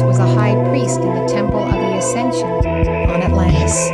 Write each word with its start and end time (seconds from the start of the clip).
Atlantis 0.00 0.18
was 0.18 0.18
a 0.18 0.34
high 0.34 0.54
priest 0.70 1.00
in 1.00 1.14
the 1.14 1.26
temple 1.26 1.62
of 1.62 1.72
the 1.72 1.98
Ascension 1.98 2.50
on 3.12 3.22
Atlantis. 3.22 3.90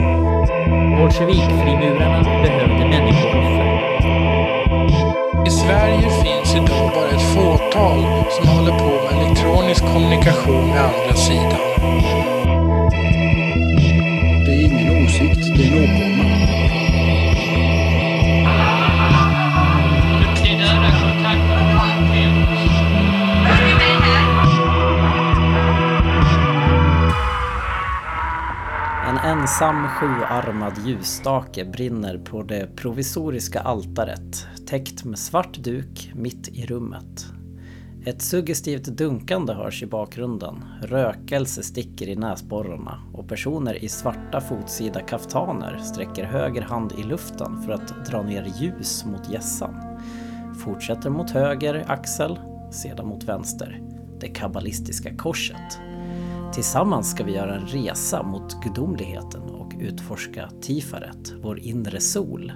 Bolsjevikfrimurarna 0.98 2.22
behövde 2.43 2.86
människooffer. 2.89 3.66
I 5.46 5.50
Sverige 5.50 6.11
finns 6.11 6.54
idag 6.54 6.90
bara 6.95 7.08
ett 7.08 7.34
fåtal 7.34 8.25
som 8.30 8.48
håller 8.48 8.79
på 8.79 9.14
med 9.14 9.22
elektronisk 9.22 9.84
kommunikation 9.84 10.68
med 10.68 10.80
andra 10.80 11.14
sidan. 11.14 11.61
Det 14.45 14.52
är 14.52 14.64
ingen 14.64 15.04
åsikt, 15.04 15.57
det 15.57 15.62
är 15.62 15.77
en 15.77 15.84
åkomma. 15.84 16.25
Ensam 29.40 29.89
sjuarmad 29.89 30.72
ljusstake 30.86 31.64
brinner 31.64 32.19
på 32.19 32.42
det 32.42 32.77
provisoriska 32.77 33.61
altaret, 33.61 34.47
täckt 34.67 35.05
med 35.05 35.19
svart 35.19 35.55
duk 35.55 36.12
mitt 36.14 36.48
i 36.48 36.67
rummet. 36.67 37.27
Ett 38.05 38.22
suggestivt 38.22 38.84
dunkande 38.84 39.53
hörs 39.53 39.83
i 39.83 39.86
bakgrunden, 39.86 40.64
rökelse 40.83 41.62
sticker 41.62 42.09
i 42.09 42.17
näsborrarna 42.17 43.00
och 43.12 43.28
personer 43.28 43.84
i 43.84 43.89
svarta 43.89 44.41
fotsida 44.41 45.00
kaftaner 45.00 45.78
sträcker 45.78 46.25
höger 46.25 46.62
hand 46.62 46.92
i 46.98 47.03
luften 47.03 47.62
för 47.62 47.73
att 47.73 48.06
dra 48.06 48.23
ner 48.23 48.53
ljus 48.61 49.05
mot 49.05 49.33
gässan. 49.33 49.75
Fortsätter 50.64 51.11
mot 51.11 51.31
höger 51.31 51.84
axel, 51.89 52.39
sedan 52.70 53.07
mot 53.07 53.25
vänster. 53.25 53.83
Det 54.20 54.29
kabbalistiska 54.29 55.17
korset. 55.17 55.81
Tillsammans 56.57 57.11
ska 57.11 57.25
vi 57.25 57.33
göra 57.33 57.55
en 57.55 57.67
resa 57.67 58.23
mot 58.23 58.61
gudomligheten 58.61 59.43
och 59.43 59.73
utforska 59.81 60.51
Tifaret, 60.61 61.33
vår 61.43 61.59
inre 61.59 62.01
sol. 62.01 62.53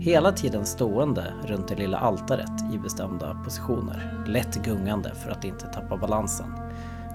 Hela 0.00 0.32
tiden 0.32 0.66
stående 0.66 1.34
runt 1.46 1.68
det 1.68 1.76
lilla 1.76 1.98
altaret 1.98 2.74
i 2.74 2.78
bestämda 2.78 3.40
positioner, 3.44 4.24
lätt 4.28 4.64
gungande 4.64 5.14
för 5.14 5.30
att 5.30 5.44
inte 5.44 5.66
tappa 5.66 5.96
balansen. 5.96 6.46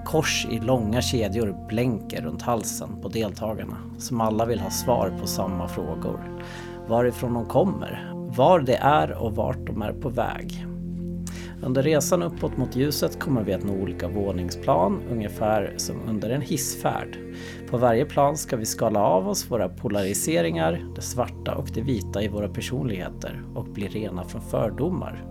Kors 0.04 0.46
i 0.50 0.58
långa 0.58 1.02
kedjor 1.02 1.66
blänker 1.68 2.22
runt 2.22 2.42
halsen 2.42 3.00
på 3.02 3.08
deltagarna, 3.08 3.76
som 3.98 4.20
alla 4.20 4.44
vill 4.44 4.60
ha 4.60 4.70
svar 4.70 5.12
på 5.20 5.26
samma 5.26 5.68
frågor. 5.68 6.20
Varifrån 6.88 7.34
de 7.34 7.46
kommer, 7.46 8.12
var 8.36 8.60
det 8.60 8.76
är 8.76 9.12
och 9.12 9.36
vart 9.36 9.66
de 9.66 9.82
är 9.82 9.92
på 9.92 10.08
väg. 10.08 10.66
Under 11.64 11.82
resan 11.82 12.22
uppåt 12.22 12.56
mot 12.56 12.76
ljuset 12.76 13.20
kommer 13.20 13.42
vi 13.42 13.52
att 13.52 13.64
nå 13.64 13.72
olika 13.72 14.08
våningsplan, 14.08 15.02
ungefär 15.10 15.74
som 15.76 15.96
under 16.08 16.30
en 16.30 16.40
hissfärd. 16.40 17.18
På 17.70 17.76
varje 17.76 18.04
plan 18.04 18.36
ska 18.36 18.56
vi 18.56 18.66
skala 18.66 19.00
av 19.00 19.28
oss 19.28 19.50
våra 19.50 19.68
polariseringar, 19.68 20.92
det 20.94 21.02
svarta 21.02 21.54
och 21.54 21.68
det 21.74 21.80
vita 21.80 22.22
i 22.22 22.28
våra 22.28 22.48
personligheter 22.48 23.42
och 23.54 23.64
bli 23.64 23.88
rena 23.88 24.24
från 24.24 24.42
fördomar. 24.42 25.24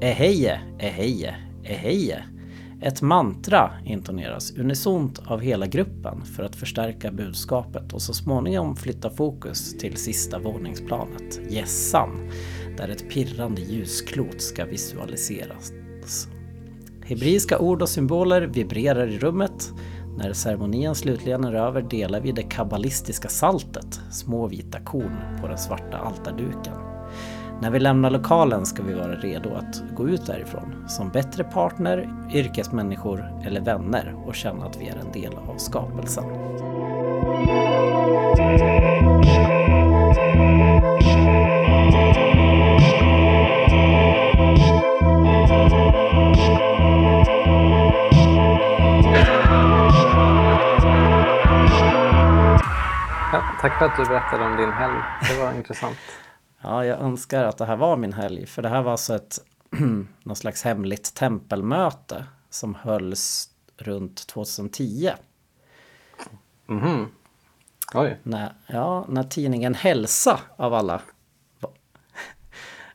Eheje, 0.00 0.60
eheje, 0.78 1.34
eheje. 1.64 2.24
Ett 2.82 3.02
mantra 3.02 3.70
intoneras 3.84 4.52
unisont 4.52 5.20
av 5.26 5.40
hela 5.40 5.66
gruppen 5.66 6.24
för 6.24 6.42
att 6.42 6.56
förstärka 6.56 7.12
budskapet 7.12 7.92
och 7.92 8.02
så 8.02 8.14
småningom 8.14 8.76
flytta 8.76 9.10
fokus 9.10 9.78
till 9.78 9.96
sista 9.96 10.38
våningsplanet, 10.38 11.40
gässan, 11.50 12.30
där 12.76 12.88
ett 12.88 13.10
pirrande 13.10 13.60
ljusklot 13.60 14.42
ska 14.42 14.64
visualiseras. 14.64 15.72
Hebreiska 17.04 17.58
ord 17.58 17.82
och 17.82 17.88
symboler 17.88 18.42
vibrerar 18.42 19.06
i 19.06 19.18
rummet. 19.18 19.72
När 20.16 20.32
ceremonin 20.32 20.94
slutligen 20.94 21.44
är 21.44 21.54
över 21.54 21.82
delar 21.82 22.20
vi 22.20 22.32
det 22.32 22.42
kabbalistiska 22.42 23.28
saltet, 23.28 24.00
små 24.10 24.46
vita 24.46 24.80
korn, 24.80 25.16
på 25.40 25.48
den 25.48 25.58
svarta 25.58 25.98
altarduken. 25.98 26.74
När 27.62 27.70
vi 27.70 27.80
lämnar 27.80 28.10
lokalen 28.10 28.66
ska 28.66 28.82
vi 28.82 28.94
vara 28.94 29.14
redo 29.14 29.54
att 29.54 29.82
gå 29.96 30.08
ut 30.08 30.26
därifrån 30.26 30.84
som 30.88 31.08
bättre 31.08 31.44
partner, 31.44 32.08
yrkesmänniskor 32.34 33.42
eller 33.46 33.60
vänner 33.60 34.14
och 34.26 34.34
känna 34.34 34.66
att 34.66 34.80
vi 34.80 34.88
är 34.88 34.96
en 34.96 35.12
del 35.12 35.34
av 35.34 35.56
skapelsen. 35.56 36.24
Ja, 53.32 53.42
tack 53.60 53.78
för 53.78 53.84
att 53.86 53.96
du 53.96 54.04
berättade 54.04 54.44
om 54.44 54.56
din 54.56 54.72
helg. 54.72 54.94
Det 55.28 55.44
var 55.44 55.52
intressant. 55.52 55.96
Ja, 56.64 56.84
jag 56.84 57.00
önskar 57.00 57.44
att 57.44 57.58
det 57.58 57.64
här 57.64 57.76
var 57.76 57.96
min 57.96 58.12
helg, 58.12 58.46
för 58.46 58.62
det 58.62 58.68
här 58.68 58.82
var 58.82 58.92
alltså 58.92 59.14
ett 59.14 59.38
någon 60.24 60.36
slags 60.36 60.62
hemligt 60.62 61.14
tempelmöte 61.14 62.24
som 62.50 62.74
hölls 62.74 63.48
runt 63.76 64.26
2010. 64.26 65.10
Mhm. 66.66 67.08
Oj. 67.94 68.18
När, 68.22 68.52
ja, 68.66 69.04
när 69.08 69.22
tidningen 69.22 69.74
Hälsa 69.74 70.40
av 70.56 70.74
alla 70.74 71.00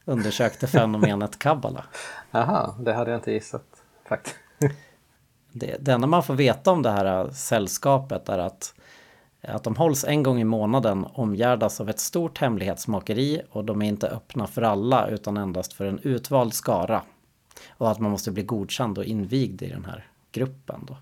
undersökte 0.07 0.67
fenomenet 0.67 1.39
kabbala. 1.39 1.85
Aha, 2.31 2.75
det 2.79 2.93
hade 2.93 3.11
jag 3.11 3.17
inte 3.17 3.31
gissat 3.31 3.83
faktiskt. 4.05 4.35
Det, 5.51 5.77
det 5.79 5.91
enda 5.91 6.07
man 6.07 6.23
får 6.23 6.33
veta 6.33 6.71
om 6.71 6.81
det 6.81 6.91
här 6.91 7.29
sällskapet 7.29 8.29
är 8.29 8.39
att, 8.39 8.73
att 9.41 9.63
de 9.63 9.75
hålls 9.75 10.03
en 10.03 10.23
gång 10.23 10.39
i 10.39 10.43
månaden 10.43 11.05
omgärdas 11.13 11.81
av 11.81 11.89
ett 11.89 11.99
stort 11.99 12.37
hemlighetsmakeri 12.37 13.41
och 13.51 13.65
de 13.65 13.81
är 13.81 13.87
inte 13.87 14.07
öppna 14.07 14.47
för 14.47 14.61
alla 14.61 15.07
utan 15.07 15.37
endast 15.37 15.73
för 15.73 15.85
en 15.85 15.99
utvald 15.99 16.53
skara. 16.53 17.01
Och 17.69 17.91
att 17.91 17.99
man 17.99 18.11
måste 18.11 18.31
bli 18.31 18.43
godkänd 18.43 18.97
och 18.97 19.05
invigd 19.05 19.61
i 19.61 19.69
den 19.69 19.85
här 19.85 20.07
gruppen 20.31 20.87
då. 20.87 20.97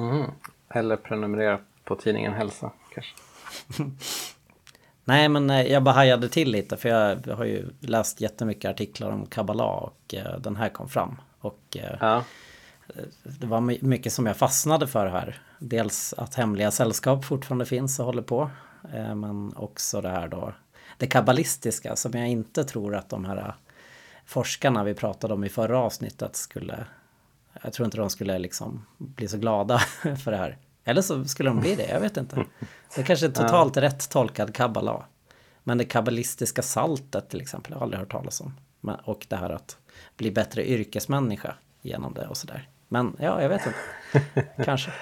Mm. 0.00 0.30
Eller 0.68 0.96
prenumerera 0.96 1.60
på 1.84 1.96
tidningen 1.96 2.32
Hälsa 2.32 2.70
kanske. 2.94 3.14
Nej 5.04 5.28
men 5.28 5.50
eh, 5.50 5.62
jag 5.62 5.82
bara 5.82 5.94
hajade 5.94 6.28
till 6.28 6.50
lite 6.50 6.76
för 6.76 6.88
jag 6.88 7.36
har 7.36 7.44
ju 7.44 7.68
läst 7.80 8.20
jättemycket 8.20 8.70
artiklar 8.70 9.10
om 9.10 9.26
kabbala 9.26 9.64
och 9.64 10.14
eh, 10.14 10.38
den 10.38 10.56
här 10.56 10.68
kom 10.68 10.88
fram. 10.88 11.20
Och 11.40 11.76
eh, 11.76 11.96
Ja. 12.00 12.24
det 13.22 13.46
var 13.46 13.60
my- 13.60 13.78
mycket 13.80 14.12
som 14.12 14.26
jag 14.26 14.36
fastnade 14.36 14.86
för 14.86 15.06
här. 15.06 15.40
Dels 15.58 16.14
att 16.16 16.34
hemliga 16.34 16.70
sällskap 16.70 17.24
fortfarande 17.24 17.66
finns 17.66 17.98
och 17.98 18.06
håller 18.06 18.22
på. 18.22 18.50
Men 19.14 19.52
också 19.56 20.00
det 20.00 20.08
här 20.08 20.28
då 20.28 20.52
det 20.96 21.06
kabbalistiska 21.06 21.96
som 21.96 22.12
jag 22.18 22.28
inte 22.28 22.64
tror 22.64 22.94
att 22.96 23.08
de 23.08 23.24
här 23.24 23.54
forskarna 24.26 24.84
vi 24.84 24.94
pratade 24.94 25.34
om 25.34 25.44
i 25.44 25.48
förra 25.48 25.78
avsnittet 25.78 26.36
skulle 26.36 26.84
jag 27.62 27.72
tror 27.72 27.84
inte 27.84 27.96
de 27.96 28.10
skulle 28.10 28.38
liksom 28.38 28.86
bli 28.98 29.28
så 29.28 29.38
glada 29.38 29.78
för 30.24 30.30
det 30.30 30.36
här. 30.36 30.56
Eller 30.84 31.02
så 31.02 31.24
skulle 31.24 31.50
de 31.50 31.60
bli 31.60 31.74
det, 31.74 31.88
jag 31.88 32.00
vet 32.00 32.16
inte. 32.16 32.44
Det 32.96 33.02
kanske 33.02 33.26
är 33.26 33.30
totalt 33.30 33.76
rätt 33.76 34.10
tolkad 34.10 34.54
kabbala. 34.54 35.04
Men 35.64 35.78
det 35.78 35.84
kabbalistiska 35.84 36.62
saltet 36.62 37.28
till 37.28 37.40
exempel 37.40 37.72
har 37.72 37.80
jag 37.80 37.82
aldrig 37.82 38.00
hört 38.00 38.12
talas 38.12 38.40
om. 38.40 38.54
Men, 38.80 38.94
och 38.94 39.26
det 39.28 39.36
här 39.36 39.50
att 39.50 39.76
bli 40.16 40.30
bättre 40.30 40.68
yrkesmänniska 40.68 41.54
genom 41.82 42.14
det 42.14 42.26
och 42.26 42.36
sådär. 42.36 42.68
Men 42.88 43.16
ja, 43.18 43.42
jag 43.42 43.48
vet 43.48 43.62
inte. 43.66 44.48
Kanske. 44.64 44.92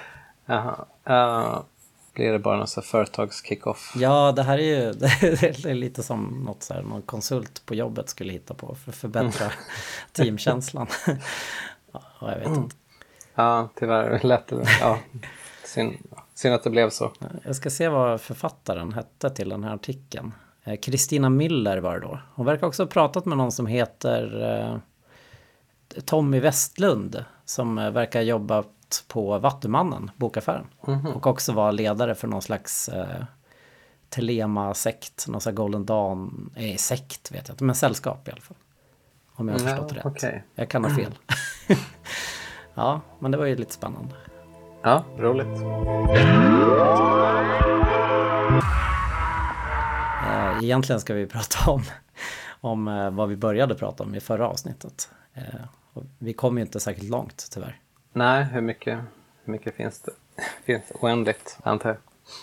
Jaha. 0.45 0.85
Uh, 1.09 1.61
blir 2.13 2.31
det 2.31 2.39
bara 2.39 2.57
någon 2.57 2.67
här 2.75 2.81
företagskickoff? 2.81 3.93
Ja, 3.95 4.31
det 4.31 4.43
här 4.43 4.57
är 4.57 4.85
ju 4.85 4.91
det 4.91 5.65
är 5.65 5.73
lite 5.73 6.03
som 6.03 6.43
något 6.45 6.63
så 6.63 6.73
här, 6.73 6.81
någon 6.81 7.01
konsult 7.01 7.65
på 7.65 7.75
jobbet 7.75 8.09
skulle 8.09 8.33
hitta 8.33 8.53
på 8.53 8.75
för 8.75 8.91
att 8.91 8.97
förbättra 8.97 9.51
teamkänslan. 10.11 10.87
ja, 11.91 12.01
jag 12.19 12.39
vet 12.39 12.47
inte. 12.47 12.75
Ja, 13.35 13.69
tyvärr 13.75 14.19
lät 14.23 14.47
det. 14.47 14.65
Ja. 14.81 14.99
Synd, 15.73 15.95
synd 16.33 16.55
att 16.55 16.63
det 16.63 16.69
blev 16.69 16.89
så. 16.89 17.11
Jag 17.45 17.55
ska 17.55 17.69
se 17.69 17.87
vad 17.89 18.21
författaren 18.21 18.93
hette 18.93 19.29
till 19.29 19.49
den 19.49 19.63
här 19.63 19.73
artikeln. 19.75 20.31
Eh, 20.63 20.79
Kristina 20.79 21.29
Miller 21.29 21.77
var 21.77 21.93
det 21.93 21.99
då. 22.07 22.19
Hon 22.35 22.45
verkar 22.45 22.67
också 22.67 22.83
ha 22.83 22.87
pratat 22.87 23.25
med 23.25 23.37
någon 23.37 23.51
som 23.51 23.65
heter 23.67 24.41
eh, 24.59 24.77
Tommy 26.05 26.39
Westlund. 26.39 27.25
Som 27.45 27.77
eh, 27.77 27.91
verkar 27.91 28.19
ha 28.19 28.23
jobbat 28.23 29.03
på 29.07 29.37
Vattumannen, 29.39 30.11
bokaffären. 30.15 30.67
Och 31.15 31.27
också 31.27 31.51
var 31.53 31.71
ledare 31.71 32.15
för 32.15 32.27
någon 32.27 32.41
slags 32.41 32.89
eh, 32.89 33.23
Telema-sekt. 34.09 35.27
Någon 35.27 35.41
slags 35.41 35.55
Golden 35.55 35.85
Dawn, 35.85 36.49
eh, 36.55 36.75
sekt 36.75 37.31
vet 37.31 37.47
jag 37.47 37.53
inte, 37.53 37.63
men 37.63 37.75
sällskap 37.75 38.27
i 38.27 38.31
alla 38.31 38.41
fall. 38.41 38.57
Om 39.35 39.47
jag 39.47 39.55
har 39.55 39.61
Ja, 39.61 39.67
förstått 39.69 39.89
det 39.89 39.95
rätt. 39.95 40.05
okej. 40.05 40.43
Jag 40.55 40.69
kan 40.69 40.83
ha 40.83 40.95
fel. 40.95 41.13
ja, 42.73 43.01
men 43.19 43.31
det 43.31 43.37
var 43.37 43.45
ju 43.45 43.55
lite 43.55 43.73
spännande. 43.73 44.15
Ja, 44.83 45.03
roligt. 45.17 45.47
Eh, 50.27 50.63
Egentligen 50.63 51.01
ska 51.01 51.13
vi 51.13 51.25
prata 51.27 51.71
om, 51.71 51.83
om 52.61 52.87
eh, 52.87 53.09
vad 53.09 53.29
vi 53.29 53.35
började 53.35 53.75
prata 53.75 54.03
om 54.03 54.15
i 54.15 54.19
förra 54.19 54.47
avsnittet. 54.47 55.09
Eh, 55.33 55.43
Vi 56.19 56.33
kom 56.33 56.57
ju 56.57 56.63
inte 56.63 56.79
särskilt 56.79 57.09
långt 57.09 57.47
tyvärr. 57.51 57.79
Nej, 58.13 58.43
hur 58.43 58.61
mycket, 58.61 58.93
hur 58.97 59.03
hur 59.45 59.51
mycket 59.51 59.75
finns 59.75 60.01
det? 60.01 60.11
finns 60.65 60.83
oändligt, 61.01 61.57
antar 61.63 61.89
jag. 61.89 61.97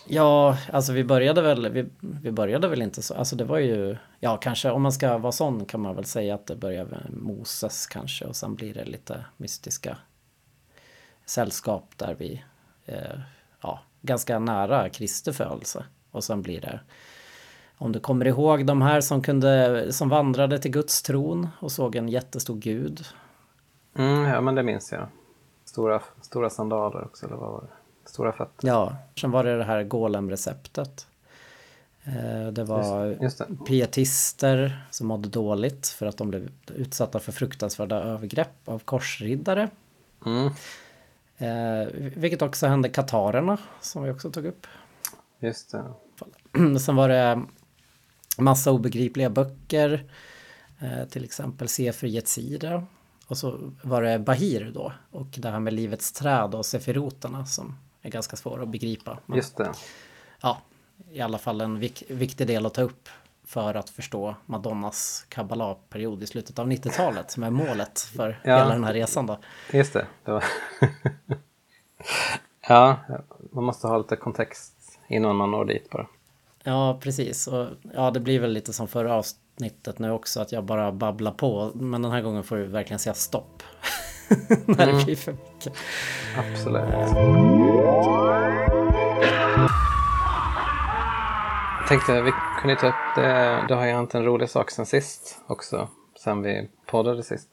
Ja, 0.06 0.56
alltså 0.73 0.93
vi 0.93 1.05
började 1.05 1.43
väl, 1.43 1.69
vi, 1.73 1.87
vi 2.00 2.31
började 2.32 2.69
väl 2.69 2.82
inte 2.82 3.02
så, 3.02 3.14
alltså 3.14 3.37
det 3.37 3.44
var 3.44 3.58
ju, 3.58 3.96
ja 4.20 4.37
kanske 4.37 4.70
om 4.70 4.82
man 4.82 4.93
ska 4.93 5.19
vara 5.19 5.32
sån 5.32 5.64
kan 5.64 5.81
man 5.81 5.94
väl 5.96 6.05
säga 6.05 6.34
att 6.34 6.46
det 6.46 6.56
började 6.56 6.91
med 6.91 7.06
Moses 7.11 7.87
kanske 7.87 8.25
och 8.25 8.37
sen 8.37 8.55
blir 8.55 8.75
det 8.75 8.84
lite 8.84 9.25
mystiska 9.37 9.96
sällskap 11.28 11.84
där 11.96 12.14
vi, 12.19 12.42
eh, 12.86 13.19
ja, 13.62 13.80
ganska 14.02 14.38
nära 14.38 14.88
Kristi 14.88 15.32
födelse. 15.32 15.84
Och 16.10 16.25
sen 16.25 16.42
blir 16.42 16.60
det, 16.60 16.80
om 17.78 17.92
du 17.92 18.00
kommer 18.00 18.26
ihåg 18.26 18.66
de 18.66 18.82
här 18.82 19.00
som 19.00 19.22
kunde, 19.22 19.92
som 19.92 20.08
vandrade 20.08 20.58
till 20.58 20.70
Guds 20.70 21.02
tron 21.02 21.48
och 21.60 21.72
såg 21.72 21.96
en 21.96 22.08
jättestor 22.08 22.56
gud. 22.56 23.06
Mm, 23.94 24.25
ja, 24.25 24.40
men 24.40 24.54
det 24.54 24.62
minns 24.62 24.92
jag. 24.92 25.06
Stora, 25.64 26.02
stora 26.22 26.50
sandaler 26.50 27.04
också, 27.04 27.26
eller 27.26 27.36
vad 27.36 27.50
var 27.52 27.60
det? 27.60 28.10
Stora 28.10 28.32
fötter. 28.32 28.69
Ja, 28.69 28.96
sen 29.20 29.31
var 29.31 29.44
det 29.44 29.56
det 29.58 29.64
här 29.64 29.82
golem-receptet. 29.82 31.06
Eh, 32.04 32.46
Det 32.52 32.64
var 32.64 33.06
Just, 33.06 33.22
just 33.22 33.38
det. 33.38 33.44
pietister 33.66 34.86
som 34.90 35.06
mådde 35.06 35.28
dåligt 35.28 35.86
för 35.88 36.06
att 36.06 36.16
de 36.16 36.28
blev 36.31 36.50
utsatta 36.74 37.19
för 37.20 37.32
fruktansvärda 37.32 37.96
övergrepp 38.02 38.69
av 38.69 38.78
korsriddare. 38.78 39.69
Mm, 40.26 40.50
Eh, 41.38 41.88
vilket 42.17 42.43
också 42.43 42.67
hände 42.67 42.88
katarerna 42.88 43.58
som 43.81 44.02
vi 44.02 44.11
också 44.11 44.31
tog 44.31 44.46
upp. 44.46 44.67
just 45.40 45.70
det. 45.70 45.85
Sen 46.81 46.96
var 46.96 47.08
det 47.08 47.43
massa 48.38 48.70
obegripliga 48.73 49.31
böcker. 49.31 50.11
Eh, 50.81 51.08
till 51.08 51.25
exempel 51.25 51.69
Sefer 51.69 52.06
Yetzira. 52.08 52.87
Och 53.26 53.38
så 53.38 53.73
var 53.82 54.02
det 54.02 54.19
Bahir 54.19 54.70
då. 54.75 54.93
Och 55.11 55.26
det 55.26 55.50
här 55.50 55.61
med 55.61 55.73
livets 55.73 56.12
träd 56.12 56.55
och 56.55 56.67
sefiroterna 56.67 57.46
som 57.46 57.76
är 58.02 58.11
ganska 58.11 58.37
svåra 58.37 58.62
att 58.62 58.69
begripa. 58.69 59.19
Men, 59.26 59.37
Just 59.37 59.56
det. 59.56 59.70
ja, 60.41 60.62
i 61.11 61.20
alla 61.20 61.38
fall 61.38 61.61
en 61.61 61.79
vik 61.79 62.02
viktig 62.08 62.46
del 62.46 62.67
att 62.67 62.75
ta 62.75 62.82
upp 62.82 63.08
för 63.48 63.74
att 63.74 63.90
förstå 63.90 64.34
Madonnas 64.46 65.26
kabbalah-period 65.28 66.22
i 66.22 66.26
slutet 66.26 66.58
av 66.58 66.66
90-talet 66.70 67.30
som 67.30 67.42
är 67.42 67.50
målet 67.50 68.00
för 68.00 68.40
Ja. 68.44 68.56
hela 68.58 68.68
den 68.72 68.84
här 68.84 68.92
resan 68.94 69.26
då. 69.26 69.38
Just 69.72 69.92
det. 69.92 70.06
det 70.24 70.42
ja, 72.68 72.96
man 73.52 73.64
måste 73.64 73.86
ha 73.86 73.98
lite 73.98 74.16
kontext 74.16 74.74
innan 75.08 75.36
man 75.36 75.50
når 75.50 75.64
dit 75.64 75.90
bara. 75.90 76.06
Ja, 76.62 76.98
precis. 77.02 77.46
Och, 77.46 77.66
ja, 77.94 78.10
det 78.10 78.20
blir 78.20 78.40
väl 78.40 78.52
lite 78.52 78.72
som 78.72 78.88
förra 78.88 79.14
avsnittet 79.14 79.98
nu 79.98 80.10
också, 80.10 80.40
att 80.40 80.52
jag 80.52 80.64
bara 80.64 80.92
babblar 80.92 81.32
på. 81.32 81.70
Men 81.74 82.02
den 82.02 82.12
här 82.12 82.20
gången 82.22 82.44
får 82.44 82.56
du 82.56 82.64
verkligen 82.66 82.98
säga 82.98 83.14
stopp. 83.14 83.62
När 84.66 84.86
det 84.92 85.04
blir 85.04 85.16
för 85.16 85.32
mycket. 85.32 85.72
Absolut. 86.36 86.84
Tänkte 91.88 92.23
vi 92.23 92.32
kunde 92.61 92.76
ta 92.76 92.88
upp 92.88 93.14
det. 93.14 93.64
Det 93.69 93.75
har 93.75 93.87
ju 93.87 93.93
hänt 93.93 94.14
en 94.14 94.25
rolig 94.25 94.50
sak 94.50 94.70
sen 94.70 94.87
sist 94.87 95.40
också. 95.46 95.88
Sen 96.25 96.43
vi 96.43 96.69
poddade 96.87 97.23
sist. 97.23 97.49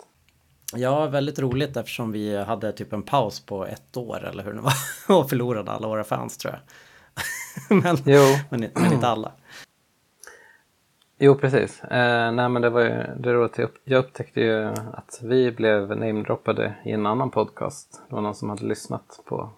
Ja, 0.74 1.08
väldigt 1.08 1.40
roligt 1.40 1.78
eftersom 1.78 2.12
vi 2.12 2.44
hade 2.44 2.72
typ 2.72 2.94
en 2.94 3.04
paus 3.04 3.46
på 3.46 3.66
ett 3.66 3.98
år 3.98 4.26
eller 4.26 4.44
hur 4.44 4.54
det 4.54 4.62
var. 4.62 4.74
Och 5.20 5.30
förlorade 5.30 5.72
alla 5.72 5.88
våra 5.88 6.04
fans 6.04 6.38
tror 6.38 6.54
jag. 6.54 6.64
men, 7.84 7.98
Jo. 8.06 8.22
men, 8.50 8.70
men 8.74 8.94
inte 8.94 9.08
alla. 9.08 9.32
Jo, 11.18 11.36
precis. 11.36 11.84
Eh, 11.84 12.32
nej, 12.32 12.50
men 12.50 12.62
det 12.62 12.70
var 12.70 12.82
ju 12.82 13.04
det 13.18 13.34
roligt. 13.34 13.60
Jag 13.84 14.00
upptäckte 14.00 14.42
ju 14.42 14.64
att 14.94 15.20
vi 15.24 15.52
blev 15.52 15.98
namedroppade 15.98 16.76
i 16.86 16.92
en 16.92 17.06
annan 17.06 17.32
podcast. 17.32 18.02
Det 18.10 18.16
var 18.16 18.22
någon 18.22 18.36
som 18.36 18.50
hade 18.50 18.66
lyssnat 18.66 19.20
på, 19.26 19.50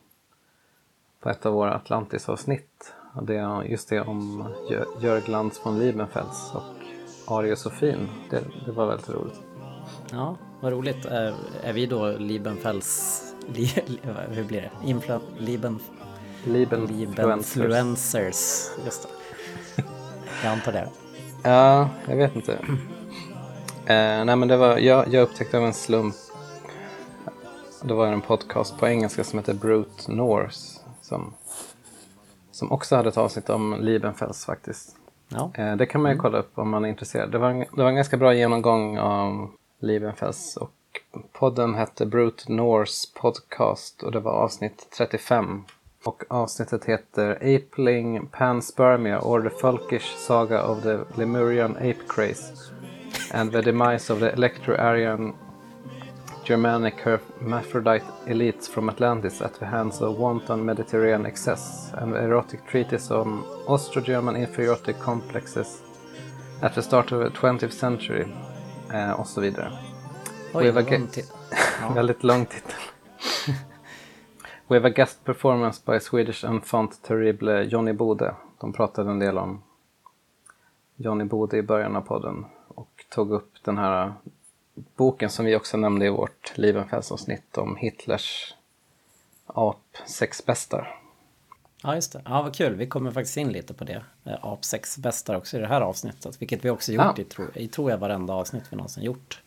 på 1.19 1.29
ett 1.29 1.45
av 1.45 1.53
våra 1.53 1.73
Atlantis-avsnitt. 1.75 2.93
Och 3.17 3.25
det, 3.25 3.63
just 3.69 3.89
det 3.89 4.01
om 4.01 4.47
Jö- 4.69 4.85
Jörg 5.01 5.21
Lantz 5.27 5.59
von 5.63 5.79
Liebenfels 5.79 6.51
och 6.53 7.37
Arie 7.37 7.55
Sofin. 7.55 8.07
Det, 8.29 8.43
det 8.65 8.71
var 8.71 8.87
väldigt 8.87 9.09
roligt. 9.09 9.39
Ja, 10.11 10.35
vad 10.61 10.71
roligt. 10.71 11.05
Är, 11.05 11.33
är 11.63 11.73
vi 11.73 11.85
då 11.85 12.11
Liebenfels... 12.11 13.23
Li, 13.53 13.65
hur 14.29 14.43
blir 14.43 14.61
det? 14.61 14.89
Influ, 14.89 15.19
Lieben, 15.37 15.79
Liebenfluencers. 16.43 17.55
Liebenfluencers. 17.55 18.69
Just 18.85 19.07
det. 19.75 19.83
Jag 20.43 20.51
antar 20.51 20.71
det. 20.71 20.89
Ja, 21.43 21.89
jag 22.07 22.15
vet 22.15 22.35
inte. 22.35 22.53
Eh, 23.85 24.25
nej, 24.25 24.35
men 24.35 24.47
det 24.47 24.57
var, 24.57 24.77
jag, 24.77 25.07
jag 25.13 25.23
upptäckte 25.23 25.57
av 25.57 25.65
en 25.65 25.73
slump. 25.73 26.15
Det 27.83 27.93
var 27.93 28.07
en 28.07 28.21
podcast 28.21 28.77
på 28.77 28.87
engelska 28.87 29.23
som 29.23 29.39
heter 29.39 29.53
Brute 29.53 30.11
Norse. 30.11 30.79
Som, 31.01 31.33
som 32.57 32.71
också 32.71 32.95
hade 32.95 33.09
ett 33.09 33.17
avsnitt 33.17 33.49
om 33.49 33.75
Liebenfels 33.81 34.45
faktiskt. 34.45 34.95
Ja, 35.29 35.51
Eh, 35.53 35.75
det 35.75 35.85
kan 35.85 36.01
man 36.01 36.11
ju 36.11 36.17
kolla 36.17 36.37
upp 36.37 36.57
om 36.57 36.69
man 36.69 36.85
är 36.85 36.89
intresserad. 36.89 37.31
Det 37.31 37.37
var 37.37 37.49
en, 37.49 37.59
det 37.59 37.83
var 37.83 37.89
en 37.89 37.95
ganska 37.95 38.17
bra 38.17 38.33
genomgång 38.33 38.97
av 38.97 39.49
Liebenfels. 39.79 40.57
Och 40.57 40.71
podden 41.31 41.75
hette 41.75 42.05
Brute 42.05 42.51
Norse 42.51 43.07
Podcast 43.21 44.03
och 44.03 44.11
det 44.11 44.19
var 44.19 44.31
avsnitt 44.31 44.87
35. 44.97 45.63
Och 46.03 46.23
avsnittet 46.29 46.85
heter 46.85 47.31
Apeling 47.35 48.27
Panspermia 48.27 49.19
or 49.19 49.49
the 49.49 49.49
Folkish 49.49 50.17
Saga 50.17 50.63
of 50.63 50.83
the 50.83 50.99
Lemurian 51.15 51.75
Ape 51.77 52.07
Craze 52.07 52.53
and 53.33 53.51
the 53.51 53.61
demise 53.61 54.13
of 54.13 54.19
the 54.19 54.29
Electro-Aryan 54.29 55.33
Germanic 56.47 56.95
hermaphrodite 57.01 58.05
elites 58.25 58.69
from 58.69 58.89
Atlantis 58.89 59.41
at 59.41 59.59
the 59.59 59.65
hands 59.65 60.01
of 60.01 60.17
wanton 60.17 60.65
Mediterranean 60.65 61.25
excess 61.25 61.93
and 61.93 62.13
the 62.13 62.19
erotic 62.19 62.59
treatise 62.71 63.11
on 63.11 63.43
Austro-German 63.67 64.35
inferiority 64.35 64.93
complexes 64.93 65.81
at 66.61 66.75
the 66.75 66.81
start 66.81 67.11
of 67.11 67.19
the 67.23 67.29
20th 67.39 67.71
century 67.71 68.25
eh, 68.93 69.11
och 69.19 69.27
så 69.27 69.41
vidare. 69.41 69.71
oj, 70.53 70.63
We 70.63 70.71
have 70.71 70.79
a 70.79 70.83
det 70.83 70.89
var 70.91 70.95
en 70.97 71.01
ge- 71.01 71.07
till. 71.11 71.23
Väldigt 71.95 72.23
lång 72.23 72.45
titel. 72.45 72.75
We 74.67 74.75
have 74.77 74.87
a 74.87 74.93
guest 74.95 75.25
performance 75.25 75.81
by 75.85 75.99
Swedish 75.99 76.45
enfant 76.45 77.03
terrible 77.03 77.63
Johnny 77.63 77.93
Bode. 77.93 78.35
De 78.61 78.73
pratade 78.73 79.11
en 79.11 79.19
del 79.19 79.37
om 79.37 79.63
Johnny 80.95 81.23
Bode 81.23 81.57
i 81.57 81.61
början 81.61 81.95
av 81.95 82.01
podden 82.01 82.45
och 82.67 83.05
tog 83.09 83.31
upp 83.31 83.51
den 83.63 83.77
här 83.77 84.13
boken 84.95 85.29
som 85.29 85.45
vi 85.45 85.55
också 85.55 85.77
nämnde 85.77 86.05
i 86.05 86.09
vårt 86.09 86.53
Liebenfels-avsnitt 86.57 87.57
om 87.57 87.75
Hitlers 87.75 88.55
apsexbästar. 89.45 90.99
Ja, 91.83 91.95
just 91.95 92.13
det. 92.13 92.21
Ja, 92.25 92.41
vad 92.41 92.55
kul. 92.55 92.75
Vi 92.75 92.87
kommer 92.87 93.11
faktiskt 93.11 93.37
in 93.37 93.51
lite 93.51 93.73
på 93.73 93.83
det. 93.83 94.03
Eh, 94.25 94.45
Apsex 94.45 94.97
bästar 94.97 95.35
också 95.35 95.57
i 95.57 95.59
det 95.59 95.67
här 95.67 95.81
avsnittet. 95.81 96.41
Vilket 96.41 96.65
vi 96.65 96.69
också 96.69 96.91
gjort 96.91 97.17
Ja. 97.17 97.21
i, 97.21 97.23
tro, 97.23 97.45
i, 97.53 97.67
tror 97.67 97.91
jag, 97.91 97.97
varenda 97.97 98.33
avsnitt 98.33 98.63
vi 98.69 98.77
någonsin 98.77 99.03
gjort. 99.03 99.41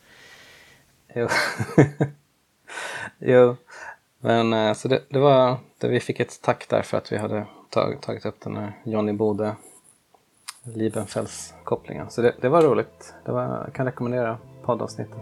Jo. 1.14 1.28
jo. 3.18 3.56
Men 4.18 4.52
eh, 4.52 4.74
så 4.74 4.88
det, 4.88 5.02
det 5.08 5.18
var, 5.18 5.58
det, 5.78 5.88
vi 5.88 6.00
fick 6.00 6.20
ett 6.20 6.42
tack 6.42 6.68
där 6.68 6.82
för 6.82 6.98
att 6.98 7.12
vi 7.12 7.16
hade 7.16 7.46
tag, 7.70 8.00
tagit 8.00 8.26
upp 8.26 8.40
den 8.40 8.56
här 8.56 8.72
Johnny 8.84 9.12
Bode 9.12 9.56
Liebenfels 10.62 11.54
kopplingen. 11.64 12.10
Så 12.10 12.22
det, 12.22 12.34
det 12.40 12.48
var 12.48 12.62
roligt. 12.62 13.14
Det 13.24 13.32
var, 13.32 13.42
jag 13.42 13.72
kan 13.74 13.86
rekommendera 13.86 14.38
poddavsnittet. 14.62 15.18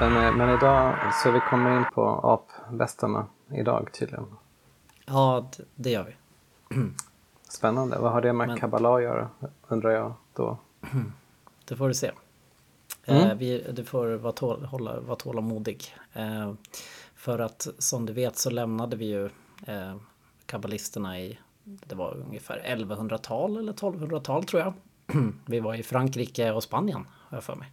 Men, 0.00 0.16
eh, 0.26 0.36
men 0.36 0.56
idag, 0.58 0.94
så 1.22 1.30
vi 1.30 1.40
kommer 1.40 1.76
in 1.76 1.84
på 1.94 2.08
apbästarna 2.70 3.26
idag 3.54 3.88
tydligen. 3.92 4.26
Ja, 5.06 5.50
det 5.74 5.90
gör 5.90 6.04
vi. 6.04 6.14
Spännande. 7.48 7.98
Vad 7.98 8.12
har 8.12 8.20
det 8.20 8.32
med 8.32 8.48
Men- 8.48 8.58
kabbala 8.58 8.96
att 8.96 9.02
göra? 9.02 9.28
Undrar 9.68 9.90
jag 9.90 10.12
då. 10.34 10.58
Det 11.68 11.76
får 11.76 11.88
du 11.88 11.94
se. 11.94 12.10
Mm. 13.06 13.30
Eh, 13.30 13.34
vi, 13.36 13.66
du 13.72 13.84
får 13.84 14.06
vara, 14.08 14.32
tål, 14.32 14.64
hålla, 14.64 15.00
vara 15.00 15.16
tålamodig. 15.16 15.94
Eh, 16.12 16.52
för 17.14 17.38
att 17.38 17.68
som 17.78 18.06
du 18.06 18.12
vet 18.12 18.36
så 18.38 18.50
lämnade 18.50 18.96
vi 18.96 19.04
ju 19.04 19.24
eh, 19.66 19.94
kabbalisterna 20.46 21.20
i, 21.20 21.38
det 21.64 21.94
var 21.94 22.16
ungefär 22.26 22.62
1100-tal 22.76 23.56
eller 23.58 23.72
1200-tal 23.72 24.44
tror 24.44 24.62
jag. 24.62 24.72
vi 25.46 25.60
var 25.60 25.74
i 25.74 25.82
Frankrike 25.82 26.52
och 26.52 26.62
Spanien 26.62 27.06
har 27.28 27.36
jag 27.36 27.44
för 27.44 27.56
mig. 27.56 27.68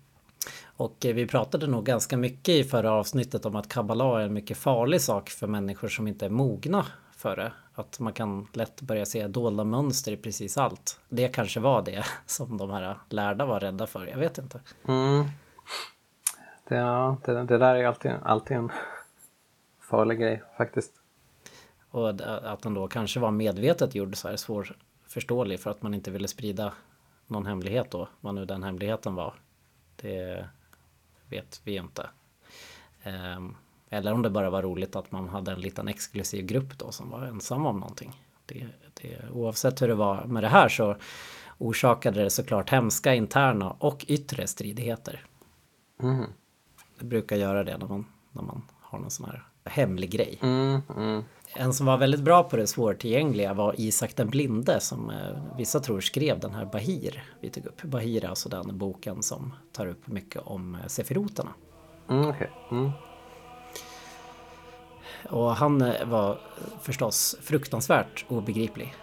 Och 0.78 1.06
eh, 1.06 1.16
vi 1.16 1.28
pratade 1.28 1.68
nog 1.68 1.86
ganska 1.86 2.18
mycket 2.18 2.56
i 2.56 2.64
förra 2.64 2.92
avsnittet 2.92 3.46
om 3.46 3.56
att 3.56 3.70
kabbala 3.70 4.22
är 4.22 4.26
en 4.26 4.34
mycket 4.34 4.58
farlig 4.58 5.02
sak 5.02 5.30
för 5.30 5.48
människor 5.48 5.88
som 5.88 6.08
inte 6.08 6.26
är 6.26 6.30
mogna 6.30 6.86
för 7.18 7.36
det. 7.36 7.52
Att 7.74 8.00
man 8.00 8.14
kan 8.14 8.48
lätt 8.54 8.82
börja 8.82 9.06
se 9.06 9.28
dolda 9.28 9.64
mönster 9.64 10.12
i 10.12 10.18
precis 10.18 10.58
allt. 10.58 11.00
Det 11.10 11.28
kanske 11.28 11.60
var 11.60 11.82
det 11.82 12.06
som 12.26 12.58
de 12.58 12.70
här 12.70 12.98
lärda 13.10 13.46
var 13.46 13.60
rädda 13.60 13.88
för, 13.88 14.08
jag 14.08 14.18
vet 14.18 14.38
inte. 14.38 14.60
Mm. 14.88 15.26
Det, 16.68 16.76
ja, 16.76 17.18
det, 17.26 17.44
det 17.44 17.58
där 17.58 17.76
är 17.76 17.86
alltid, 17.86 18.12
alltid 18.24 18.58
en 18.58 18.72
farlig 19.82 20.20
grej 20.20 20.44
faktiskt. 20.58 20.92
Och 21.90 22.10
att 22.44 22.62
den 22.62 22.74
då 22.74 22.88
kanske 22.88 23.20
var 23.20 23.32
medvetet 23.32 23.96
gjord 23.96 24.16
så 24.16 24.28
här 24.28 24.36
svårförståelig 24.36 25.60
för 25.60 25.72
att 25.72 25.82
man 25.82 25.94
inte 25.94 26.12
ville 26.12 26.28
sprida 26.28 26.74
någon 27.28 27.46
hemlighet 27.46 27.92
då, 27.92 28.10
vad 28.22 28.36
nu 28.36 28.46
den 28.46 28.64
hemligheten 28.64 29.16
var. 29.16 29.34
Det 29.96 30.50
vet 31.30 31.62
vi 31.64 31.76
inte. 31.76 32.10
Ehm, 33.04 33.56
eller 33.90 34.14
om 34.14 34.22
det 34.22 34.30
bara 34.30 34.50
var 34.50 34.62
roligt 34.62 34.96
att 34.96 35.12
man 35.12 35.30
hade 35.30 35.52
en 35.52 35.62
liten 35.62 35.88
exklusiv 35.88 36.46
grupp 36.46 36.78
då 36.78 36.92
som 36.92 37.10
var 37.10 37.22
ensam 37.22 37.66
om 37.66 37.80
någonting. 37.80 38.24
Det, 38.46 38.68
det, 38.94 39.30
oavsett 39.32 39.82
hur 39.82 39.88
det 39.88 39.96
var 39.96 40.26
med 40.26 40.44
det 40.44 40.50
här 40.50 40.70
så 40.70 40.96
orsakade 41.58 42.24
det 42.24 42.30
såklart 42.30 42.70
hemska 42.70 43.14
interna 43.14 43.72
och 43.72 44.06
yttre 44.08 44.48
stridigheter. 44.48 45.26
Mm. 46.02 46.26
Det 47.00 47.06
brukar 47.06 47.36
göra 47.36 47.64
det 47.64 47.78
när 47.78 47.88
man, 47.88 48.06
när 48.32 48.42
man 48.42 48.62
har 48.82 49.00
någon 49.00 49.12
sån 49.12 49.26
här 49.26 49.44
hemlig 49.64 50.12
grej. 50.12 50.40
Mm, 50.42 50.82
mm. 50.98 51.24
En 51.56 51.74
som 51.74 51.86
var 51.86 51.98
väldigt 51.98 52.22
bra 52.22 52.44
på 52.44 52.58
det 52.58 52.68
svårtillgängliga 52.68 53.54
var 53.54 53.76
Isak 53.78 54.16
den 54.16 54.30
blinde 54.30 54.80
som 54.80 55.10
eh, 55.10 55.58
vissa 55.58 55.80
tror 55.80 56.00
skrev 56.00 56.40
den 56.40 56.54
här 56.54 56.66
Bahir 56.66 57.24
vi 57.42 57.50
tog 57.50 57.66
upp. 57.66 57.82
Bahir 57.82 58.26
är 58.26 58.30
alltså 58.30 58.50
den 58.50 58.78
boken 58.78 59.24
som 59.24 59.54
tar 59.72 59.88
upp 59.88 60.08
mycket 60.08 60.42
om 60.46 60.76
eh, 60.76 60.88
sefiroterna. 60.88 61.50
Mm, 62.10 62.30
okej. 62.30 62.52
mm. 62.72 62.92
Och 65.30 65.56
han 65.56 65.82
eh, 65.82 66.06
var 66.06 66.40
förstås 66.82 67.36
fruktansvärt 67.42 68.26
obegriplig. 68.28 68.96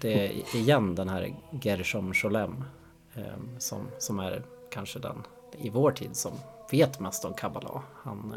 Det 0.00 0.26
är 0.26 0.56
igen 0.56 0.94
den 0.94 1.08
här 1.08 1.34
Gershom 1.62 2.14
Scholem 2.14 2.64
som, 3.58 3.88
som 3.98 4.18
är 4.18 4.42
kanske 4.70 4.98
den 4.98 5.22
i 5.58 5.70
vår 5.70 5.90
tid 5.90 6.16
som 6.16 6.32
vet 6.70 7.00
mest 7.00 7.24
om 7.24 7.34
Kabbala. 7.34 7.82
Han, 8.02 8.34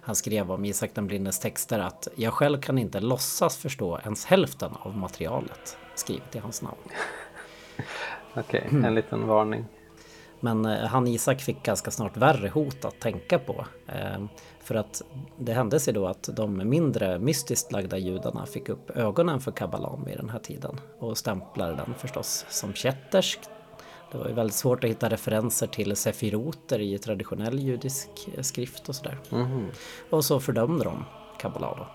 han 0.00 0.14
skrev 0.16 0.50
om 0.52 0.64
Isak 0.64 0.90
den 0.94 1.06
blindes 1.06 1.38
texter 1.38 1.78
att 1.78 2.08
jag 2.16 2.32
själv 2.32 2.60
kan 2.60 2.78
inte 2.78 3.00
låtsas 3.00 3.56
förstå 3.56 3.98
ens 4.04 4.24
hälften 4.24 4.70
av 4.80 4.96
materialet 4.96 5.76
skrivet 5.94 6.36
i 6.36 6.38
hans 6.38 6.62
namn. 6.62 6.76
Okej, 8.34 8.66
Mm. 8.70 8.84
en 8.84 8.94
liten 8.94 9.26
varning. 9.26 9.64
Men 10.40 10.64
eh, 10.64 10.86
han 10.86 11.06
Isak 11.06 11.40
fick 11.40 11.62
ganska 11.62 11.90
snart 11.90 12.16
värre 12.16 12.48
hot 12.48 12.84
att 12.84 13.00
tänka 13.00 13.38
på. 13.38 13.66
Eh, 13.86 14.24
För 14.60 14.74
att 14.74 15.02
det 15.38 15.52
hände 15.52 15.80
sig 15.80 15.94
då 15.94 16.06
att 16.06 16.28
de 16.32 16.68
mindre 16.68 17.18
mystiskt 17.18 17.72
lagda 17.72 17.98
judarna 17.98 18.46
fick 18.46 18.68
upp 18.68 18.90
ögonen 18.90 19.40
för 19.40 19.52
kabbalan 19.52 20.04
vid 20.06 20.16
den 20.16 20.30
här 20.30 20.38
tiden 20.38 20.80
och 20.98 21.18
stämplade 21.18 21.74
den 21.76 21.94
förstås 21.94 22.46
som 22.48 22.74
kättersk. 22.74 23.40
Det 24.12 24.18
var 24.18 24.28
ju 24.28 24.34
väldigt 24.34 24.56
svårt 24.56 24.84
att 24.84 24.90
hitta 24.90 25.08
referenser 25.08 25.66
till 25.66 25.96
sefiroter 25.96 26.78
i 26.78 26.98
traditionell 26.98 27.58
judisk 27.58 28.08
eh, 28.34 28.42
skrift 28.42 28.88
och 28.88 28.94
sådär. 28.94 29.18
Och 30.10 30.24
så 30.24 30.40
fördömde 30.40 30.84
de 30.84 31.04
kabbala 31.38 31.76
då. 31.76 31.86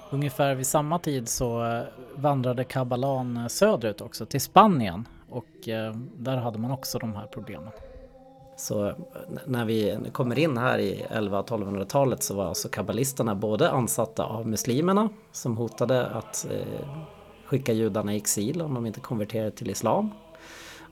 Ungefär 0.09 0.55
vid 0.55 0.67
samma 0.67 0.99
tid 0.99 1.29
så 1.29 1.65
eh, 1.65 1.83
vandrade 2.15 2.63
kabbalan 2.63 3.49
söderut 3.49 4.01
också 4.01 4.25
till 4.25 4.41
Spanien 4.41 5.07
och 5.29 5.69
eh, 5.69 5.95
där 6.17 6.37
hade 6.37 6.59
man 6.59 6.71
också 6.71 6.99
de 6.99 7.15
här 7.15 7.27
problemen. 7.27 7.71
Så 8.57 8.87
eh, 8.87 8.95
när 9.45 9.65
vi 9.65 9.97
kommer 10.11 10.39
in 10.39 10.57
här 10.57 10.79
i 10.79 11.05
1100-1200-talet 11.09 12.23
så 12.23 12.35
var 12.35 12.45
alltså 12.45 12.69
kabbalisterna 12.69 13.35
både 13.35 13.71
ansatta 13.71 14.23
av 14.23 14.47
muslimerna 14.47 15.09
som 15.31 15.57
hotade 15.57 16.05
att 16.05 16.47
eh, 16.51 16.87
skicka 17.51 17.73
judarna 17.73 18.13
i 18.13 18.17
exil 18.17 18.61
om 18.61 18.73
de 18.73 18.85
inte 18.85 18.99
konverterade 18.99 19.51
till 19.51 19.69
islam. 19.69 20.11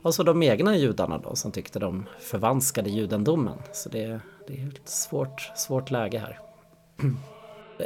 Och 0.02 0.14
så 0.14 0.22
de 0.22 0.42
egna 0.42 0.76
judarna 0.76 1.18
då 1.18 1.36
som 1.36 1.52
tyckte 1.52 1.78
de 1.78 2.06
förvanskade 2.18 2.90
judendomen. 2.90 3.58
Så 3.72 3.88
det, 3.88 4.20
det 4.46 4.62
är 4.62 4.66
ett 4.68 4.88
svårt, 4.88 5.52
svårt 5.56 5.90
läge 5.90 6.18
här. 6.18 6.38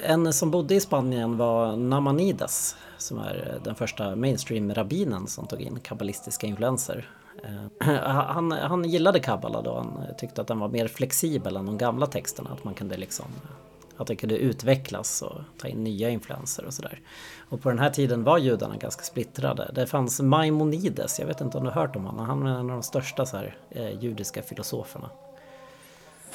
En 0.02 0.32
som 0.32 0.50
bodde 0.50 0.74
i 0.74 0.80
Spanien 0.80 1.36
var 1.36 1.76
Namanides 1.76 2.76
som 2.98 3.18
är 3.18 3.60
den 3.64 3.74
första 3.74 4.16
mainstream-rabbinen 4.16 5.26
som 5.26 5.46
tog 5.46 5.60
in 5.60 5.80
kabbalistiska 5.80 6.46
influenser. 6.46 7.08
Eh, 7.44 7.88
han, 8.04 8.52
han 8.52 8.84
gillade 8.84 9.20
kabbala 9.20 9.62
då, 9.62 9.74
han 9.74 10.16
tyckte 10.18 10.40
att 10.40 10.46
den 10.46 10.58
var 10.58 10.68
mer 10.68 10.88
flexibel 10.88 11.56
än 11.56 11.66
de 11.66 11.78
gamla 11.78 12.06
texterna, 12.06 12.50
att 12.50 12.64
man 12.64 12.74
kunde 12.74 12.96
liksom 12.96 13.26
att 13.96 14.06
det 14.06 14.16
kunde 14.16 14.36
utvecklas 14.38 15.22
och 15.22 15.40
ta 15.58 15.68
in 15.68 15.84
nya 15.84 16.08
influenser 16.10 16.64
och 16.64 16.74
sådär. 16.74 17.00
Och 17.48 17.60
på 17.62 17.68
den 17.68 17.78
här 17.78 17.90
tiden 17.90 18.24
var 18.24 18.38
judarna 18.38 18.76
ganska 18.76 19.02
splittrade. 19.02 19.70
Det 19.74 19.86
fanns 19.86 20.20
Maimonides, 20.20 21.18
jag 21.20 21.26
vet 21.26 21.40
inte 21.40 21.58
om 21.58 21.64
du 21.64 21.70
har 21.70 21.80
hört 21.80 21.96
om 21.96 22.04
honom, 22.04 22.26
han 22.26 22.42
är 22.46 22.50
en 22.50 22.56
av 22.56 22.66
de 22.68 22.82
största 22.82 23.26
så 23.26 23.36
här, 23.36 23.56
eh, 23.70 23.90
judiska 24.04 24.42
filosoferna. 24.42 25.10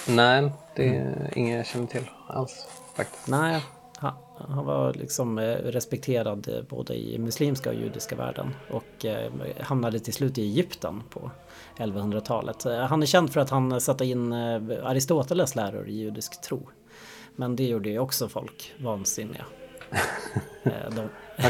Nej, 0.07 0.51
det 0.75 0.87
är 0.97 1.01
Mm. 1.01 1.27
inget 1.35 1.57
jag 1.57 1.65
känner 1.65 1.87
till 1.87 2.09
alls 2.27 2.67
faktiskt. 2.95 3.27
Nej, 3.27 3.61
han, 3.97 4.13
han 4.49 4.65
var 4.65 4.93
liksom 4.93 5.39
eh, 5.39 5.43
respekterad 5.55 6.47
eh, 6.47 6.61
både 6.69 6.95
i 6.95 7.17
muslimska 7.17 7.69
och 7.69 7.75
judiska 7.75 8.15
världen 8.15 8.55
och 8.71 9.05
hamnade 9.59 9.99
till 9.99 10.13
slut 10.13 10.37
i 10.37 10.41
Egypten 10.41 11.03
på 11.09 11.31
1100-talet. 11.77 12.65
Eh, 12.65 12.79
Han 12.79 13.01
är 13.01 13.05
känd 13.05 13.33
för 13.33 13.39
att 13.39 13.49
han 13.49 13.81
satte 13.81 14.05
in 14.05 14.33
Aristoteles 14.33 15.55
läror 15.55 15.87
i 15.89 15.93
judisk 15.97 16.41
tro. 16.41 16.69
Men 17.39 17.55
det 17.55 17.67
gjorde 17.67 17.89
ju 17.89 17.99
också 17.99 18.29
folk 18.29 18.73
vansinniga. 18.79 19.45
Eh, 20.63 20.89
De, 20.95 21.09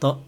de, 0.00 0.22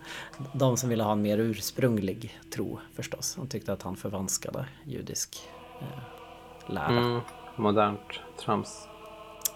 de 0.55 0.77
som 0.77 0.89
ville 0.89 1.03
ha 1.03 1.13
en 1.13 1.23
mer 1.23 1.39
ursprunglig 1.39 2.39
tro 2.55 2.79
förstås. 2.95 3.35
De 3.35 3.47
tyckte 3.47 3.73
att 3.73 3.83
han 3.83 3.97
förvanskade 3.97 4.67
judisk 4.85 5.39
eh, 5.81 6.73
lära. 6.73 6.87
Mm, 6.89 7.21
modernt 7.57 8.21
trams. 8.41 8.89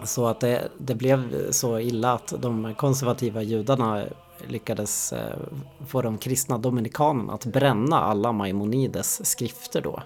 Så 0.03 0.27
att 0.27 0.39
det, 0.39 0.69
det 0.77 0.95
blev 0.95 1.51
så 1.51 1.79
illa 1.79 2.13
att 2.13 2.33
de 2.41 2.75
konservativa 2.75 3.41
judarna 3.41 4.05
lyckades 4.47 5.13
eh, 5.13 5.37
få 5.87 6.01
de 6.01 6.17
kristna 6.17 6.57
dominikanerna 6.57 7.33
att 7.33 7.45
bränna 7.45 8.01
alla 8.01 8.31
Maimonides 8.31 9.25
skrifter 9.29 9.81
då. 9.81 10.03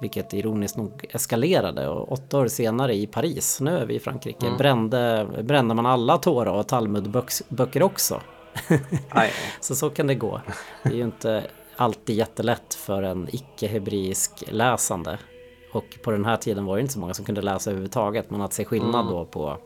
Vilket 0.00 0.34
ironiskt 0.34 0.76
nog 0.76 1.06
eskalerade 1.10 1.88
och 1.88 2.12
åtta 2.12 2.38
år 2.38 2.48
senare 2.48 2.94
i 2.94 3.06
Paris, 3.06 3.60
nu 3.60 3.78
är 3.78 3.86
vi 3.86 3.94
i 3.94 4.00
Frankrike, 4.00 4.50
brände, 4.58 5.26
brände 5.42 5.74
man 5.74 5.86
alla 5.86 6.18
Tora 6.18 6.52
och 6.52 6.68
Talmudböcker 6.68 7.82
också. 7.82 8.20
Så 9.60 9.74
så 9.74 9.90
kan 9.90 10.06
det 10.06 10.14
gå. 10.14 10.40
Det 10.82 10.88
är 10.88 10.94
ju 10.94 11.04
inte 11.04 11.44
alltid 11.76 12.16
jättelätt 12.16 12.74
för 12.74 13.02
en 13.02 13.28
icke-hebreisk 13.32 14.44
läsande. 14.48 15.18
Och 15.72 15.98
på 16.02 16.10
den 16.10 16.24
här 16.24 16.36
tiden 16.36 16.64
var 16.64 16.76
det 16.76 16.80
inte 16.80 16.92
så 16.92 16.98
många 16.98 17.14
som 17.14 17.24
kunde 17.24 17.42
läsa 17.42 17.70
överhuvudtaget. 17.70 18.30
Men 18.30 18.40
att 18.40 18.52
se 18.52 18.64
skillnad 18.64 19.06
då 19.06 19.24
på 19.24 19.58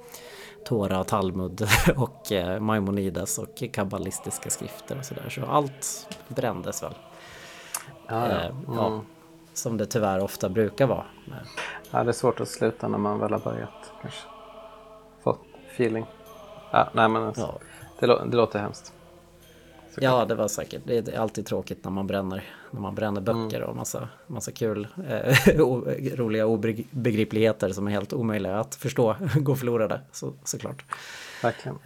Tora 0.69 1.01
och 1.01 1.07
Talmud 1.07 1.67
och 1.97 2.33
eh, 2.33 2.61
Maimonides 2.61 3.39
och 3.39 3.63
kabbalistiska 3.73 4.51
skrifter 4.51 4.99
och 4.99 5.05
sådär. 5.05 5.29
Så 5.29 5.45
allt 5.47 6.09
brändes 6.29 6.83
väl. 6.83 6.95
ja, 8.09 8.29
ja. 8.29 8.41
Eh, 8.41 8.51
ja, 8.67 9.01
som 9.55 9.77
det 9.77 9.87
tyvärr 9.87 10.25
ofta 10.25 10.49
brukar 10.49 10.87
vara. 10.87 11.05
ja, 11.91 12.05
det 12.05 12.11
är 12.11 12.13
svårt 12.13 12.41
att 12.41 12.49
sluta 12.49 12.89
när 12.89 12.99
man 12.99 13.19
väl 13.19 13.33
har 13.33 13.39
börjat 13.41 13.93
kanske. 14.03 14.21
Fått 15.23 15.41
feeling. 15.75 16.07
Ja, 16.71 16.89
nej 16.93 17.09
men 17.09 17.23
alltså, 17.23 17.59
det, 18.01 18.07
lå- 18.07 18.31
det 18.31 18.37
låter 18.37 18.59
hemskt. 18.59 18.93
Ja, 19.97 20.25
det 20.25 20.35
var 20.35 20.49
säkert. 20.49 20.83
Det 20.85 21.09
är 21.09 21.19
alltid 21.21 21.47
tråkigt 21.47 21.85
när 21.85 21.91
man 21.91 22.07
bränner, 22.07 22.45
när 22.71 22.81
man 22.81 22.95
bränner 22.95 23.21
böcker 23.21 23.63
och 23.63 23.77
massa, 23.77 24.09
massa 24.27 24.53
kul, 24.53 24.89
eh, 25.09 25.61
o- 25.61 25.85
roliga 26.17 26.47
obegripligheter 26.47 27.73
som 27.73 27.87
är 27.87 27.91
helt 27.91 28.13
omöjliga 28.13 28.61
att 28.61 28.75
förstå 28.75 29.17
går 29.37 29.55
förlorade, 29.55 30.01
så, 30.13 30.33
såklart. 30.45 30.85
Verkligen. 31.43 31.79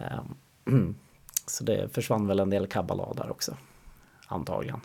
Ehm, 0.67 0.95
Så 1.47 1.63
det 1.63 1.93
försvann 1.93 2.27
väl 2.27 2.39
en 2.39 2.49
del 2.49 2.67
kabbala 2.67 3.13
där 3.13 3.31
också, 3.31 3.57
antagligen. 4.27 4.81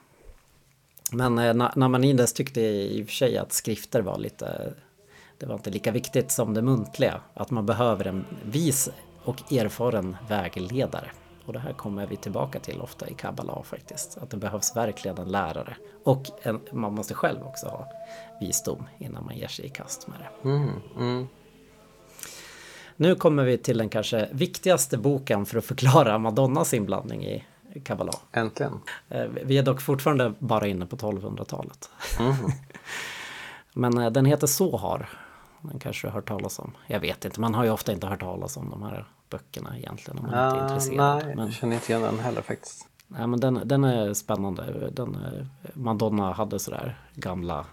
Men 1.12 1.38
eh, 1.38 1.42
Na- 1.54 1.72
Namanides 1.76 2.32
tyckte 2.32 2.60
i 2.60 3.02
och 3.02 3.06
för 3.06 3.14
sig 3.14 3.38
att 3.38 3.52
skrifter 3.52 4.02
var 4.02 4.18
lite, 4.18 4.72
det 5.38 5.46
var 5.46 5.54
inte 5.54 5.70
lika 5.70 5.90
viktigt 5.92 6.30
som 6.32 6.54
det 6.54 6.62
muntliga. 6.62 7.20
Att 7.34 7.50
man 7.50 7.66
behöver 7.66 8.04
en 8.06 8.24
vis 8.44 8.90
och 9.24 9.52
erfaren 9.52 10.16
vägledare. 10.28 11.10
Och 11.48 11.54
det 11.54 11.60
här 11.60 11.72
kommer 11.72 12.06
vi 12.06 12.16
tillbaka 12.16 12.60
till 12.60 12.80
ofta 12.80 13.08
i 13.08 13.14
kabbala 13.14 13.62
faktiskt. 13.62 14.18
Att 14.18 14.30
det 14.30 14.36
behövs 14.36 14.76
verkligen 14.76 15.18
en 15.18 15.28
lärare. 15.28 15.76
Och 16.04 16.26
en, 16.42 16.60
man 16.72 16.94
måste 16.94 17.14
själv 17.14 17.42
också 17.42 17.66
ha 17.66 17.92
visdom 18.40 18.86
innan 18.98 19.24
man 19.24 19.36
ger 19.36 19.48
sig 19.48 19.64
i 19.64 19.68
kast 19.68 20.08
med 20.08 20.16
det. 20.18 20.48
Mm, 20.48 20.70
mm. 20.98 21.28
Nu 22.96 23.14
kommer 23.14 23.44
vi 23.44 23.58
till 23.58 23.78
den 23.78 23.88
kanske 23.88 24.28
viktigaste 24.32 24.98
boken 24.98 25.46
för 25.46 25.58
att 25.58 25.64
förklara 25.64 26.18
Madonnas 26.18 26.74
inblandning 26.74 27.26
i 27.26 27.44
kabbala. 27.84 28.12
Äntligen. 28.32 28.80
Eh, 29.08 29.24
Vi 29.44 29.58
är 29.58 29.62
dock 29.62 29.80
fortfarande 29.80 30.32
bara 30.38 30.66
inne 30.66 30.86
på 30.86 30.96
1200-talet. 30.96 31.90
Mhm. 32.20 32.52
Men 33.72 33.98
eh, 33.98 34.10
den 34.10 34.24
heter 34.24 34.46
Sohar. 34.46 35.08
Den 35.62 35.78
kanske 35.78 36.06
du 36.06 36.10
har 36.10 36.14
hört 36.14 36.28
talas 36.28 36.58
om. 36.58 36.72
Jag 36.86 37.00
vet 37.00 37.24
inte, 37.24 37.40
man 37.40 37.54
har 37.54 37.64
ju 37.64 37.70
ofta 37.70 37.92
inte 37.92 38.06
hört 38.06 38.20
talas 38.20 38.56
om 38.56 38.70
de 38.70 38.82
här 38.82 39.06
böckerna 39.30 39.78
egentligen 39.78 40.18
om 40.18 40.24
man 40.30 40.34
inte 40.34 40.56
är 40.58 40.60
Ah, 40.60 40.68
intresserad. 40.68 41.24
nej, 41.26 41.36
Men, 41.36 41.44
jag 41.46 41.54
känner 41.54 41.74
inte 41.74 41.92
igen 41.92 42.02
den 42.02 42.18
heller 42.18 42.42
faktiskt. 42.42 42.86
nej, 43.06 43.26
men 43.26 43.40
den, 43.40 43.60
den 43.64 43.84
är 43.84 44.14
spännande. 44.14 44.90
Den, 44.90 45.14
eh, 45.14 45.44
Madonna 45.74 46.32
hade 46.32 46.58
sådär 46.58 46.98
gamla, 47.14 47.64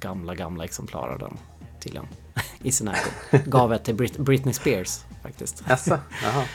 gamla, 0.00 0.34
gamla 0.34 0.64
exemplar 0.64 1.08
av 1.08 1.18
den 1.18 1.36
tydligen 1.80 2.06
i 2.62 2.72
sin 2.72 2.88
ägo. 2.88 3.38
Gav 3.46 3.72
ett 3.72 3.84
till 3.84 3.94
Brit- 3.94 4.18
Britney 4.18 4.54
Spears 4.54 5.00
faktiskt. 5.22 5.64
Jaså? 5.68 5.98
Jaha. 6.24 6.44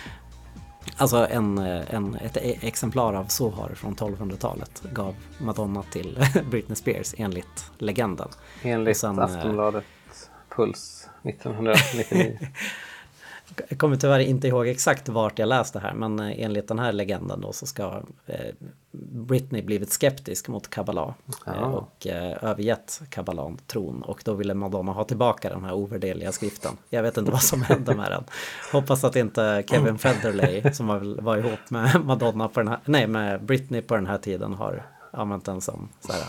Alltså 1.00 1.28
en, 1.30 1.58
eh, 1.58 1.94
en, 1.96 2.16
ett 2.16 2.38
e- 2.38 2.58
exemplar 2.62 3.14
av 3.14 3.26
Sohar 3.26 3.72
från 3.76 3.96
1200-talet 3.96 4.82
gav 4.94 5.16
Madonna 5.40 5.84
till 5.84 6.26
Britney 6.52 6.76
Spears 6.76 7.14
enligt 7.18 7.72
legenden. 7.78 8.28
Enligt 8.62 8.96
Och 8.96 8.98
sen, 9.00 9.20
eh, 9.20 9.26
Aftonbladet 9.26 9.84
Puls 10.58 11.10
1999. 11.24 12.40
Jag 13.70 13.80
kommer 13.80 13.96
tyvärr 13.96 14.20
inte 14.20 14.48
ihåg 14.48 14.68
exakt 14.68 15.10
vart 15.10 15.40
jag 15.40 15.50
läste 15.50 15.80
här 15.80 15.94
men 15.94 16.20
eh, 16.20 16.44
enligt 16.44 16.68
den 16.68 16.80
här 16.80 16.92
legenden 16.92 17.42
då 17.42 17.54
så 17.54 17.66
ska 17.66 18.02
eh, 18.26 18.54
Britney 19.12 19.62
blivit 19.62 19.92
skeptisk 19.92 20.48
mot 20.48 20.70
Kabbalah 20.70 21.14
Ja. 21.46 21.54
eh, 21.56 21.62
och 21.62 22.08
eh, 22.08 22.44
övergett 22.44 23.02
Kabbalah-tron 23.10 24.02
och 24.02 24.22
då 24.26 24.34
ville 24.34 24.54
Madonna 24.54 24.92
ha 24.92 25.04
tillbaka 25.04 25.50
den 25.50 25.64
här 25.64 25.74
ovärdeliga 25.74 26.32
skriften. 26.32 26.78
Jag 26.90 27.04
vet 27.04 27.18
inte 27.18 27.32
vad 27.32 27.44
som 27.44 27.62
hände 27.62 27.96
med 27.96 28.12
den. 28.12 28.24
Hoppas 28.72 29.04
att 29.04 29.16
inte 29.16 29.64
Kevin 29.68 29.98
Federley 29.98 30.74
som 30.74 30.88
var, 30.88 31.22
var 31.22 31.38
ihop 31.38 31.70
med 31.70 32.06
Madonna 32.06 32.48
på 32.48 32.60
den 32.60 32.68
här, 32.70 32.80
nej 32.86 33.08
med 33.08 33.44
Britney 33.44 33.82
på 33.82 33.96
den 33.96 34.08
här 34.08 34.18
tiden 34.18 34.54
har 34.54 34.86
använt 35.12 35.46
den 35.46 35.62
som 35.62 35.90
så 36.00 36.14
här 36.14 36.24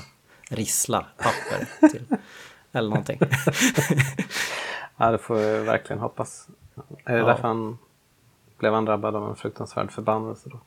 rissla 0.51 1.07
papper 1.17 1.89
till 1.89 2.05
eller 2.73 2.89
någonting. 2.89 3.19
ja, 4.97 5.11
det 5.11 5.19
får 5.19 5.35
vi 5.35 5.59
verkligen 5.65 6.01
hoppas. 6.03 6.49
Är 7.05 7.13
det 7.13 7.19
Ja. 7.19 7.27
därför 7.27 7.43
han 7.49 7.79
blev 8.59 8.73
han 8.75 8.85
drabbad 8.85 9.17
av 9.17 9.29
en 9.31 9.37
fruktansvärd 9.37 9.93
förbannelse 9.93 10.49
då? 10.49 10.61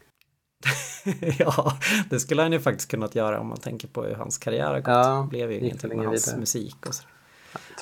ja, 1.39 1.77
det 2.09 2.19
skulle 2.19 2.41
han 2.41 2.51
ju 2.51 2.59
faktiskt 2.59 2.91
kunnat 2.91 3.15
göra 3.15 3.39
om 3.39 3.47
man 3.47 3.57
tänker 3.57 3.87
på 3.87 4.03
hur 4.03 4.15
hans 4.15 4.37
karriär 4.37 4.67
har 4.67 4.79
gått. 4.79 4.87
Ja, 4.87 5.21
det 5.21 5.27
blev 5.29 5.51
ju 5.51 5.59
ingenting 5.59 5.97
med 5.97 6.07
hans 6.07 6.27
vidare. 6.27 6.39
musik 6.39 6.85
och 6.87 6.95
så. 6.95 7.03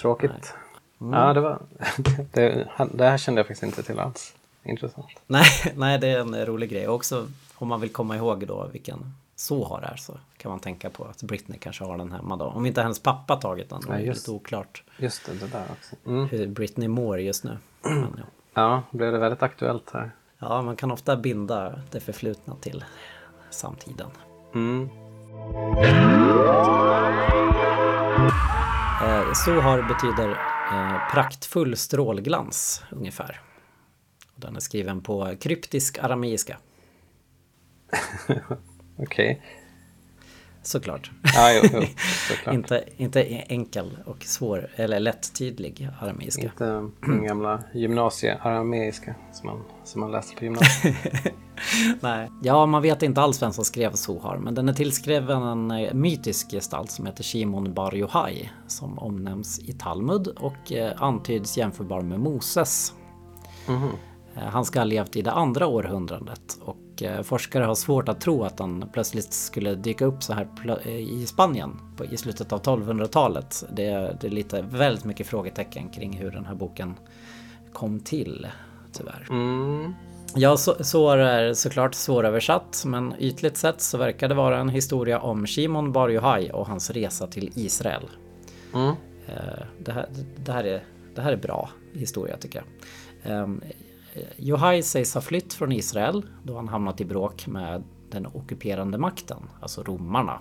Tråkigt. 0.02 0.54
Mm. 1.02 1.14
Ja, 1.14 1.34
det 1.34 1.42
var... 1.42 1.62
Det, 2.34 2.68
det 2.94 3.06
här 3.10 3.18
kände 3.18 3.40
jag 3.40 3.48
faktiskt 3.48 3.64
inte 3.64 3.84
till 3.84 4.00
alls. 4.00 4.34
Intressant. 4.64 5.08
Nej, 5.28 5.46
nej, 5.76 6.00
det 6.00 6.08
är 6.08 6.20
en 6.20 6.46
rolig 6.46 6.70
grej. 6.70 6.88
Också 6.88 7.28
om 7.56 7.68
man 7.68 7.82
vill 7.82 7.90
komma 7.94 8.16
ihåg 8.16 8.48
då 8.48 8.68
vilken 8.74 9.14
Sohar 9.40 9.82
är 9.82 9.96
så 9.96 10.20
kan 10.38 10.52
man 10.52 10.60
tänka 10.60 10.90
på 10.90 11.04
att 11.06 11.24
Britney 11.24 11.60
kanske 11.60 11.84
har 11.84 11.98
den 11.98 12.12
hemma 12.12 12.36
då. 12.38 12.46
Om 12.46 12.66
inte 12.66 12.82
hennes 12.82 13.00
pappa 13.00 13.36
tagit 13.36 13.70
den, 13.70 13.80
är 13.84 13.92
Ja, 13.92 13.94
det 13.98 14.02
just. 14.04 14.22
lite 14.28 14.32
oklart 14.32 14.84
Just 14.98 15.26
det, 15.26 15.34
det 15.34 15.48
där 15.48 15.66
också. 15.72 15.96
Mm. 16.06 16.26
hur 16.30 16.48
Britney 16.48 16.88
mår 16.88 17.20
just 17.20 17.44
nu. 17.44 17.58
Men, 17.82 18.16
ja. 18.18 18.24
Ja, 18.54 18.84
blev 18.92 19.12
det 19.12 19.18
väldigt 19.20 19.44
aktuellt 19.44 19.90
här. 19.94 20.12
ja, 20.40 20.62
man 20.62 20.76
kan 20.76 20.92
ofta 20.92 21.18
binda 21.18 21.80
det 21.92 22.00
förflutna 22.00 22.56
till 22.56 22.84
samtiden. 23.50 24.10
Mm. 24.56 24.90
Eh, 29.02 29.34
Sohar 29.34 29.82
betyder 29.88 30.30
eh, 30.72 31.12
praktfull 31.12 31.78
strålglans 31.78 32.84
ungefär. 32.92 33.42
Den 34.36 34.56
är 34.56 34.60
skriven 34.60 35.02
på 35.02 35.36
kryptisk 35.40 35.98
arameiska, 36.00 36.58
Okej. 39.00 39.42
såklart. 40.62 41.12
Ja, 41.24 41.54
jo, 41.54 41.70
jo, 41.74 41.82
såklart. 42.30 42.56
inte, 42.56 42.84
inte 42.98 43.24
enkel 43.28 43.98
och 44.06 44.24
svår, 44.24 44.68
eller 44.76 45.00
lättydlig 45.00 45.90
arameiska. 46.02 46.42
Inte 46.42 46.66
den 47.02 47.24
gamla 47.24 47.64
gymnasie-arameiska 47.74 49.16
som 49.34 49.48
man, 49.50 49.64
som 49.84 50.02
man 50.02 50.12
läste 50.12 50.36
på 50.36 50.44
gymnasiet. 50.44 50.96
Nej. 52.00 52.30
Ja, 52.44 52.66
man 52.66 52.82
vet 52.82 53.04
inte 53.04 53.22
alls 53.22 53.42
vem 53.42 53.52
som 53.54 53.66
skrev 53.66 53.92
Sohar, 53.94 54.38
men 54.38 54.56
den 54.56 54.70
är 54.70 54.74
tillskriven 54.74 55.42
en 55.44 55.72
eh, 55.72 55.94
mytisk 55.94 56.52
gestalt 56.52 56.92
som 56.92 57.06
heter 57.06 57.24
Shimon 57.24 57.74
Bar 57.74 57.96
Yochai 57.96 58.50
som 58.68 59.00
omnämns 59.00 59.60
i 59.60 59.74
Talmud 59.74 60.28
och 60.28 60.72
eh, 60.72 61.02
antyds 61.02 61.58
jämförbar 61.58 62.02
med 62.02 62.20
Moses. 62.20 62.94
Eh, 64.36 64.44
Han 64.44 64.66
ska 64.66 64.80
ha 64.80 64.84
levt 64.86 65.16
i 65.16 65.22
det 65.22 65.32
andra 65.32 65.68
århundradet 65.68 66.58
och 66.62 66.78
eh, 67.02 67.22
forskare 67.22 67.64
har 67.64 67.76
svårt 67.76 68.10
att 68.10 68.22
tro 68.22 68.44
att 68.44 68.60
han 68.60 68.90
plötsligt 68.94 69.34
skulle 69.34 69.76
dyka 69.76 70.06
upp 70.06 70.24
så 70.24 70.34
här 70.34 70.48
i 70.88 71.26
Spanien 71.26 71.80
i 72.12 72.18
slutet 72.18 72.54
av 72.54 72.62
1200-talet. 72.62 73.64
Det, 73.74 73.86
är- 73.86 74.18
det 74.22 74.28
är 74.28 74.32
lite 74.32 74.62
väldigt 74.62 75.06
mycket 75.06 75.28
frågetecken 75.28 75.90
kring 75.90 76.14
hur 76.18 76.32
den 76.32 76.46
här 76.46 76.56
boken 76.56 76.94
kom 77.74 78.00
till, 78.00 78.48
tyvärr. 78.94 79.28
Mm. 79.30 79.94
Ja, 80.36 80.58
så, 80.58 80.84
så 80.84 81.10
är 81.10 81.54
såklart 81.54 81.96
svåröversatt, 81.96 82.84
men 82.86 83.14
ytligt 83.20 83.58
sett 83.58 83.82
så 83.82 83.98
verkar 83.98 84.28
det 84.28 84.36
vara 84.36 84.58
en 84.60 84.70
historia 84.70 85.20
om 85.20 85.48
Shimon 85.48 85.92
Bar 85.92 86.10
Yochai 86.10 86.52
och 86.52 86.68
hans 86.68 86.90
resa 86.90 87.28
till 87.28 87.52
Israel. 87.56 88.10
Mm. 88.74 88.88
Eh, 89.28 89.36
Det 89.84 89.92
här, 89.92 90.06
det, 90.46 90.52
här 90.52 90.64
är, 90.64 90.84
det 91.16 91.22
här 91.22 91.32
är 91.32 91.38
bra 91.38 91.70
historia 91.94 92.38
tycker 92.38 92.64
jag. 93.24 93.60
Yochai 94.38 94.84
sägs 94.84 95.14
ha 95.14 95.22
flytt 95.22 95.54
från 95.54 95.72
Israel 95.72 96.26
då 96.44 96.56
han 96.56 96.68
hamnat 96.68 97.02
i 97.02 97.06
bråk 97.06 97.48
med 97.48 97.84
den 98.12 98.26
ockuperande 98.26 98.98
makten, 98.98 99.38
alltså 99.62 99.84
romarna. 99.84 100.40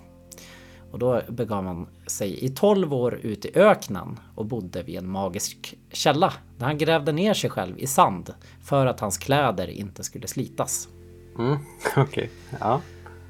Och 0.90 0.98
då 0.98 1.22
begav 1.28 1.64
han 1.64 1.86
sig 2.06 2.44
i 2.44 2.48
12 2.48 2.94
år 2.94 3.14
ut 3.14 3.44
i 3.44 3.50
öknen 3.54 4.20
och 4.34 4.46
bodde 4.46 4.82
vid 4.82 4.98
en 4.98 5.10
magisk 5.10 5.78
källa 5.92 6.32
där 6.58 6.66
han 6.66 6.78
grävde 6.78 7.12
ner 7.12 7.34
sig 7.34 7.50
själv 7.50 7.78
i 7.78 7.86
sand 7.86 8.34
för 8.62 8.86
att 8.86 9.00
hans 9.00 9.18
kläder 9.18 9.68
inte 9.68 10.04
skulle 10.04 10.26
slitas. 10.26 10.88
Mm. 11.38 11.56
Okej. 11.96 12.30
Ja. 12.60 12.80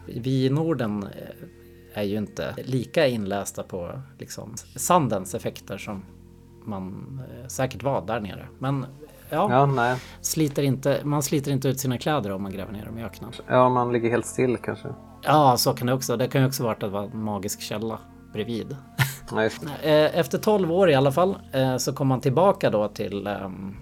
Vi 0.07 0.46
i 0.46 0.51
Norden 0.51 1.03
eh, 1.03 2.01
är 2.01 2.03
ju 2.03 2.18
inte 2.18 2.55
lika 2.64 3.07
inlästa 3.07 3.62
på 3.62 4.03
liksom, 4.18 4.55
sandens 4.77 5.35
effekter 5.35 5.79
som 5.79 6.05
man 6.64 7.20
eh, 7.31 7.46
säkert 7.46 7.83
var 7.83 8.07
där 8.07 8.20
nere. 8.20 8.48
Men 8.59 8.87
ja, 9.30 9.48
ja, 9.50 9.66
nej. 9.66 9.96
Sliter 10.20 10.62
inte, 10.62 11.00
man 11.04 11.22
sliter 11.22 11.50
inte 11.52 11.68
ut 11.68 11.80
sina 11.80 11.98
kläder 11.98 12.32
om 12.32 12.42
man 12.42 12.52
gräver 12.52 12.72
ner 12.72 12.84
dem 12.86 12.98
i 12.98 13.04
öknen. 13.04 13.30
Ja, 13.48 13.68
man 13.68 13.92
ligger 13.92 14.10
helt 14.10 14.26
still 14.26 14.56
kanske. 14.56 14.88
Ja, 15.22 15.56
så 15.56 15.72
kan 15.72 15.86
det 15.86 15.92
också. 15.92 16.16
Det 16.16 16.28
kan 16.28 16.40
ju 16.40 16.46
också 16.46 16.62
vara 16.62 16.72
att 16.72 16.80
det 16.80 16.88
var 16.88 17.02
en 17.04 17.22
magisk 17.22 17.60
källa 17.60 17.98
bredvid. 18.32 18.76
Nej. 19.32 19.50
Eh, 19.82 20.18
Efter 20.18 20.38
12 20.38 20.72
år 20.72 20.90
i 20.90 20.94
alla 20.94 21.12
fall 21.12 21.36
eh, 21.52 21.76
så 21.76 21.92
kom 21.92 22.10
han 22.10 22.20
tillbaka 22.20 22.70
då 22.70 22.88
till, 22.88 23.26
ehm, 23.26 23.76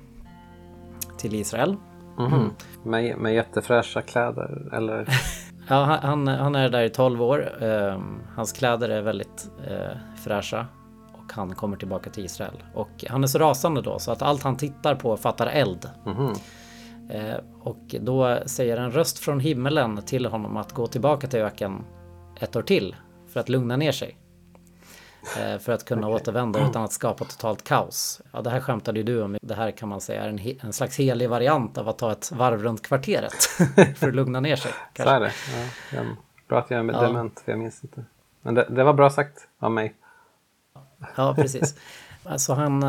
till 1.18 1.34
Israel. 1.34 1.76
Mhm. 2.18 2.50
Med, 2.84 3.18
med 3.18 3.34
jättefräscha 3.34 4.02
kläder 4.02 4.68
eller? 4.72 5.08
Ja, 5.68 5.84
han- 5.84 5.98
han, 6.02 6.28
han 6.28 6.54
är 6.54 6.68
där 6.68 6.82
i 6.82 6.90
12 6.90 7.22
år. 7.22 7.62
Ehm, 7.64 8.20
Hans 8.36 8.52
kläder 8.52 8.88
är 8.88 9.02
väldigt 9.02 9.50
eh, 9.66 9.96
fräscha. 10.24 10.66
Han 11.32 11.54
kommer 11.54 11.76
tillbaka 11.76 12.10
till 12.10 12.24
Israel. 12.24 12.62
Och 12.74 13.04
han 13.08 13.22
är 13.22 13.26
så 13.26 13.38
rasande 13.38 13.82
då 13.82 13.98
så 13.98 14.12
att 14.12 14.22
allt 14.22 14.42
han 14.42 14.56
tittar 14.56 14.94
på 14.94 15.16
fattar 15.16 15.46
eld. 15.46 15.90
Mhm. 16.04 16.32
Eh, 17.10 17.36
Och 17.62 17.94
då 18.00 18.38
säger 18.46 18.76
en 18.76 18.90
röst 18.90 19.18
från 19.18 19.40
himmelen 19.40 20.02
till 20.02 20.26
honom 20.26 20.56
att 20.56 20.72
gå 20.72 20.86
tillbaka 20.86 21.26
till 21.26 21.40
öken 21.40 21.84
ett 22.40 22.56
år 22.56 22.62
till. 22.62 22.96
För 23.28 23.40
att 23.40 23.48
lugna 23.48 23.76
ner 23.76 23.92
sig. 23.92 24.16
Eh, 25.40 25.58
För 25.58 25.72
att 25.72 25.84
kunna 25.84 26.08
återvända 26.08 26.68
utan 26.70 26.84
att 26.84 26.92
skapa 26.92 27.24
totalt 27.24 27.64
kaos. 27.64 28.20
Ja, 28.32 28.40
det 28.42 28.50
här 28.50 28.60
skämtade 28.60 28.98
ju 28.98 29.04
du 29.04 29.22
om. 29.22 29.36
Det 29.42 29.54
här 29.54 29.70
kan 29.70 29.88
man 29.88 30.00
säga 30.00 30.22
är 30.24 30.28
en, 30.28 30.38
he- 30.38 30.58
en 30.64 30.72
slags 30.72 30.98
helig 30.98 31.30
variant 31.30 31.78
av 31.78 31.88
att 31.88 31.98
ta 31.98 32.12
ett 32.12 32.32
varv 32.32 32.62
runt 32.62 32.82
kvarteret. 32.86 33.42
för 33.96 34.08
att 34.08 34.14
lugna 34.14 34.40
ner 34.40 34.56
sig. 34.56 34.72
Så 34.72 34.78
kanske. 34.92 35.14
är 35.14 35.20
det. 35.20 35.32
Ja. 35.94 36.02
Bra 36.48 36.58
att 36.58 36.70
jag 36.70 36.88
är 36.88 36.92
Ja. 36.92 37.00
dement, 37.02 37.40
för 37.44 37.52
jag 37.52 37.58
minns 37.58 37.84
inte. 37.84 38.04
Men 38.42 38.54
det, 38.54 38.66
det 38.70 38.84
var 38.84 38.92
bra 38.92 39.10
sagt 39.10 39.48
av 39.58 39.70
mig. 39.70 39.94
Ja, 41.16 41.34
precis. 41.34 41.74
Alltså 42.28 42.52
han 42.52 42.84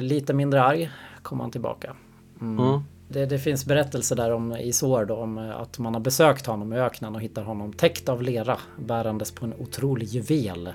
lite 0.00 0.34
mindre 0.34 0.62
arg 0.62 0.90
kom 1.22 1.40
han 1.40 1.50
tillbaka. 1.50 1.96
Mm. 2.40 2.80
Det, 3.08 3.26
det 3.26 3.38
finns 3.38 3.66
berättelser 3.66 4.16
där 4.16 4.32
om 4.32 4.56
i 4.56 4.72
sår 4.72 5.04
då, 5.04 5.16
om 5.16 5.38
att 5.38 5.78
man 5.78 5.94
har 5.94 6.00
besökt 6.00 6.46
honom 6.46 6.72
i 6.72 6.76
öknen 6.76 7.14
och 7.14 7.20
hittar 7.20 7.42
honom 7.42 7.72
täckt 7.72 8.08
av 8.08 8.22
lera 8.22 8.58
bärandes 8.78 9.32
på 9.32 9.44
en 9.44 9.54
otrolig 9.58 10.06
juvel. 10.06 10.66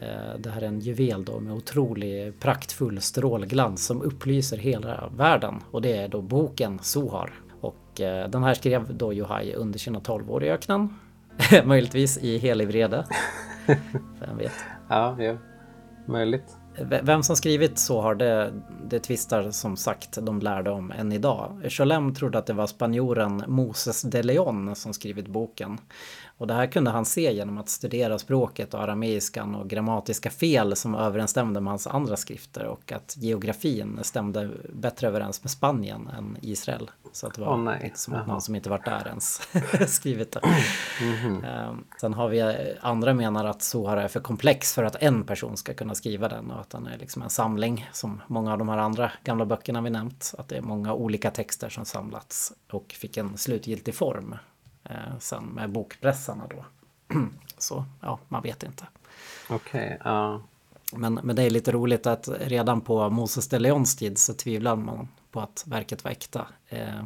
Eh, 0.00 0.38
Det 0.38 0.50
här 0.50 0.62
är 0.62 0.66
en 0.66 0.80
juvel 0.80 1.24
då 1.24 1.40
med 1.40 1.52
otrolig 1.52 2.40
praktfull 2.40 3.00
strålglans 3.00 3.86
som 3.86 4.02
upplyser 4.02 4.56
hela 4.56 5.08
världen 5.16 5.54
och 5.70 5.82
det 5.82 5.96
är 5.96 6.08
då 6.08 6.20
boken 6.22 6.78
Sohar. 6.82 7.32
Och 7.60 8.00
eh, 8.00 8.28
den 8.28 8.42
här 8.44 8.54
skrev 8.54 8.94
då 8.96 9.12
Johai 9.12 9.54
under 9.54 9.78
sina 9.78 10.00
12 10.00 10.30
år 10.30 10.44
i 10.44 10.50
öknen. 10.50 10.98
Möjligtvis 11.64 12.18
i 12.18 12.38
helig 12.38 12.68
vrede. 12.68 13.04
Vem 14.20 14.36
vet. 14.38 14.52
Ja, 14.88 15.22
ja. 15.22 15.36
Möjligt. 16.10 16.56
Vem 17.02 17.22
som 17.22 17.36
skrivit 17.36 17.78
så 17.78 18.00
har 18.00 18.14
det, 18.14 18.52
det 18.90 19.00
tvistar 19.00 19.50
som 19.50 19.76
sagt 19.76 20.18
de 20.22 20.40
lärde 20.40 20.70
om 20.70 20.90
än 20.92 21.12
idag. 21.12 21.66
Cholem 21.68 22.14
trodde 22.14 22.38
att 22.38 22.46
det 22.46 22.52
var 22.52 22.66
spanjoren 22.66 23.44
Moses 23.46 24.02
de 24.02 24.22
Leon 24.22 24.76
som 24.76 24.92
skrivit 24.92 25.28
boken. 25.28 25.78
Och 26.40 26.46
det 26.46 26.54
här 26.54 26.66
kunde 26.66 26.90
han 26.90 27.04
se 27.04 27.32
genom 27.32 27.58
att 27.58 27.68
studera 27.68 28.18
språket 28.18 28.74
och 28.74 28.82
arameiskan 28.82 29.54
och 29.54 29.68
grammatiska 29.68 30.30
fel 30.30 30.76
som 30.76 30.94
överensstämde 30.94 31.60
med 31.60 31.70
hans 31.70 31.86
andra 31.86 32.16
skrifter 32.16 32.66
och 32.66 32.92
att 32.92 33.16
geografin 33.18 33.98
stämde 34.02 34.50
bättre 34.72 35.08
överens 35.08 35.42
med 35.42 35.50
Spanien 35.50 36.08
än 36.18 36.36
Israel. 36.42 36.90
Så 37.12 37.26
att 37.26 37.34
det 37.34 37.40
var 37.40 37.56
nej. 37.56 37.80
lite 37.82 37.98
som 37.98 38.14
att 38.14 38.26
någon 38.26 38.40
som 38.40 38.54
inte 38.54 38.70
varit 38.70 38.84
där 38.84 39.06
ens 39.08 39.40
skrivit 39.88 40.32
det. 40.32 40.40
Ehm, 41.46 41.84
Sen 42.00 42.14
har 42.14 42.28
vi 42.28 42.38
eh, 42.38 42.54
andra 42.80 43.14
menar 43.14 43.44
att 43.44 43.62
Sohar 43.62 43.96
är 43.96 44.08
för 44.08 44.20
komplex 44.20 44.74
för 44.74 44.84
att 44.84 44.96
en 44.96 45.24
person 45.24 45.56
ska 45.56 45.74
kunna 45.74 45.94
skriva 45.94 46.28
den 46.28 46.50
och 46.50 46.60
att 46.60 46.70
den 46.70 46.86
är 46.86 46.98
liksom 46.98 47.22
en 47.22 47.30
samling 47.30 47.88
som 47.92 48.22
många 48.26 48.52
av 48.52 48.58
de 48.58 48.68
här 48.68 48.78
andra 48.78 49.12
gamla 49.24 49.46
böckerna 49.46 49.80
vi 49.80 49.90
nämnt. 49.90 50.34
Att 50.38 50.48
det 50.48 50.56
är 50.56 50.62
många 50.62 50.94
olika 50.94 51.30
texter 51.30 51.68
som 51.68 51.84
samlats 51.84 52.52
och 52.70 52.94
fick 52.98 53.16
en 53.16 53.36
slutgiltig 53.36 53.94
form 53.94 54.36
sen 55.18 55.44
med 55.44 55.70
bokpressarna 55.70 56.44
då. 56.50 56.64
Så 57.58 57.84
ja, 58.00 58.18
man 58.28 58.42
vet 58.42 58.62
inte. 58.62 58.86
Okej, 59.48 59.98
ja. 60.04 60.40
Men, 60.92 61.14
men 61.22 61.36
det 61.36 61.42
är 61.42 61.50
lite 61.50 61.72
roligt 61.72 62.06
att 62.06 62.28
redan 62.40 62.80
på 62.80 63.10
Moses 63.10 63.48
de 63.48 63.58
Leons 63.58 63.96
tid 63.96 64.18
så 64.18 64.34
tvivlar 64.34 64.76
man 64.76 65.08
på 65.30 65.40
att 65.40 65.64
verket 65.66 66.04
var 66.04 66.10
äkta. 66.10 66.46
Eh, 66.68 67.02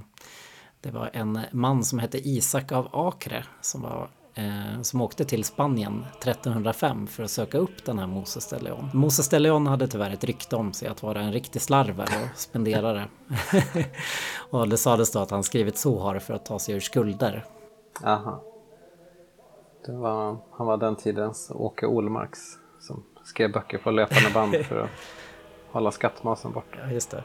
det 0.80 0.90
var 0.90 1.10
en 1.12 1.40
man 1.52 1.84
som 1.84 1.98
hette 1.98 2.28
Isak 2.28 2.72
av 2.72 2.88
Acre 2.92 3.44
som, 3.60 3.82
var, 3.82 4.08
eh, 4.34 4.82
som 4.82 5.00
åkte 5.00 5.24
till 5.24 5.44
Spanien 5.44 6.06
1305 6.18 7.06
för 7.06 7.22
att 7.22 7.30
söka 7.30 7.58
upp 7.58 7.84
den 7.84 7.98
här 7.98 8.06
Moses 8.06 8.48
de 8.48 8.58
Leon. 8.58 8.90
Moses 8.92 9.28
de 9.28 9.38
Leon 9.38 9.66
hade 9.66 9.88
tyvärr 9.88 10.10
ett 10.10 10.24
rykte 10.24 10.56
om 10.56 10.72
sig 10.72 10.88
att 10.88 11.02
vara 11.02 11.20
en 11.20 11.32
riktig 11.32 11.62
slarver 11.62 12.04
och 12.04 12.38
spenderare. 12.38 13.08
och 14.50 14.68
det 14.68 14.76
sades 14.76 15.12
då 15.12 15.18
att 15.18 15.30
han 15.30 15.42
skrivit 15.42 15.78
Sohar 15.78 16.18
för 16.18 16.34
att 16.34 16.46
ta 16.46 16.58
sig 16.58 16.74
ur 16.74 16.80
skulder. 16.80 17.44
Aha. 18.02 18.42
Det 19.86 19.92
var, 19.92 20.36
han 20.50 20.66
var 20.66 20.76
den 20.76 20.96
tidens 20.96 21.50
Åke 21.54 21.86
Olmarks 21.86 22.40
som 22.80 23.04
skrev 23.24 23.52
böcker 23.52 23.78
på 23.78 23.90
löpande 23.90 24.30
band 24.34 24.54
för 24.68 24.78
att 24.78 24.90
hålla 25.70 25.90
skattmasen 25.90 26.52
borta. 26.52 26.78
Ja, 26.82 26.90
just 26.90 27.10
det. 27.10 27.24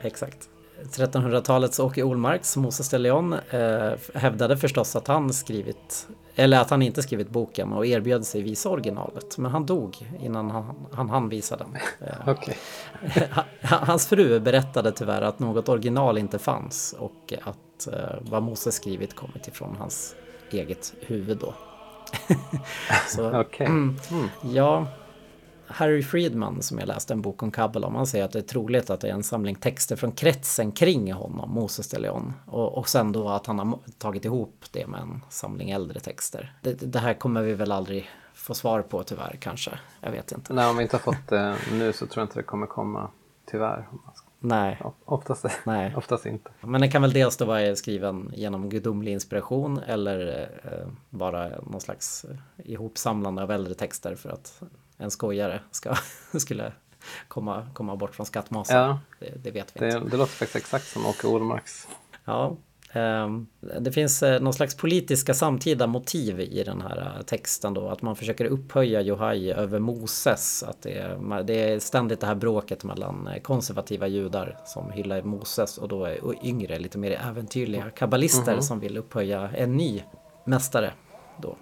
Exakt. 0.00 0.48
1300-talets 0.82 1.80
Åke 1.80 2.02
Olmarks, 2.02 2.56
Moses 2.56 2.88
de 2.88 2.98
Leon, 2.98 3.32
eh, 3.32 3.92
hävdade 4.14 4.56
förstås 4.56 4.96
att 4.96 5.06
han 5.06 5.32
skrivit, 5.32 6.08
eller 6.34 6.60
att 6.60 6.70
han 6.70 6.82
inte 6.82 7.02
skrivit 7.02 7.30
boken 7.30 7.72
och 7.72 7.86
erbjöd 7.86 8.26
sig 8.26 8.42
visa 8.42 8.68
originalet. 8.68 9.38
Men 9.38 9.50
han 9.50 9.66
dog 9.66 10.10
innan 10.20 10.50
han, 10.50 10.86
han 10.92 11.10
hann 11.10 11.28
visa 11.28 11.56
den. 11.56 11.76
Eh. 12.00 13.38
Hans 13.62 14.06
fru 14.06 14.40
berättade 14.40 14.92
tyvärr 14.92 15.22
att 15.22 15.38
något 15.38 15.68
original 15.68 16.18
inte 16.18 16.38
fanns 16.38 16.94
och 16.98 17.32
att 17.42 17.58
eh, 17.88 18.16
vad 18.20 18.42
Moses 18.42 18.74
skrivit 18.74 19.16
kommit 19.16 19.48
ifrån 19.48 19.76
hans 19.78 20.14
eget 20.50 20.94
huvud 21.00 21.38
då. 21.38 21.54
Så, 23.08 23.40
Okej. 23.40 23.66
mm, 23.66 23.96
Ja, 24.42 24.86
Harry 25.66 26.02
Friedman 26.02 26.62
som 26.62 26.78
jag 26.78 26.88
läste 26.88 27.12
en 27.12 27.22
bok 27.22 27.42
om 27.42 27.50
Kabbala 27.50 27.86
om, 27.86 27.94
han 27.94 28.06
säger 28.06 28.24
att 28.24 28.32
det 28.32 28.38
är 28.38 28.42
troligt 28.42 28.90
att 28.90 29.00
det 29.00 29.08
är 29.08 29.12
en 29.12 29.22
samling 29.22 29.54
texter 29.54 29.96
från 29.96 30.12
kretsen 30.12 30.72
kring 30.72 31.12
honom, 31.12 31.50
Moses 31.50 31.88
de 31.88 31.98
Leon. 31.98 32.32
Och, 32.46 32.78
och 32.78 32.88
sen 32.88 33.12
då 33.12 33.28
att 33.28 33.46
han 33.46 33.58
har 33.58 33.78
tagit 33.98 34.24
ihop 34.24 34.64
det 34.70 34.86
med 34.86 35.00
en 35.00 35.20
samling 35.28 35.70
äldre 35.70 36.00
texter. 36.00 36.56
Det, 36.62 36.72
det 36.72 36.98
här 36.98 37.14
kommer 37.14 37.42
vi 37.42 37.54
väl 37.54 37.72
aldrig 37.72 38.10
få 38.34 38.54
svar 38.54 38.82
på 38.82 39.02
tyvärr 39.02 39.36
kanske. 39.40 39.78
Jag 40.00 40.10
vet 40.10 40.32
inte. 40.32 40.52
Nej, 40.52 40.70
om 40.70 40.76
vi 40.76 40.82
inte 40.82 40.96
har 40.96 41.02
fått 41.02 41.28
det 41.28 41.56
nu 41.72 41.92
så 41.92 42.06
tror 42.06 42.22
jag 42.22 42.24
inte 42.24 42.38
det 42.38 42.42
kommer 42.42 42.66
komma, 42.66 43.10
tyvärr. 43.50 43.88
Nej. 44.44 44.78
Ja, 44.80 44.94
Oftast, 45.04 45.46
Nej. 45.64 45.94
oftast 45.96 46.26
inte. 46.26 46.50
Men 46.60 46.80
den 46.80 46.90
kan 46.90 47.02
väl 47.02 47.12
dels 47.12 47.36
då 47.36 47.44
vara 47.44 47.76
skriven 47.76 48.32
genom 48.34 48.68
gudomlig 48.68 49.12
inspiration 49.12 49.78
eller 49.78 50.48
eh, 50.64 50.88
bara 51.10 51.48
någon 51.48 51.80
slags 51.80 52.24
eh, 52.24 52.36
ihopsamlande 52.70 53.42
av 53.42 53.50
äldre 53.50 53.74
texter 53.74 54.14
för 54.14 54.30
att 54.30 54.62
en 54.96 55.10
skojare 55.10 55.60
ska, 55.70 55.94
skulle 56.38 56.72
komma, 57.28 57.68
komma 57.72 57.96
bort 57.96 58.14
från 58.14 58.26
skattmasen. 58.26 58.76
Ja. 58.76 59.00
Det, 59.18 59.42
det 59.42 59.50
vet 59.50 59.76
vi 59.76 59.86
inte. 59.86 59.98
Det, 59.98 60.10
det 60.10 60.16
låter 60.16 60.32
faktiskt 60.32 60.56
exakt 60.56 60.86
som 60.86 61.06
Åke 61.06 61.26
Olmarks. 61.26 61.88
Ja, 62.24 62.56
det 63.80 63.92
finns 63.92 64.22
eh, 64.22 64.40
någon 64.40 64.52
slags 64.52 64.76
politiska 64.76 65.34
samtida 65.34 65.86
motiv 65.86 66.40
i 66.40 66.62
den 66.64 66.80
här 66.80 67.14
eh, 67.16 67.22
texten 67.22 67.74
då. 67.74 67.88
Att 67.88 68.02
man 68.02 68.16
försöker 68.16 68.44
upphöja 68.44 69.00
Johai 69.00 69.52
över 69.52 69.78
Moses. 69.78 70.62
Att 70.62 70.82
det, 70.82 70.98
är, 70.98 71.42
det 71.42 71.72
är 71.72 71.78
ständigt 71.78 72.20
det 72.20 72.26
här 72.26 72.34
bråket 72.34 72.84
mellan 72.84 73.26
eh, 73.26 73.40
konservativa 73.40 74.06
judar 74.06 74.56
som 74.64 74.90
hyllar 74.90 75.22
Moses 75.22 75.78
och 75.78 75.88
då 75.88 76.04
är 76.04 76.24
och 76.24 76.34
yngre, 76.42 76.78
lite 76.78 76.98
mer 76.98 77.20
äventyrliga 77.28 77.90
kabbalister 77.90 78.60
som 78.60 78.80
vill 78.80 78.96
upphöja 78.98 79.50
en 79.54 79.76
ny 79.76 80.02
mästare. 80.44 80.92
Då. 81.42 81.56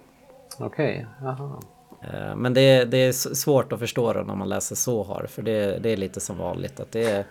Okej, 0.59 1.07
jaha. 1.21 1.59
Eh, 2.03 2.35
Men 2.35 2.53
det 2.53 2.61
är, 2.61 2.85
det 2.85 2.97
är 2.97 3.11
svårt 3.11 3.73
att 3.73 3.79
förstå 3.79 4.13
då 4.13 4.21
när 4.21 4.35
man 4.35 4.49
läser 4.49 4.75
Sohar 4.75 5.25
för 5.29 5.41
det, 5.41 5.79
det 5.83 5.89
är 5.89 5.97
lite 5.97 6.19
som 6.19 6.37
vanligt 6.37 6.79
att 6.79 6.91
det 6.91 7.03
är, 7.03 7.25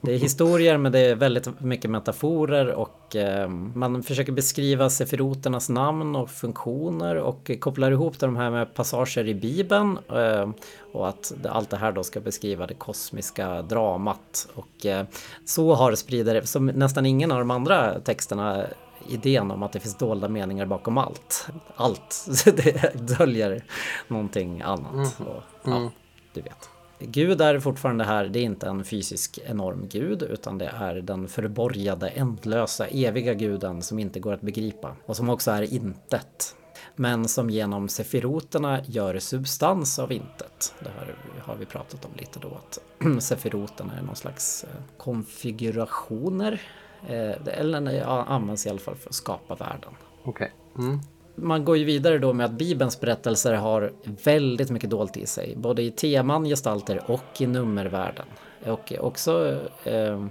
det 0.00 0.14
är 0.14 0.18
historier 0.18 0.78
men 0.78 0.92
det 0.92 0.98
är 0.98 1.14
väldigt 1.14 1.60
mycket 1.60 1.90
metaforer 1.90 2.66
och 2.66 3.16
eh, 3.16 3.48
man 3.48 4.02
försöker 4.02 4.32
beskriva 4.32 4.90
sefiroternas 4.90 5.68
namn 5.68 6.16
och 6.16 6.30
funktioner 6.30 7.16
och 7.16 7.50
kopplar 7.60 7.90
ihop 7.90 8.18
de 8.18 8.36
här 8.36 8.50
med 8.50 8.74
passager 8.74 9.28
i 9.28 9.34
Bibeln 9.34 9.98
eh, 10.08 10.50
och 10.92 11.08
att 11.08 11.32
allt 11.48 11.70
det 11.70 11.76
här 11.76 11.92
då 11.92 12.02
ska 12.02 12.20
beskriva 12.20 12.66
det 12.66 12.74
kosmiska 12.74 13.62
dramat 13.62 14.48
och 14.54 14.86
eh, 14.86 15.06
Sohar 15.44 15.94
sprider, 15.94 16.40
som 16.42 16.66
nästan 16.66 17.06
ingen 17.06 17.32
av 17.32 17.38
de 17.38 17.50
andra 17.50 18.00
texterna 18.00 18.66
idén 19.08 19.50
om 19.50 19.62
att 19.62 19.72
det 19.72 19.80
finns 19.80 19.98
dolda 19.98 20.28
meningar 20.28 20.66
bakom 20.66 20.98
allt. 20.98 21.48
Allt 21.76 22.26
det 22.44 22.94
döljer 23.18 23.64
någonting 24.08 24.62
annat. 24.62 25.20
Och, 25.20 25.42
ja, 25.62 25.90
du 26.32 26.40
vet. 26.40 26.75
Gud 26.98 27.40
är 27.40 27.60
fortfarande 27.60 28.04
här, 28.04 28.24
det 28.24 28.38
är 28.38 28.42
inte 28.42 28.66
en 28.66 28.84
fysisk 28.84 29.38
enorm 29.46 29.88
gud 29.88 30.22
utan 30.22 30.58
det 30.58 30.66
är 30.66 30.94
den 30.94 31.28
förborgade, 31.28 32.08
ändlösa, 32.08 32.86
eviga 32.86 33.34
guden 33.34 33.82
som 33.82 33.98
inte 33.98 34.20
går 34.20 34.32
att 34.32 34.40
begripa 34.40 34.96
och 35.06 35.16
som 35.16 35.30
också 35.30 35.50
är 35.50 35.74
intet. 35.74 36.56
Men 36.96 37.28
som 37.28 37.50
genom 37.50 37.88
sefiroterna 37.88 38.80
gör 38.86 39.18
substans 39.18 39.98
av 39.98 40.12
intet. 40.12 40.74
Det 40.80 40.90
här 40.98 41.14
har 41.40 41.56
vi 41.56 41.66
pratat 41.66 42.04
om 42.04 42.10
lite 42.16 42.38
då 42.38 42.48
att 42.48 42.78
sefiroterna 43.22 43.92
är 43.98 44.02
någon 44.02 44.16
slags 44.16 44.64
eh, 44.64 44.70
konfigurationer 44.96 46.62
eh, 47.08 47.58
Eller 47.58 47.92
ja, 47.92 48.24
används 48.24 48.66
i 48.66 48.70
alla 48.70 48.78
fall 48.78 48.96
för 48.96 49.08
att 49.08 49.14
skapa 49.14 49.54
världen. 49.54 49.92
Okej. 50.24 50.52
Mm. 50.78 51.00
Man 51.36 51.64
går 51.64 51.76
ju 51.76 51.84
vidare 51.84 52.18
då 52.18 52.32
med 52.32 52.46
att 52.46 52.52
Bibelns 52.52 53.00
berättelser 53.00 53.54
har 53.54 53.92
väldigt 54.24 54.70
mycket 54.70 54.90
dolt 54.90 55.16
i 55.16 55.26
sig. 55.26 55.54
Både 55.56 55.82
i 55.82 55.90
teman, 55.90 56.44
gestalter 56.44 57.02
och 57.06 57.40
i 57.40 57.46
nummervärlden. 57.46 58.26
Och 58.66 58.92
också 59.00 59.60
eh, 59.84 60.24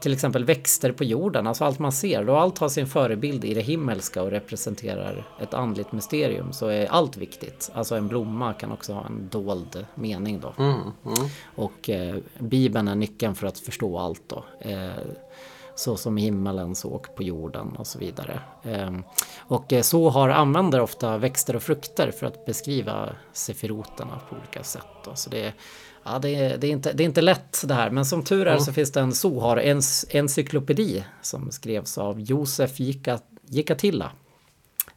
till 0.00 0.12
exempel 0.12 0.44
växter 0.44 0.92
på 0.92 1.04
jorden, 1.04 1.46
alltså 1.46 1.64
allt 1.64 1.78
man 1.78 1.92
ser. 1.92 2.24
Då 2.24 2.36
allt 2.36 2.58
har 2.58 2.68
sin 2.68 2.86
förebild 2.86 3.44
i 3.44 3.54
det 3.54 3.60
himmelska 3.60 4.22
och 4.22 4.30
representerar 4.30 5.26
ett 5.40 5.54
andligt 5.54 5.92
mysterium 5.92 6.52
så 6.52 6.66
är 6.66 6.86
allt 6.86 7.16
viktigt. 7.16 7.70
Alltså 7.74 7.94
en 7.96 8.08
blomma 8.08 8.52
kan 8.52 8.72
också 8.72 8.92
ha 8.92 9.06
en 9.06 9.28
dold 9.30 9.86
mening 9.94 10.40
då. 10.40 10.54
Mm. 10.58 10.74
Mm. 10.74 11.28
Och 11.56 11.90
eh, 11.90 12.16
Bibeln 12.38 12.88
är 12.88 12.94
nyckeln 12.94 13.34
för 13.34 13.46
att 13.46 13.58
förstå 13.58 13.98
allt 13.98 14.22
då. 14.26 14.44
Eh, 14.60 14.90
så 15.78 15.96
som 15.96 16.18
i 16.18 16.22
himmelen 16.22 16.74
så 16.74 16.88
och 16.90 17.14
på 17.16 17.22
jorden 17.22 17.76
och 17.76 17.86
så 17.86 17.98
vidare. 17.98 18.40
Ehm, 18.64 19.02
och 19.38 19.72
eh, 19.72 19.82
så 19.82 20.10
har 20.10 20.28
använder 20.28 20.80
ofta 20.80 21.18
växter 21.18 21.56
och 21.56 21.62
frukter 21.62 22.10
för 22.10 22.26
att 22.26 22.46
beskriva 22.46 23.08
sefiroterna 23.32 24.20
på 24.30 24.36
olika 24.36 24.62
sätt. 24.64 24.86
Då. 25.04 25.14
Så 25.14 25.30
det, 25.30 25.44
är- 25.46 25.54
ja, 26.04 26.18
det, 26.18 26.30
är, 26.34 26.58
det, 26.58 26.66
är 26.66 26.70
inte, 26.70 26.92
det 26.92 27.02
är 27.02 27.04
inte 27.04 27.20
lätt 27.20 27.62
det 27.68 27.74
här, 27.74 27.90
men 27.90 28.04
som 28.06 28.24
tur 28.24 28.46
är 28.46 28.58
så 28.58 28.72
finns 28.72 28.92
det 28.92 29.00
en 29.00 29.12
Sohar 29.12 29.56
en 29.56 29.82
encyklopedi 30.12 31.04
som 31.22 31.50
skrevs 31.50 31.98
av 31.98 32.20
Josef 32.20 32.80
Jika- 32.80 33.20
Jikatilla 33.46 34.10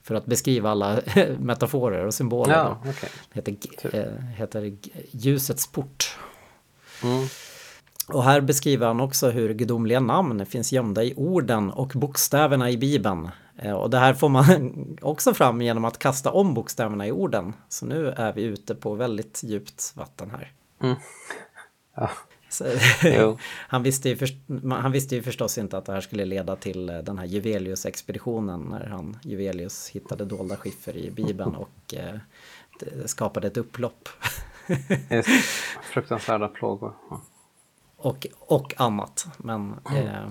för 0.03 0.15
att 0.15 0.25
beskriva 0.25 0.69
alla 0.71 0.99
metaforer 1.39 2.05
och 2.05 2.13
symboler. 2.13 2.53
Ja, 2.53 2.77
okej. 2.89 3.09
heter, 3.33 3.55
eh, 3.95 4.23
heter 4.25 4.77
Ljusets 5.11 5.67
port. 5.67 6.17
Mm. 7.03 7.27
Och 8.07 8.23
här 8.23 8.41
beskriver 8.41 8.87
han 8.87 8.99
också 9.01 9.29
hur 9.29 9.53
gudomliga 9.53 9.99
namn 9.99 10.45
finns 10.45 10.71
gömda 10.73 11.03
i 11.03 11.13
orden 11.17 11.71
och 11.71 11.87
bokstäverna 11.95 12.69
i 12.69 12.77
Bibeln. 12.77 13.29
Eh, 13.57 13.73
Och 13.73 13.89
det 13.89 13.97
här 13.97 14.13
får 14.13 14.29
man 14.29 14.45
också 15.01 15.33
fram 15.33 15.61
genom 15.61 15.85
att 15.85 15.99
kasta 15.99 16.31
om 16.31 16.53
bokstäverna 16.53 17.07
i 17.07 17.11
orden. 17.11 17.53
Så 17.69 17.85
nu 17.85 18.07
är 18.09 18.33
vi 18.33 18.43
ute 18.43 18.75
på 18.75 18.95
väldigt 18.95 19.43
djupt 19.43 19.93
vatten 19.95 20.31
här. 20.31 20.51
Mm. 20.83 20.95
Ja. 21.95 22.09
Så, 22.49 22.65
han, 23.67 23.83
visste 23.83 24.09
ju 24.09 24.15
först, 24.17 24.35
han 24.71 24.91
visste 24.91 25.15
ju 25.15 25.23
förstås 25.23 25.57
inte 25.57 25.77
att 25.77 25.85
det 25.85 25.93
här 25.93 26.01
skulle 26.01 26.25
leda 26.25 26.55
till 26.55 26.89
eh, 26.89 26.97
den 26.97 27.17
här 27.17 27.25
Juvelius-expeditionen 27.25 28.59
när 28.69 28.85
han, 28.85 29.17
Juvelius 29.23 29.89
hittade 29.89 30.25
dolda 30.25 30.55
skiffer 30.57 30.97
i 30.97 31.11
Bibeln 31.11 31.55
och 31.55 31.93
eh, 31.93 32.15
skapade 33.05 33.47
ett 33.47 33.57
upplopp. 33.57 34.09
Fruktansvärda 35.93 36.47
plågor. 36.47 36.93
Ja. 37.09 37.21
Och, 38.01 38.27
och 38.39 38.73
annat. 38.77 39.27
Men 39.37 39.71
eh, 39.95 40.29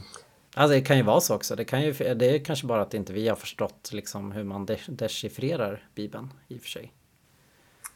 alltså 0.55 0.75
det 0.75 0.81
kan 0.81 0.97
ju 0.97 1.03
vara 1.03 1.21
så 1.21 1.35
också. 1.35 1.57
Det, 1.57 1.65
kan 1.65 1.83
ju, 1.83 1.93
det 1.93 2.35
är 2.35 2.45
kanske 2.45 2.67
bara 2.67 2.83
att 2.83 2.95
inte 2.95 3.13
vi 3.13 3.29
har 3.29 3.37
förstått 3.37 3.91
liksom, 3.93 4.33
hur 4.33 4.45
man 4.45 4.67
de- 4.67 4.79
dechiffrerar 4.89 5.89
Bibeln 5.95 6.33
i 6.49 6.57
och 6.57 6.61
för 6.61 6.69
sig. 6.69 6.93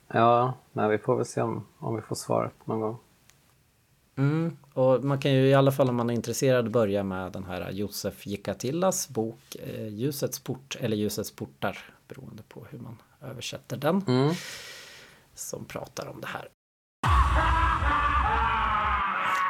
Ja, 0.09 0.55
nej, 0.73 0.89
vi 0.89 0.99
får 0.99 1.17
väl 1.17 1.27
se 1.27 1.43
om, 1.43 1.67
om 1.79 1.97
vi 1.97 2.03
får 2.03 2.17
svaret 2.17 2.53
någon 2.65 2.81
gång. 2.81 2.99
Mm. 4.17 4.57
Och 4.73 5.05
man 5.05 5.21
kan 5.21 5.33
ju 5.33 5.49
i 5.49 5.55
alla 5.55 5.73
fall 5.73 5.89
om 5.89 5.97
man 5.97 6.11
är 6.11 6.15
intresserad 6.15 6.71
börja 6.71 7.05
med 7.05 7.33
den 7.33 7.45
här 7.45 7.71
Josef 7.71 8.27
Jikatillas 8.27 9.09
bok 9.09 9.57
eh, 9.63 9.89
Ljusets 9.89 10.41
port 10.41 10.77
eller 10.81 10.97
Ljusets 10.97 11.31
portar 11.31 11.79
beroende 12.09 12.43
på 12.49 12.67
hur 12.71 12.79
man 12.79 13.03
översätter 13.23 13.77
den. 13.77 14.05
Mm. 14.09 14.35
Som 15.35 15.65
pratar 15.65 16.07
om 16.09 16.21
det 16.21 16.27
här. 16.27 16.49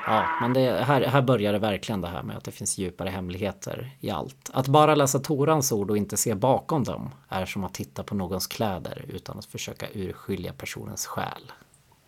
Ja, 0.07 0.27
men 0.41 0.53
det, 0.53 0.85
här, 0.85 1.03
här 1.03 1.23
börjar 1.23 1.53
det 1.53 1.59
verkligen 1.59 2.01
det 2.01 2.09
här 2.09 2.23
med 2.23 2.37
att 2.37 2.45
det 2.45 2.51
finns 2.51 2.79
djupare 2.79 3.09
hemligheter 3.09 3.97
i 4.01 4.11
allt. 4.11 4.51
Att 4.53 4.69
bara 4.69 4.95
läsa 4.95 5.19
Torans 5.19 5.73
ord 5.73 5.91
och 5.91 5.97
inte 5.97 6.17
se 6.17 6.35
bakom 6.35 6.85
dem 6.85 7.11
är 7.29 7.47
som 7.47 7.65
att 7.65 7.75
titta 7.75 8.03
på 8.03 8.15
någons 8.15 8.47
kläder 8.47 9.05
utan 9.09 9.39
att 9.39 9.45
försöka 9.47 9.87
urskilja 9.95 10.53
personens 10.53 11.07
själ. 11.07 11.53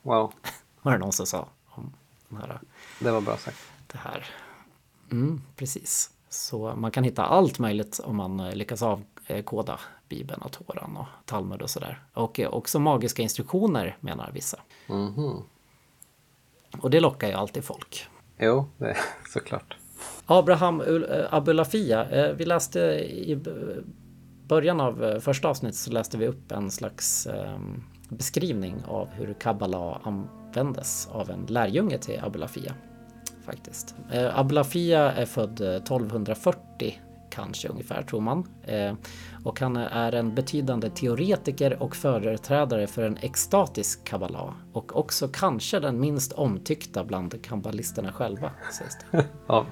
Wow, 0.02 0.32
Var 0.82 0.92
det 0.92 0.98
någon 0.98 1.12
som 1.12 1.26
sa 1.26 1.46
om 1.66 1.92
den 2.28 2.38
här, 2.38 2.60
det 3.00 3.10
var 3.10 3.20
bra 3.20 3.36
sagt. 3.36 3.58
det 3.86 3.98
här. 3.98 4.26
Mm, 5.10 5.42
precis. 5.56 6.10
Så 6.28 6.74
man 6.76 6.90
kan 6.90 7.04
hitta 7.04 7.24
allt 7.24 7.58
möjligt 7.58 8.00
om 8.04 8.16
man 8.16 8.40
eh, 8.40 8.54
lyckas 8.54 8.82
avkoda 8.82 9.80
Bibeln 10.08 10.42
och 10.42 10.52
Toran 10.52 10.96
och 10.96 11.06
Talmud 11.24 11.62
och 11.62 11.70
sådär. 11.70 12.02
Och 12.12 12.40
eh, 12.40 12.48
också 12.48 12.78
magiska 12.78 13.22
instruktioner 13.22 13.96
menar 14.00 14.30
vissa. 14.32 14.60
Mhm. 14.86 15.42
Och 16.82 16.90
det 16.90 17.00
lockar 17.00 17.28
ju 17.28 17.34
alltid 17.34 17.64
folk. 17.64 18.06
Jo, 18.38 18.68
det 18.78 18.96
såklart. 19.32 19.76
Abraham 20.26 20.80
eh, 20.80 21.34
Abulafia, 21.34 22.10
eh, 22.10 22.32
vi 22.32 22.44
läste 22.44 22.80
i 22.80 23.40
början 24.48 24.80
av 24.80 25.04
eh, 25.04 25.18
första 25.18 25.48
avsnittet 25.48 25.78
så 25.78 25.90
läste 25.90 26.18
vi 26.18 26.26
upp 26.26 26.52
en 26.52 26.70
slags 26.70 27.26
eh, 27.26 27.58
beskrivning 28.08 28.74
av 28.88 29.08
hur 29.08 29.34
kabbala 29.34 30.00
användes 30.02 31.08
av 31.12 31.30
en 31.30 31.46
lärjunge 31.48 31.98
till 31.98 32.20
Abulafia. 32.24 32.74
Faktiskt. 33.44 33.94
Abulafia 34.32 35.12
är 35.12 35.26
född 35.26 35.60
eh, 35.60 35.74
1240 35.74 37.00
kanske 37.30 37.68
ungefär 37.68 38.02
tror 38.02 38.20
man. 38.20 38.48
Eh, 38.62 38.94
och 39.44 39.60
han 39.60 39.76
är 39.76 40.12
en 40.12 40.34
betydande 40.34 40.90
teoretiker 40.90 41.82
och 41.82 41.96
företrädare 41.96 42.86
för 42.86 43.02
en 43.02 43.16
extatisk 43.16 44.04
kabbala 44.04 44.54
och 44.72 44.96
också 44.96 45.28
kanske 45.28 45.80
den 45.80 46.00
minst 46.00 46.32
omtyckta 46.32 47.04
bland 47.04 47.42
kabbalisterna 47.42 48.12
själva 48.12 48.50
sägs 48.72 48.96
det. 49.10 49.24
Ja. 49.46 49.66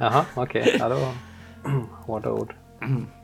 Jaha, 0.00 0.24
okej. 0.34 0.76
Ja, 0.78 0.88
det 0.88 0.94
var 0.94 1.14
hårda 2.06 2.30
ord. 2.32 2.54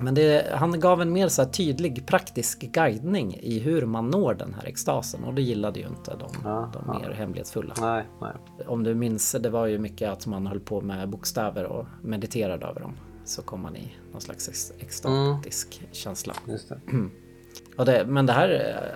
Men 0.00 0.14
det, 0.14 0.52
han 0.54 0.80
gav 0.80 1.02
en 1.02 1.12
mer 1.12 1.28
så 1.28 1.44
tydlig 1.44 2.06
praktisk 2.06 2.60
guidning 2.60 3.36
i 3.40 3.58
hur 3.58 3.86
man 3.86 4.10
når 4.10 4.34
den 4.34 4.54
här 4.54 4.64
extasen 4.66 5.24
och 5.24 5.34
det 5.34 5.42
gillade 5.42 5.80
ju 5.80 5.86
inte 5.86 6.10
de, 6.16 6.28
Ja, 6.44 6.70
de 6.72 6.82
ja. 6.86 6.98
mer 6.98 7.10
hemlighetsfulla. 7.10 7.74
Nej, 7.80 8.04
nej. 8.20 8.32
Om 8.66 8.82
du 8.84 8.94
minns, 8.94 9.32
det 9.40 9.50
var 9.50 9.66
ju 9.66 9.78
mycket 9.78 10.10
att 10.10 10.26
man 10.26 10.46
höll 10.46 10.60
på 10.60 10.80
med 10.80 11.08
bokstäver 11.08 11.64
och 11.64 11.86
mediterade 12.02 12.66
över 12.66 12.80
dem. 12.80 12.92
Så 13.24 13.42
kom 13.42 13.60
man 13.62 13.76
i 13.76 13.92
någon 14.12 14.20
slags 14.20 14.48
ex- 14.48 14.72
extatisk 14.78 15.82
känsla. 15.92 16.34
Just 16.48 16.68
det. 16.68 16.80
Och 17.76 17.84
det, 17.86 18.04
men 18.06 18.26
det 18.26 18.32
här, 18.32 18.48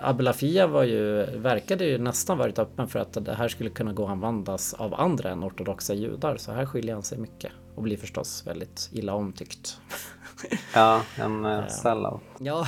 eh, 0.02 0.08
Abulafia 0.08 0.66
var 0.66 0.82
ju, 0.84 1.26
verkade 1.36 1.84
ju 1.84 1.98
nästan 1.98 2.38
varit 2.38 2.58
öppen 2.58 2.88
för 2.88 2.98
att 2.98 3.12
det 3.24 3.34
här 3.34 3.48
skulle 3.48 3.70
kunna 3.70 3.92
gå 3.92 4.04
att 4.04 4.10
användas 4.10 4.74
av 4.74 4.94
andra 4.94 5.30
än 5.30 5.44
ortodoxa 5.44 5.94
judar. 5.94 6.36
Så 6.36 6.52
här 6.52 6.66
skiljer 6.66 6.94
han 6.94 7.02
sig 7.02 7.18
mycket 7.18 7.52
och 7.74 7.82
blir 7.82 7.96
förstås 7.96 8.46
väldigt 8.46 8.90
illa 8.92 9.14
omtyckt. 9.14 9.78
Ja, 10.74 11.02
en 11.16 11.44
uh, 11.46 11.66
sellout. 11.68 12.20
Ja, 12.38 12.66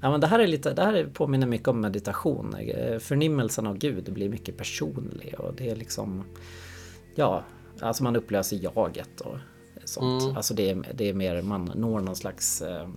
ja 0.00 0.10
men 0.10 0.20
det 0.20 0.26
här, 0.26 0.38
är 0.38 0.46
lite, 0.46 0.74
det 0.74 0.82
här 0.82 0.92
är- 0.94 1.06
påminner 1.06 1.46
mycket 1.46 1.68
om 1.68 1.80
meditation. 1.80 2.54
Eh, 2.54 2.98
Förnimmelsen 2.98 3.66
av 3.66 3.78
Gud 3.78 4.12
blir 4.12 4.28
mycket 4.28 4.56
personlig 4.56 5.34
och 5.38 5.54
det 5.54 5.70
är 5.70 5.76
liksom... 5.76 6.24
Ja, 7.14 7.42
alltså 7.80 8.02
man 8.04 8.16
upplöser 8.16 8.58
jaget 8.62 9.20
och 9.20 9.36
sånt. 9.84 10.36
Alltså 10.36 10.54
det 10.54 10.70
är, 10.70 10.82
det 10.94 11.08
är 11.08 11.14
mer, 11.14 11.42
man 11.42 11.72
når 11.74 12.00
någon 12.00 12.16
slags 12.16 12.62
eh, 12.62 12.88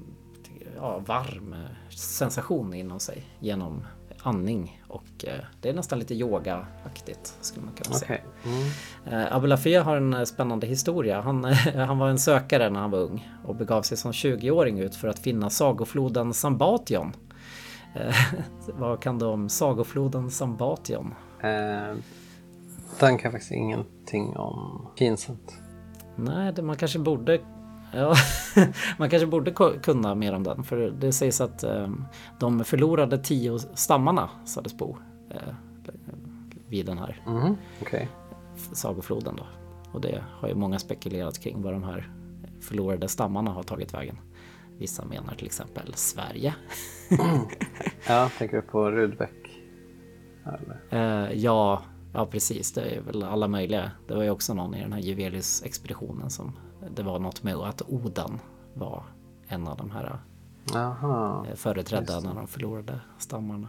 ja, 0.75 0.99
varm 0.99 1.55
sensation 1.89 2.73
inom 2.73 2.99
sig 2.99 3.23
genom 3.39 3.83
andning 4.23 4.82
och 4.93 5.25
eh, 5.27 5.45
det 5.61 5.69
är 5.69 5.73
nästan 5.73 5.99
lite 5.99 6.13
yogaaktigt 6.13 7.37
skulle 7.41 7.65
man 7.65 7.73
kunna 7.75 7.95
säga. 7.95 8.19
Mm. 8.45 8.67
Eh, 9.05 9.35
Abulafia 9.35 9.83
har 9.83 9.97
en 9.97 10.13
eh, 10.13 10.23
spännande 10.23 10.67
historia. 10.67 11.21
Han, 11.21 11.43
han 11.75 11.97
var 11.97 12.09
en 12.09 12.19
sökare 12.19 12.69
när 12.69 12.79
han 12.79 12.91
var 12.91 12.99
ung 12.99 13.29
och 13.45 13.55
begav 13.55 13.81
sig 13.81 13.97
som 13.97 14.11
20-åring 14.11 14.79
ut 14.79 14.95
för 14.95 15.07
att 15.07 15.19
finna 15.19 15.49
sagofloden 15.49 16.33
Sambation. 16.33 17.13
Vad 18.73 19.01
kan 19.01 19.19
du 19.19 19.25
om 19.25 19.49
sagofloden 19.49 20.31
Sambation? 20.31 21.13
Eh, 21.39 21.95
den 22.99 23.17
kan 23.17 23.19
jag 23.23 23.31
faktiskt 23.31 23.51
ingenting 23.51 24.37
om. 24.37 24.87
Pinsamt. 24.97 25.53
Nej, 26.15 26.53
det, 26.53 26.61
man 26.61 26.75
kanske 26.75 26.99
borde 26.99 27.39
man 28.97 29.09
kanske 29.09 29.27
borde 29.27 29.51
kunna 29.81 30.15
mer 30.15 30.33
om 30.33 30.43
den 30.43 30.63
för 30.63 30.77
det 30.99 31.11
sägs 31.11 31.41
att 31.41 31.63
eh, 31.63 31.87
de 32.39 32.63
förlorade 32.63 33.17
tio 33.17 33.59
stammarna 33.59 34.29
sades 34.45 34.77
bo 34.77 34.97
eh, 35.29 35.53
vid 36.67 36.85
den 36.85 36.97
här 36.97 37.21
Mhm, 37.25 37.57
Okej. 37.81 38.09
sagofloden 38.73 39.35
då. 39.35 39.43
Och 39.91 40.01
det 40.01 40.23
har 40.39 40.47
ju 40.47 40.55
många 40.55 40.79
spekulerat 40.79 41.39
kring 41.39 41.61
vad 41.61 41.73
de 41.73 41.83
här 41.83 42.11
förlorade 42.61 43.07
stammarna 43.07 43.51
har 43.51 43.63
tagit 43.63 43.93
vägen. 43.93 44.17
Vissa 44.77 45.05
menar 45.05 45.35
till 45.35 45.45
exempel 45.45 45.93
Sverige. 45.93 46.55
Ja, 48.07 48.29
tänker 48.37 48.55
du 48.55 48.61
på 48.61 48.91
Rudbeck? 48.91 49.61
Eller? 50.45 50.79
Eh, 51.25 51.31
ja, 51.33 51.81
ja, 52.13 52.25
precis. 52.25 52.71
Det 52.73 52.81
är 52.81 53.01
väl 53.01 53.23
alla 53.23 53.47
möjliga. 53.47 53.91
Det 54.07 54.15
var 54.15 54.23
ju 54.23 54.29
också 54.29 54.53
någon 54.53 54.75
i 54.75 54.81
den 54.81 54.93
här 54.93 54.99
Juvelius-expeditionen 54.99 56.29
som 56.29 56.51
det 56.95 57.03
var 57.03 57.19
något 57.19 57.43
med 57.43 57.55
att 57.55 57.81
Oden 57.87 58.39
var 58.73 59.03
en 59.47 59.67
av 59.67 59.77
de 59.77 59.91
här 59.91 60.17
Jaha. 60.73 61.45
eh, 61.49 61.55
företrädda 61.55 62.19
när 62.19 62.33
de 62.33 62.47
förlorade 62.47 62.99
stammarna. 63.17 63.67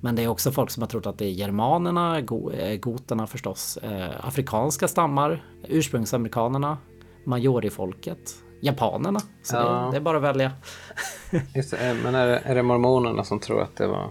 Men 0.00 0.16
det 0.16 0.24
är 0.24 0.28
också 0.28 0.52
folk 0.52 0.70
som 0.70 0.82
har 0.82 0.88
trott 0.88 1.06
att 1.06 1.18
det 1.18 1.24
är 1.24 1.30
germanerna, 1.30 2.18
eh, 2.18 2.76
goterna 2.80 3.26
förstås, 3.26 3.76
eh, 3.76 4.26
afrikanska 4.26 4.88
stammar, 4.88 5.44
ursprungsamerikanerna, 5.68 6.78
majorifolket, 7.24 8.34
japanerna. 8.60 9.20
Så 9.42 9.56
Ja. 9.56 9.62
det, 9.84 9.90
det 9.90 9.96
är 9.96 10.00
bara 10.00 10.16
att 10.16 10.22
välja. 10.22 10.52
Just 11.54 11.72
eh, 11.72 11.94
men 12.02 12.14
är 12.14 12.26
det, 12.26 12.38
är 12.38 12.54
det 12.54 12.62
mormonerna 12.62 13.24
som 13.24 13.40
tror 13.40 13.62
att 13.62 13.76
det 13.76 13.86
var 13.86 14.10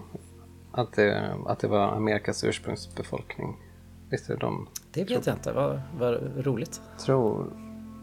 att 0.71 0.93
det, 0.93 1.33
att 1.47 1.59
det 1.59 1.67
var 1.67 1.87
Amerikas 1.87 2.43
ursprungsbefolkning? 2.43 3.57
Visst 4.09 4.29
är 4.29 4.33
det 4.33 4.39
de? 4.39 4.67
Det 4.91 5.03
vet 5.09 5.27
jag 5.27 5.35
inte, 5.35 5.51
vad, 5.53 5.81
vad 5.99 6.45
roligt. 6.45 6.81
Tror, 7.05 7.53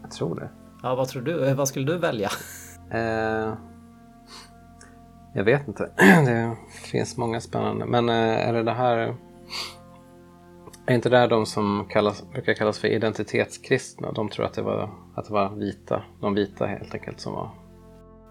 jag 0.07 0.11
tror 0.17 0.35
det. 0.35 0.49
Ja, 0.83 0.95
vad 0.95 1.07
tror 1.07 1.21
du? 1.21 1.45
Eh, 1.47 1.55
Vad 1.55 1.67
skulle 1.67 1.85
du 1.85 1.97
välja? 1.97 2.29
Eh, 2.91 3.53
jag 5.33 5.43
vet 5.43 5.67
inte. 5.67 5.91
Det 6.25 6.55
finns 6.69 7.17
många 7.17 7.41
spännande. 7.41 7.85
Men 7.85 8.09
eh, 8.09 8.47
är 8.49 8.53
det 8.53 8.63
det 8.63 8.71
här... 8.73 9.15
Är 10.85 10.95
inte 10.95 11.09
det 11.09 11.17
här 11.17 11.27
de 11.27 11.45
som 11.45 11.87
kallas, 11.89 12.23
brukar 12.31 12.53
kallas 12.53 12.79
för 12.79 12.87
identitetskristna? 12.87 14.11
De 14.11 14.29
tror 14.29 14.45
att 14.45 14.53
det 14.53 14.61
var, 14.61 14.89
att 15.15 15.25
det 15.27 15.33
var 15.33 15.49
vita, 15.55 16.03
de 16.21 16.33
vita 16.33 16.65
helt 16.65 16.93
enkelt 16.93 17.19
som 17.19 17.33
var... 17.33 17.49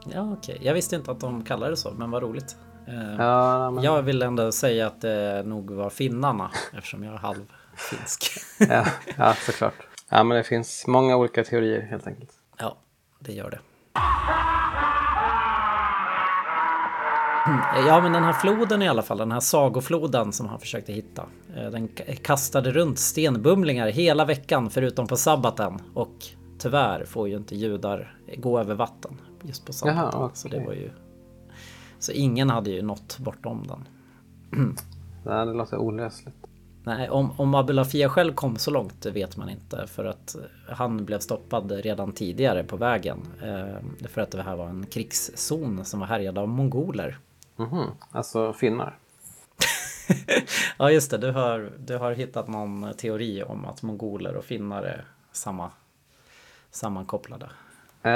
Ja, 0.06 0.32
okej. 0.38 0.58
Jag 0.62 0.74
visste 0.74 0.96
inte 0.96 1.10
att 1.10 1.20
de 1.20 1.44
kallade 1.44 1.72
det 1.72 1.76
så, 1.76 1.90
men 1.90 2.10
vad 2.10 2.22
roligt. 2.22 2.56
Eh, 2.88 3.14
Ja, 3.18 3.70
men, 3.70 3.84
Jag 3.84 4.02
vill 4.02 4.22
ändå 4.22 4.52
säga 4.52 4.86
att 4.86 5.00
det 5.00 5.42
nog 5.46 5.70
var 5.70 5.90
finnarna 5.90 6.50
eftersom 6.76 7.04
jag 7.04 7.14
är 7.14 7.18
halvfinsk. 7.18 8.30
ja, 8.58 8.84
ja, 9.16 9.34
såklart. 9.34 9.85
Ja, 10.10 10.24
men 10.24 10.36
det 10.36 10.44
finns 10.44 10.86
många 10.86 11.16
olika 11.16 11.44
teorier 11.44 11.80
helt 11.82 12.06
enkelt. 12.06 12.30
ja, 12.58 12.76
det 13.20 13.32
gör 13.32 13.50
det. 13.50 13.58
Ja, 17.86 18.00
men 18.02 18.12
den 18.12 18.24
här 18.24 18.32
floden 18.32 18.82
i 18.82 18.88
alla 18.88 19.02
fall, 19.02 19.18
den 19.18 19.32
här 19.32 19.40
sagofloden 19.40 20.32
som 20.32 20.46
han 20.48 20.60
försökte 20.60 20.92
hitta. 20.92 21.24
eh, 21.56 21.70
Den 21.70 21.88
kastade 22.22 22.70
runt 22.72 22.98
stenbumlingar 22.98 23.88
hela 23.88 24.24
veckan 24.24 24.70
förutom 24.70 25.06
på 25.06 25.16
sabbaten. 25.16 25.78
Och 25.94 26.14
tyvärr 26.58 27.04
får 27.04 27.28
ju 27.28 27.36
inte 27.36 27.56
judar 27.56 28.16
gå 28.36 28.58
över 28.60 28.74
vatten 28.74 29.20
just 29.42 29.66
på 29.66 29.72
sabbaten. 29.72 29.98
Jaha, 30.12 30.24
okej. 30.24 30.36
Så 30.36 30.48
det 30.48 30.64
var 30.66 30.72
ju... 30.72 30.90
Så 31.98 32.12
ingen 32.12 32.50
hade 32.50 32.70
ju 32.70 32.82
nått 32.82 33.18
bortom 33.18 33.66
den. 33.66 33.88
Ja, 35.28 35.44
det 35.44 35.52
låter 35.52 35.76
olösligt. 35.76 36.36
Nej, 36.88 37.10
om, 37.10 37.30
om 37.40 37.54
Abulafia 37.54 38.08
själv 38.08 38.34
kom 38.34 38.56
så 38.56 38.70
långt 38.70 39.06
vet 39.06 39.36
man 39.36 39.48
inte 39.50 39.86
för 39.86 40.04
att 40.04 40.36
han 40.68 41.04
blev 41.04 41.18
stoppad 41.18 41.72
redan 41.72 42.12
tidigare 42.12 42.64
på 42.64 42.76
vägen. 42.76 43.18
Eh, 43.42 44.06
för 44.08 44.20
att 44.20 44.30
det 44.30 44.42
här 44.42 44.56
var 44.56 44.66
en 44.66 44.86
krigszon 44.86 45.84
som 45.84 46.00
var 46.00 46.06
härjad 46.06 46.38
av 46.38 46.48
mongoler. 46.48 47.18
Mhm, 47.56 47.84
Alltså 48.10 48.52
finnar. 48.52 48.96
Ja 50.78 50.90
just 50.90 51.10
det, 51.10 51.18
du 51.18 51.30
har, 51.32 51.70
du 51.78 51.96
har 51.98 52.12
hittat 52.12 52.48
någon 52.48 52.94
teori 52.96 53.42
om 53.42 53.64
att 53.64 53.82
mongoler 53.82 54.36
och 54.36 54.44
finnar 54.44 54.82
är 54.82 55.04
samma, 55.32 55.70
sammankopplade. 56.70 57.50
Eh, 58.02 58.12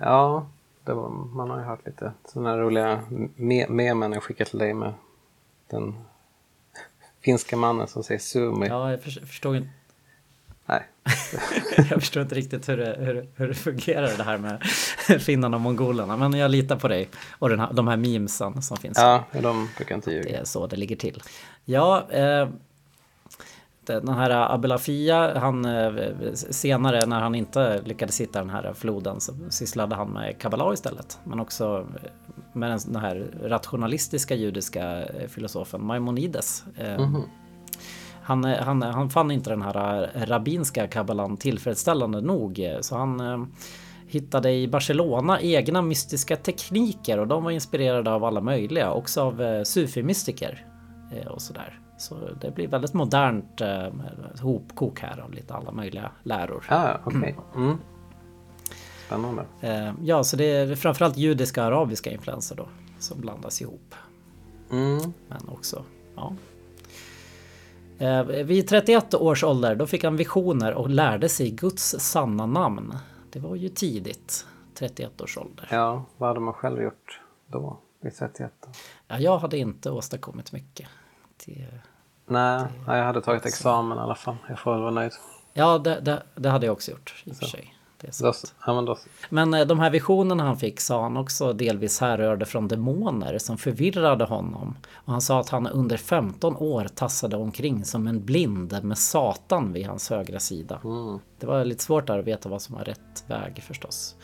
ja, 0.00 0.46
det 0.84 0.92
var, 0.94 1.08
man 1.08 1.50
har 1.50 1.58
ju 1.58 1.64
hört 1.64 1.86
lite 1.86 2.12
sådana 2.24 2.58
roliga 2.58 3.00
me- 3.36 3.68
memen 3.70 4.12
jag 4.12 4.22
skickade 4.22 4.50
till 4.50 4.58
dig 4.58 4.74
med 4.74 4.92
den 5.70 5.94
finska 7.24 7.56
mannen 7.56 7.88
som 7.88 8.02
säger 8.02 8.20
sumi. 8.20 8.66
Ja, 8.66 8.90
jag 8.90 9.02
för, 9.02 9.10
förstår 9.10 9.56
inte 9.56 9.68
Nej, 10.66 10.82
jag 11.76 11.88
förstår 12.00 12.22
inte 12.22 12.34
riktigt 12.34 12.68
hur 12.68 12.76
det, 12.76 12.96
hur, 13.00 13.26
hur 13.36 13.48
det 13.48 13.54
fungerar 13.54 14.16
det 14.16 14.22
här 14.22 14.38
med 14.38 14.62
finnarna 15.22 15.56
och 15.56 15.60
mongolerna. 15.60 16.16
Men 16.16 16.32
jag 16.32 16.50
litar 16.50 16.76
på 16.76 16.88
dig 16.88 17.08
och 17.38 17.48
den 17.48 17.60
här, 17.60 17.72
de 17.72 17.88
här 17.88 17.96
memesen 17.96 18.62
som 18.62 18.76
finns. 18.76 18.98
ja, 18.98 19.24
de 19.42 19.68
brukar 19.76 19.94
inte 19.94 20.10
Det 20.10 20.16
ljuga. 20.16 20.40
är 20.40 20.44
så 20.44 20.66
det 20.66 20.76
ligger 20.76 20.96
till. 20.96 21.22
Ja, 21.64 22.06
eh, 22.10 22.48
den 23.86 24.08
här 24.08 24.30
Abelafia, 24.54 25.38
han 25.38 25.64
eh, 25.64 25.92
senare 26.34 27.06
när 27.06 27.20
han 27.20 27.34
inte 27.34 27.82
lyckades 27.84 28.20
hitta 28.20 28.38
den 28.38 28.50
här 28.50 28.72
floden 28.74 29.20
så 29.20 29.32
sysslade 29.50 29.94
han 29.94 30.08
med 30.08 30.38
kabbala 30.38 30.72
istället. 30.74 31.18
Men 31.24 31.40
också 31.40 31.86
med 32.54 32.80
den, 32.86 32.96
här 32.96 33.30
rationalistiska 33.42 34.34
judiska 34.34 35.02
eh, 35.02 35.28
filosofen 35.28 35.84
Maimonides. 35.86 36.64
Eh, 36.76 37.08
han, 38.22 38.44
eh, 38.44 38.62
han, 38.62 38.82
han 38.82 39.10
fann 39.10 39.30
inte 39.30 39.50
den 39.50 39.62
här 39.62 40.10
rabbinska 40.26 40.86
kabbalan 40.86 41.36
tillfredsställande 41.36 42.20
nog 42.20 42.68
så 42.80 42.96
han 42.96 43.52
hittade 44.06 44.52
i 44.52 44.68
Barcelona 44.68 45.40
egna 45.40 45.82
mystiska 45.82 46.36
tekniker 46.36 47.18
och 47.18 47.26
de 47.26 47.44
var 47.44 47.50
inspirerade 47.50 48.10
av 48.10 48.24
alla 48.24 48.40
möjliga, 48.40 48.92
också 48.92 49.22
av 49.22 49.64
sufi-mystiker 49.64 50.66
och 51.30 51.42
sådär. 51.42 51.80
Så 51.98 52.14
det 52.40 52.50
blir 52.50 52.68
väldigt 52.68 52.94
modernt 52.94 53.62
hopkok 54.40 55.00
här 55.00 55.20
av 55.20 55.32
lite 55.32 55.54
alla 55.54 55.72
möjliga 55.72 56.10
läror. 56.22 56.64
Ja, 56.70 56.88
ja, 56.88 57.00
okej. 57.04 57.36
Mm. 57.56 57.78
Spännande. 59.14 59.46
Eh, 59.60 59.92
ja, 60.02 60.24
så 60.24 60.36
det 60.36 60.44
är 60.44 60.74
framförallt 60.74 61.16
judiska 61.16 61.60
och 61.60 61.66
arabiska 61.66 62.10
influenser 62.10 62.56
då 62.56 62.68
som 62.98 63.20
blandas 63.20 63.62
ihop. 63.62 63.94
Mm. 64.70 65.12
Men 65.28 65.48
också, 65.48 65.84
ja. 66.16 66.34
Eh, 67.98 68.22
vid 68.24 68.68
31 68.68 69.14
års 69.14 69.44
ålder 69.44 69.74
då 69.76 69.86
fick 69.86 70.04
han 70.04 70.16
visioner 70.16 70.74
och 70.74 70.90
lärde 70.90 71.28
sig 71.28 71.50
Guds 71.50 71.96
sanna 71.98 72.46
namn. 72.46 72.94
Det 73.32 73.38
var 73.38 73.56
ju 73.56 73.68
tidigt, 73.68 74.46
31 74.74 75.20
års 75.20 75.38
ålder. 75.38 75.68
Ja, 75.70 76.04
vad 76.16 76.28
hade 76.28 76.40
man 76.40 76.54
själv 76.54 76.82
gjort 76.82 77.20
då? 77.46 77.78
Vid 78.00 78.16
31? 78.16 78.52
då? 78.60 78.68
Ja, 79.08 79.18
jag 79.18 79.38
hade 79.38 79.58
inte 79.58 79.90
åstadkommit 79.90 80.52
mycket. 80.52 80.88
Det, 81.46 81.68
Nej, 82.26 82.64
ja, 82.86 82.96
jag 82.96 83.04
hade 83.04 83.20
tagit 83.20 83.46
examen 83.46 83.98
i 83.98 84.00
alla 84.00 84.14
fall. 84.14 84.36
Jag 84.48 84.58
får 84.58 84.72
väl 84.72 84.80
vara 84.80 84.90
nöjd. 84.90 85.12
ja, 85.52 85.78
det, 85.78 86.00
det, 86.00 86.22
det 86.34 86.48
hade 86.48 86.66
jag 86.66 86.72
också 86.72 86.90
gjort 86.90 87.22
i 87.24 87.32
och 87.32 87.36
för 87.36 87.46
sig. 87.46 87.74
Det 88.00 88.06
är 88.08 88.12
sant. 88.12 88.54
men 89.30 89.54
eh, 89.54 89.66
de 89.66 89.78
här 89.80 89.90
visionerna 89.90 90.42
han 90.44 90.56
fick 90.56 90.80
sa 90.80 91.02
han 91.02 91.16
också 91.16 91.52
delvis 91.52 92.00
härrörde 92.00 92.44
från 92.46 92.68
demoner 92.68 93.38
som 93.38 93.58
förvirrade 93.58 94.24
honom. 94.24 94.76
Och 94.94 95.12
han 95.12 95.20
sa 95.20 95.40
att 95.40 95.48
han 95.48 95.66
under 95.66 95.96
15 95.96 96.56
år 96.56 96.88
tassade 96.94 97.36
omkring 97.36 97.84
som 97.84 98.06
en 98.06 98.24
blind 98.24 98.78
med 98.82 98.98
Satan 98.98 99.72
vid 99.72 99.86
hans 99.86 100.10
högra 100.10 100.40
sida. 100.40 100.80
Det 101.40 101.46
var 101.46 101.64
lite 101.64 101.84
svårt 101.84 102.06
där 102.06 102.18
att 102.18 102.24
veta 102.24 102.48
vad 102.48 102.62
som 102.62 102.74
var 102.74 102.84
rätt 102.84 103.24
väg 103.26 103.62
förstås. 103.66 104.16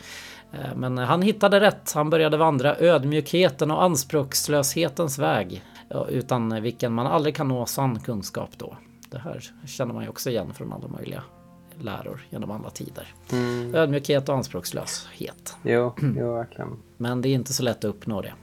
Eh, 0.53 0.75
Men 0.75 0.97
han 0.97 1.21
hittade 1.21 1.59
rätt. 1.59 1.91
Han 1.95 2.09
började 2.09 2.37
vandra 2.37 2.75
ödmjukheten 2.77 3.71
och 3.71 3.83
anspråkslöshetens 3.83 5.19
väg. 5.19 5.63
Utan 6.09 6.61
vilken 6.61 6.93
man 6.93 7.07
aldrig 7.07 7.35
kan 7.35 7.47
nå 7.47 7.65
sann 7.65 7.99
kunskap 7.99 8.49
då. 8.57 8.77
Det 9.11 9.19
här 9.19 9.43
känner 9.67 9.93
man 9.93 10.03
ju 10.03 10.09
också 10.09 10.29
igen 10.29 10.53
från 10.53 10.73
alla 10.73 10.87
möjliga 10.87 11.23
läror 11.79 12.21
genom 12.29 12.51
alla 12.51 12.69
tider. 12.69 13.13
Ödmjukhet 13.73 14.29
och 14.29 14.35
anspråkslöshet. 14.35 15.55
jo, 15.63 15.93
jo, 16.17 16.33
verkligen. 16.33 16.77
Men 16.97 17.21
det 17.21 17.29
är 17.29 17.33
inte 17.33 17.53
så 17.53 17.63
lätt 17.63 17.77
att 17.77 17.83
uppnå 17.89 18.21
det. 18.21 18.33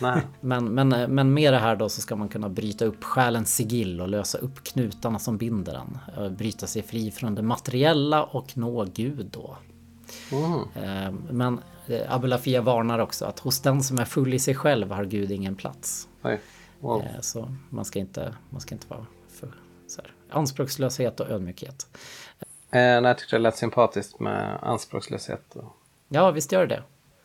Men, 0.40 0.64
men, 0.74 0.88
men 0.88 1.34
med 1.34 1.52
det 1.52 1.58
här 1.58 1.76
då 1.76 1.88
så 1.88 2.00
ska 2.00 2.16
man 2.16 2.28
kunna 2.28 2.48
bryta 2.48 2.84
upp 2.84 3.04
själens 3.04 3.54
sigill 3.54 4.00
och 4.00 4.08
lösa 4.08 4.38
upp 4.38 4.64
knutarna 4.64 5.18
som 5.18 5.38
binder 5.38 5.72
den. 5.72 5.98
Eh, 6.24 6.30
Bryta 6.30 6.66
sig 6.66 6.82
fri 6.82 7.10
från 7.10 7.34
det 7.34 7.42
materiella 7.42 8.24
och 8.24 8.56
nå 8.56 8.84
Gud 8.94 9.26
då. 9.32 9.56
Eh, 10.82 11.12
Men 11.30 11.60
eh, 11.86 12.14
Abulafia 12.14 12.62
varnar 12.62 12.98
också 12.98 13.24
att 13.24 13.38
hos 13.38 13.60
den 13.60 13.82
som 13.82 13.98
är 13.98 14.04
full 14.04 14.34
i 14.34 14.38
sig 14.38 14.54
själv 14.54 14.90
har 14.90 15.04
Gud 15.04 15.30
ingen 15.30 15.54
plats. 15.54 16.08
Wow. 16.80 17.02
Så 17.20 17.54
man 17.70 17.84
ska 17.84 17.98
inte, 17.98 18.34
man 18.50 18.60
ska 18.60 18.74
inte 18.74 18.88
vara 18.88 19.06
för 19.28 19.54
så 19.86 20.00
här, 20.02 20.12
anspråkslöshet 20.30 21.20
och 21.20 21.30
ödmjukhet. 21.30 21.86
Eh, 22.74 22.80
nej, 22.80 23.02
jag 23.04 23.18
tyckte 23.18 23.36
det 23.36 23.40
lät 23.42 23.56
sympatiskt 23.56 24.20
med 24.20 24.58
anspråkslöshet. 24.62 25.56
Och 25.56 25.76
Ja, 26.08 26.30
visst 26.30 26.52
gör 26.52 26.66
det. 26.66 26.82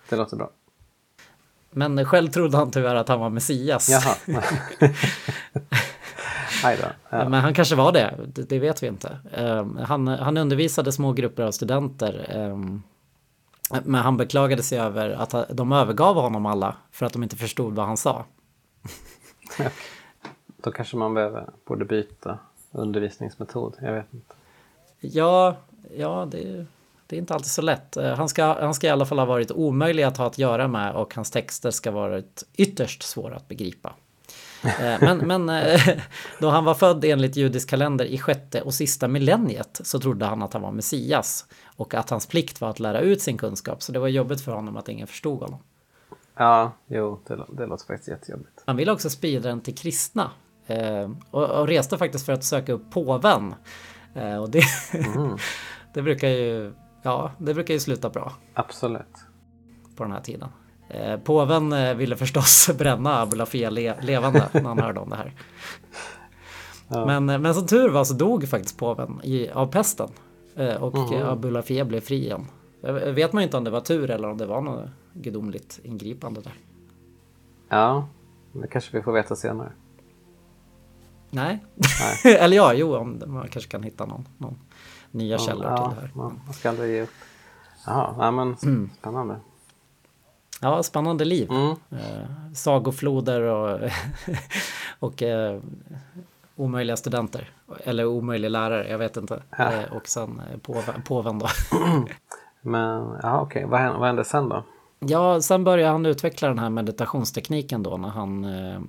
det 0.10 0.16
låter 0.16 0.38
bra. 0.38 0.50
Men 1.72 2.06
själv 2.06 2.28
trodde 2.30 2.58
han 2.58 2.72
tyvärr 2.72 2.96
att 2.96 3.08
han 3.08 3.20
var 3.20 3.30
Messias. 3.30 3.90
Jaha. 3.90 4.40
Ja. 6.64 7.30
Men 7.30 7.34
han 7.34 7.54
kanske 7.54 7.76
var 7.76 7.92
det, 7.92 8.14
det, 8.28 8.60
vet 8.60 8.84
vi 8.84 8.88
inte. 8.88 9.20
Eh, 9.34 9.66
Han, 9.86 10.08
han 10.08 10.38
undervisade 10.38 10.92
små 10.92 11.14
grupper 11.14 11.44
av 11.44 11.52
studenter. 11.52 12.26
eh, 12.30 12.58
Men 13.84 14.02
han 14.02 14.18
beklagade 14.18 14.64
sig 14.64 14.80
över 14.80 15.10
att 15.10 15.36
de 15.50 15.72
övergav 15.72 16.16
honom 16.16 16.46
alla 16.46 16.76
för 16.92 17.06
att 17.06 17.14
de 17.14 17.24
inte 17.24 17.36
förstod 17.36 17.76
vad 17.76 17.86
han 17.86 17.98
sa. 17.98 18.26
Då 20.64 20.72
kanske 20.72 20.98
man 20.98 21.14
behöver, 21.14 21.50
borde 21.66 21.86
byta 21.86 22.40
undervisningsmetod. 22.72 23.76
Jag 23.82 23.94
vet 23.94 24.14
inte. 24.14 24.34
Ja, 25.00 25.58
ja 25.98 26.28
det, 26.32 26.66
det 27.08 27.16
är 27.16 27.20
inte 27.20 27.34
alltid 27.34 27.52
så 27.52 27.62
lätt. 27.62 27.98
Eh, 27.98 28.14
Han 28.16 28.30
ska, 28.30 28.62
han 28.62 28.74
ska 28.74 28.88
i 28.88 28.90
alla 28.90 29.06
fall 29.06 29.20
ha 29.20 29.26
varit 29.26 29.52
omöjlig 29.52 30.04
att 30.04 30.18
ha 30.18 30.28
att 30.28 30.38
göra 30.38 30.68
med 30.68 30.96
och 30.96 31.16
hans 31.16 31.32
texter 31.32 31.72
ska 31.72 31.92
ha 31.92 32.00
varit 32.00 32.44
ytterst 32.56 33.04
svåra 33.04 33.36
att 33.36 33.48
begripa. 33.48 33.94
Eh, 34.64 34.98
Men, 35.02 35.18
men 35.28 35.50
eh, 35.50 35.82
då 36.40 36.50
han 36.50 36.66
var 36.66 36.74
född 36.74 37.06
enligt 37.06 37.36
judisk 37.36 37.70
kalender 37.70 38.06
i 38.06 38.18
sjätte 38.18 38.62
och 38.62 38.74
sista 38.74 39.08
millenniet 39.08 39.82
så 39.84 40.00
trodde 40.00 40.26
han 40.26 40.44
att 40.44 40.54
han 40.54 40.62
var 40.62 40.72
Messias 40.72 41.46
och 41.76 41.94
att 41.94 42.10
hans 42.10 42.28
plikt 42.28 42.62
var 42.62 42.70
att 42.70 42.80
lära 42.80 43.00
ut 43.00 43.22
sin 43.22 43.38
kunskap. 43.38 43.84
Så 43.84 43.92
det 43.92 44.00
var 44.00 44.08
jobbigt 44.08 44.42
för 44.42 44.52
honom 44.52 44.78
att 44.78 44.90
ingen 44.90 45.08
förstod 45.08 45.40
honom. 45.40 45.60
Ja, 46.36 46.72
jo, 46.88 47.20
det, 47.28 47.46
det 47.58 47.66
låter 47.66 47.86
faktiskt 47.86 48.10
jättejobbigt. 48.10 48.64
Han 48.66 48.76
ville 48.76 48.92
också 48.92 49.10
sprida 49.10 49.50
den 49.50 49.62
till 49.62 49.76
kristna 49.76 50.32
och, 51.32 51.44
och 51.44 51.68
reste 51.68 51.98
faktiskt 51.98 52.26
för 52.26 52.34
att 52.34 52.44
söka 52.44 52.74
upp 52.74 52.92
påven. 52.92 53.56
Eh, 54.20 54.38
och 54.38 54.50
det, 54.50 54.64
det 55.94 56.02
brukar 56.02 56.28
ju 56.28 56.74
ja, 57.02 57.32
det 57.38 57.54
brukar 57.54 57.74
ju 57.74 57.80
sluta 57.80 58.10
bra 58.10 58.34
Absolut. 58.54 59.26
på 59.96 60.04
den 60.04 60.12
här 60.12 60.22
tiden. 60.22 60.50
Eh, 60.90 61.20
påven 61.20 61.74
eh, 61.74 61.94
ville 61.94 62.16
förstås 62.16 62.70
bränna 62.78 63.22
Abulafia 63.22 63.70
le, 63.70 64.02
levande 64.02 64.50
när 64.54 64.62
han 64.62 64.80
hörde 64.80 65.00
om 65.00 65.10
det 65.10 65.16
här. 65.16 65.34
Men, 67.06 67.30
eh, 67.30 67.40
men 67.40 67.56
som 67.56 67.68
tur 67.68 67.90
var 67.90 68.04
så 68.04 68.14
dog 68.14 68.48
faktiskt 68.48 68.78
påven 68.78 69.22
i, 69.24 69.50
av 69.50 69.68
pesten 69.68 70.10
och 70.80 71.14
eh, 71.14 71.30
Abulafia 71.30 71.86
blev 71.86 72.00
fri 72.00 72.26
igen. 72.26 72.46
Vet 73.14 73.34
man 73.34 73.44
ju 73.44 73.46
inte 73.46 73.58
om 73.58 73.64
det 73.64 73.72
var 73.72 73.82
tur 73.82 74.10
eller 74.10 74.30
om 74.30 74.38
det 74.38 74.46
var 74.46 74.62
något 74.62 74.90
gudomligt 75.14 75.80
ingripande 75.84 76.42
där. 76.42 76.54
Ja, 77.70 78.08
det 78.52 78.68
kanske 78.68 78.98
vi 78.98 79.04
får 79.04 79.12
veta 79.12 79.36
senare. 79.36 79.72
Nej. 81.30 81.60
Eller 82.26 82.58
ja, 82.58 82.74
jo, 82.74 82.96
om 82.96 83.22
man 83.28 83.48
kanske 83.48 83.72
kan 83.72 83.84
hitta 83.84 84.06
någon, 84.06 84.28
någon 84.38 84.60
nya 85.12 85.38
källor 85.38 85.66
ja, 85.66 85.88
till 85.90 85.96
det 85.96 86.02
här. 86.02 86.12
Man, 86.14 86.42
man 86.46 86.54
ska 86.54 86.70
aldrig 86.70 86.92
ge 86.96 87.02
upp. 87.02 87.10
Jaha, 87.86 88.16
ja, 88.18 88.32
men 88.32 88.56
Mm. 88.64 88.90
spännande. 89.00 89.36
Ja, 90.62 90.84
spännande 90.84 91.26
liv. 91.26 91.52
Mm. 91.52 91.70
Eh, 91.92 92.54
sagofloder 92.56 93.42
och, 93.42 93.90
och 95.00 95.24
eh, 95.24 95.60
omöjliga 96.56 96.98
studenter. 96.98 97.50
Eller 97.84 98.06
omöjlig 98.06 98.50
lärare, 98.52 98.90
jag 98.90 98.98
vet 98.98 99.18
inte. 99.18 99.44
Ja. 99.58 99.72
Eh, 99.72 99.94
och 99.94 100.08
sen 100.08 100.42
eh, 100.52 100.58
påven, 100.58 101.02
påven 101.02 101.40
då. 101.40 101.48
Men 102.62 103.18
ja, 103.24 103.42
okej, 103.42 103.66
vad, 103.66 103.80
hände, 103.80 103.98
vad 104.00 104.08
hände 104.08 104.24
sen 104.24 104.50
då? 104.50 104.64
Ja, 105.00 105.42
sen 105.42 105.64
började 105.64 105.92
han 105.92 106.06
utveckla 106.06 106.48
den 106.48 106.60
här 106.60 106.70
meditationstekniken 106.70 107.84
då 107.84 107.98
när 107.98 108.10
han 108.10 108.46
eh, 108.46 108.80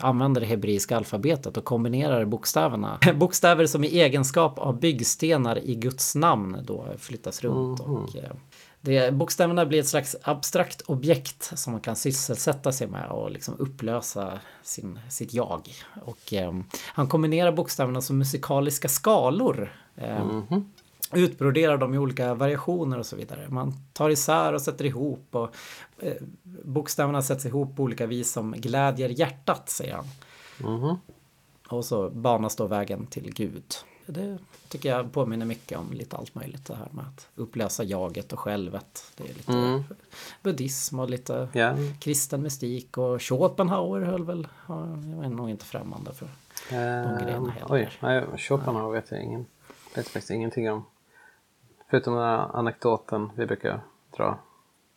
använder 0.00 0.40
det 0.40 0.46
hebreiska 0.46 0.96
alfabetet 0.96 1.56
och 1.56 1.64
kombinerar 1.64 2.24
bokstäverna. 2.24 2.98
Bokstäver 3.14 3.66
som 3.66 3.84
i 3.84 4.00
egenskap 4.00 4.58
av 4.58 4.80
byggstenar 4.80 5.58
i 5.58 5.74
Guds 5.74 6.14
namn 6.14 6.58
då 6.64 6.86
flyttas 6.98 7.42
runt. 7.42 7.80
Och, 7.80 8.16
eh, 8.16 8.30
det, 8.80 9.14
bokstäverna 9.14 9.66
blir 9.66 9.80
ett 9.80 9.88
slags 9.88 10.16
abstrakt 10.22 10.80
objekt 10.80 11.58
som 11.58 11.72
man 11.72 11.80
kan 11.80 11.96
sysselsätta 11.96 12.72
sig 12.72 12.86
med 12.86 13.10
och 13.10 13.30
liksom 13.30 13.54
upplösa 13.58 14.38
sin, 14.62 14.98
sitt 15.08 15.34
jag. 15.34 15.68
Och 16.04 16.32
eh, 16.32 16.52
han 16.84 17.08
kombinerar 17.08 17.52
bokstäverna 17.52 18.00
som 18.00 18.18
musikaliska 18.18 18.88
skalor. 18.88 19.72
Eh, 19.96 20.26
utbroderar 21.12 21.78
dem 21.78 21.94
i 21.94 21.98
olika 21.98 22.34
variationer 22.34 22.98
och 22.98 23.06
så 23.06 23.16
vidare. 23.16 23.48
Man 23.48 23.74
tar 23.92 24.10
isär 24.10 24.52
och 24.52 24.62
sätter 24.62 24.84
ihop 24.84 25.26
och 25.30 25.54
eh, 25.98 26.14
bokstäverna 26.64 27.22
sätts 27.22 27.46
ihop 27.46 27.76
på 27.76 27.82
olika 27.82 28.06
vis 28.06 28.32
som 28.32 28.52
glädjer 28.52 29.08
hjärtat, 29.08 29.68
säger 29.68 29.94
han. 29.94 30.06
Och 31.68 31.84
så 31.84 32.10
banas 32.10 32.56
då 32.56 32.66
vägen 32.66 33.06
till 33.06 33.34
Gud. 33.34 33.74
Det 34.06 34.38
tycker 34.68 34.88
jag 34.88 35.12
påminner 35.12 35.46
mycket 35.46 35.78
om 35.78 35.92
lite 35.92 36.16
allt 36.16 36.34
möjligt 36.34 36.64
det 36.64 36.74
här 36.74 36.88
med 36.90 37.04
att 37.04 37.28
upplösa 37.34 37.84
jaget 37.84 38.32
och 38.32 38.38
självet. 38.38 39.12
Det 39.16 39.24
är 39.24 39.34
lite 39.34 39.84
buddhism 40.42 40.98
och 40.98 41.10
lite 41.10 41.48
Ja, 41.52 41.76
kristen 42.00 42.42
mystik 42.42 42.98
och 42.98 43.22
Schopenhauer 43.22 44.00
höll 44.00 44.24
väl, 44.24 44.48
ja, 44.68 44.88
jag 45.16 45.24
är 45.24 45.28
nog 45.28 45.50
inte 45.50 45.64
främmande 45.64 46.14
för 46.14 46.26
eh, 46.70 47.22
grejerna 47.24 47.50
heller. 47.50 47.66
oj, 47.68 47.90
nej, 48.00 48.24
Schopenhauer 48.38 48.92
vet 48.92 49.10
jag 49.10 49.22
ingen, 49.22 49.46
vet 49.94 50.08
faktiskt 50.08 50.30
ingenting 50.30 50.70
om. 50.70 50.84
Förutom 51.90 52.14
den 52.14 52.22
här 52.22 52.56
anekdoten 52.56 53.30
vi 53.36 53.46
brukar 53.46 53.80
dra. 54.16 54.38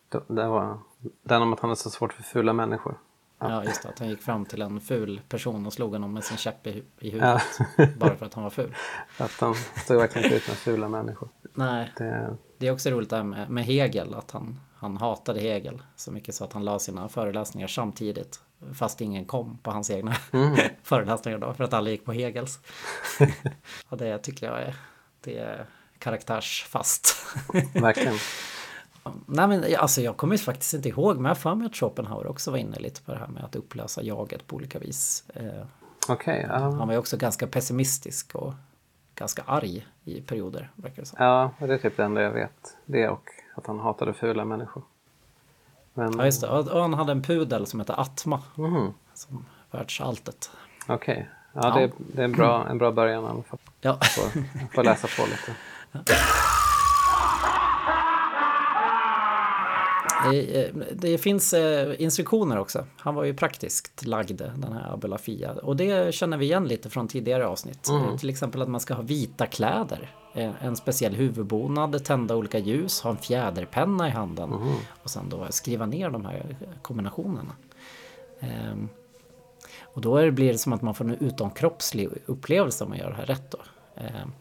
Det 0.08 0.22
det 0.28 0.46
var 0.48 0.78
den 1.22 1.42
om 1.42 1.52
att 1.52 1.60
han 1.60 1.70
är 1.70 1.74
så 1.74 1.90
svårt 1.90 2.12
för 2.12 2.22
fula 2.22 2.52
människor. 2.52 2.98
Ja, 3.38 3.64
just 3.64 3.82
det. 3.82 3.88
Att 3.88 3.98
han 3.98 4.08
gick 4.08 4.22
fram 4.22 4.44
till 4.44 4.62
en 4.62 4.80
ful 4.80 5.20
person 5.28 5.66
och 5.66 5.72
slog 5.72 5.92
honom 5.92 6.12
med 6.14 6.24
sin 6.24 6.36
käpp 6.36 6.66
i, 6.66 6.84
i 6.98 7.10
huvudet. 7.10 7.42
Bara 7.98 8.16
för 8.16 8.26
att 8.26 8.34
han 8.34 8.44
var 8.44 8.50
ful. 8.50 8.74
Att 9.18 9.40
han 9.40 9.54
stod 9.54 9.96
verkligen 9.96 10.24
inte 10.24 10.36
ut 10.36 10.48
med 10.48 10.56
fula 10.56 10.88
människor. 10.88 11.28
Nej, 11.54 11.92
Det, 11.96 12.04
det 12.04 12.36
Det 12.58 12.68
är 12.68 12.72
också 12.72 12.90
roligt 12.90 13.10
där 13.10 13.22
med, 13.22 13.50
med 13.50 13.64
Hegel, 13.64 14.14
att 14.14 14.30
han, 14.30 14.60
han 14.74 14.96
hatade 14.96 15.40
Hegel 15.40 15.82
så 15.96 16.12
mycket 16.12 16.34
så 16.34 16.44
att 16.44 16.52
han 16.52 16.64
la 16.64 16.78
sina 16.78 17.08
föreläsningar 17.08 17.68
samtidigt. 17.68 18.40
Fast 18.74 19.00
ingen 19.00 19.24
kom 19.24 19.58
på 19.58 19.70
hans 19.70 19.90
egna 19.90 20.12
föreläsningar 20.82 21.38
då, 21.38 21.54
för 21.54 21.64
att 21.64 21.72
alla 21.72 21.90
gick 21.90 22.04
på 22.04 22.12
Hegels. 22.12 22.60
och 23.88 23.96
det 23.96 24.18
tycker 24.18 24.46
jag 24.46 24.62
är, 24.62 24.76
det 25.20 25.38
är 25.38 25.66
karaktärsfast. 26.02 27.16
Verkligen. 27.74 28.14
Nej 29.26 29.48
men 29.48 29.64
alltså 29.78 30.00
jag 30.00 30.16
kommer 30.16 30.36
faktiskt 30.36 30.74
inte 30.74 30.88
ihåg, 30.88 31.16
men 31.16 31.24
jag 31.24 31.30
har 31.30 31.34
för 31.34 31.54
mig 31.54 31.66
att 31.66 31.76
Schopenhauer 31.76 32.26
också 32.26 32.50
var 32.50 32.58
inne 32.58 32.78
lite 32.78 33.02
på 33.02 33.12
det 33.12 33.18
här 33.18 33.26
med 33.26 33.44
att 33.44 33.56
upplösa 33.56 34.02
jaget 34.02 34.46
på 34.46 34.56
olika 34.56 34.78
vis. 34.78 35.24
Eh, 35.34 35.64
Okej, 36.08 36.46
ja. 36.48 36.54
han 36.54 36.78
var 36.86 36.92
ju 36.92 36.98
också 36.98 37.16
ganska 37.16 37.46
pessimistisk 37.46 38.34
och 38.34 38.54
ganska 39.14 39.42
arg 39.46 39.86
i 40.04 40.20
perioder, 40.20 40.70
verkar 40.74 41.02
det 41.02 41.08
som. 41.08 41.16
ja. 41.20 41.50
Det 41.58 41.74
är 41.74 41.78
typ 41.78 41.96
det 41.96 42.04
enda 42.04 42.22
jag 42.22 42.30
vet. 42.32 42.76
Det 42.84 43.08
och 43.08 43.28
att 43.54 43.66
han 43.66 43.80
hatade 43.80 44.14
fula 44.14 44.44
människor. 44.44 44.82
Men, 45.94 46.18
Ja 46.18 46.24
just 46.24 46.40
det, 46.40 46.48
och 46.48 46.80
han 46.80 46.94
hade 46.94 47.12
en 47.12 47.22
pudel 47.22 47.66
som 47.66 47.80
hette 47.80 47.94
Atma. 47.94 48.42
Mhm. 48.54 48.94
Som 49.14 49.46
världsalltet. 49.70 50.50
Okej. 50.86 51.28
Ja, 51.52 51.60
Ja. 51.62 51.74
Det, 51.80 51.92
det 52.14 52.20
är 52.20 52.24
en 52.24 52.32
bra, 52.32 52.68
en 52.68 52.78
bra 52.78 52.92
början 52.92 53.24
i 53.24 53.26
alla 53.26 53.42
fall. 53.42 53.58
Ja. 53.80 53.98
Får, 54.02 54.42
får 54.74 54.84
läsa 54.84 55.08
på 55.16 55.22
lite. 55.30 55.54
Eh, 60.32 60.66
Det 60.92 61.18
finns 61.18 61.52
eh, 61.54 62.02
instruktioner 62.02 62.58
också. 62.58 62.86
Han 62.96 63.14
var 63.14 63.24
ju 63.24 63.34
praktiskt 63.34 64.06
lagd, 64.06 64.38
den 64.56 64.72
här 64.72 64.92
Abulafia. 64.92 65.52
Och 65.52 65.76
det 65.76 66.14
känner 66.14 66.36
vi 66.36 66.44
igen 66.46 66.64
lite 66.68 66.90
från 66.90 67.08
tidigare 67.08 67.46
avsnitt. 67.46 67.88
Eh, 67.88 68.16
Till 68.16 68.30
exempel 68.30 68.62
att 68.62 68.68
man 68.68 68.80
ska 68.80 68.94
ha 68.94 69.02
vita 69.02 69.46
kläder, 69.46 70.14
en 70.60 70.76
speciell 70.76 71.14
huvudbonad, 71.14 72.04
tända 72.04 72.36
olika 72.36 72.58
ljus, 72.58 73.00
ha 73.00 73.10
en 73.10 73.16
fjäderpenna 73.16 74.08
i 74.08 74.10
handen 74.10 74.52
och 75.02 75.10
sen 75.10 75.28
då 75.28 75.46
skriva 75.50 75.86
ner 75.86 76.10
de 76.10 76.24
här 76.24 76.56
kombinationerna. 76.82 77.52
Ehm, 78.40 78.88
Och 79.82 80.00
då 80.00 80.30
blir 80.30 80.52
det 80.52 80.58
som 80.58 80.72
att 80.72 80.82
man 80.82 80.94
får 80.94 81.04
en 81.04 81.14
utomkroppslig 81.14 82.08
upplevelse 82.26 82.84
om 82.84 82.90
man 82.90 82.98
gör 82.98 83.10
det 83.10 83.16
här 83.16 83.26
rätt 83.26 83.50
då. 83.50 83.58
Ehm, 83.96 84.32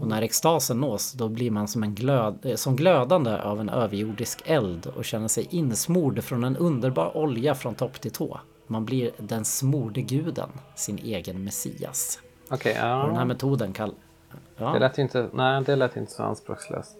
Och 0.00 0.06
när 0.06 0.22
extasen 0.22 0.80
nås 0.80 1.12
då 1.12 1.28
blir 1.28 1.50
man 1.50 1.68
som, 1.68 1.82
en 1.82 1.94
glöd, 1.94 2.38
eh, 2.42 2.54
som 2.56 2.76
glödande 2.76 3.36
av 3.42 3.60
en 3.60 3.68
överjordisk 3.68 4.42
eld 4.44 4.86
och 4.86 5.04
känner 5.04 5.28
sig 5.28 5.46
insmord 5.50 6.22
från 6.24 6.44
en 6.44 6.56
underbar 6.56 7.16
olja 7.16 7.54
från 7.54 7.74
topp 7.74 8.00
till 8.00 8.10
tå. 8.10 8.40
Man 8.66 8.84
blir 8.84 9.10
den 9.18 9.44
smorde 9.44 10.02
guden, 10.02 10.48
sin 10.74 10.98
egen 10.98 11.44
Messias. 11.44 12.18
Okej, 12.50 12.72
Och 12.72 12.78
den 13.06 13.14
här 13.14 13.22
ja. 13.22 13.24
metoden 13.24 13.72
kall... 13.72 13.94
Det 14.30 14.64
Ja. 14.64 14.78
lät 14.78 14.98
ju 14.98 15.02
inte, 15.02 15.28
nej, 15.32 15.62
det 15.64 15.76
lät 15.76 15.96
inte 15.96 16.12
så 16.12 16.22
anspråkslöst. 16.22 16.96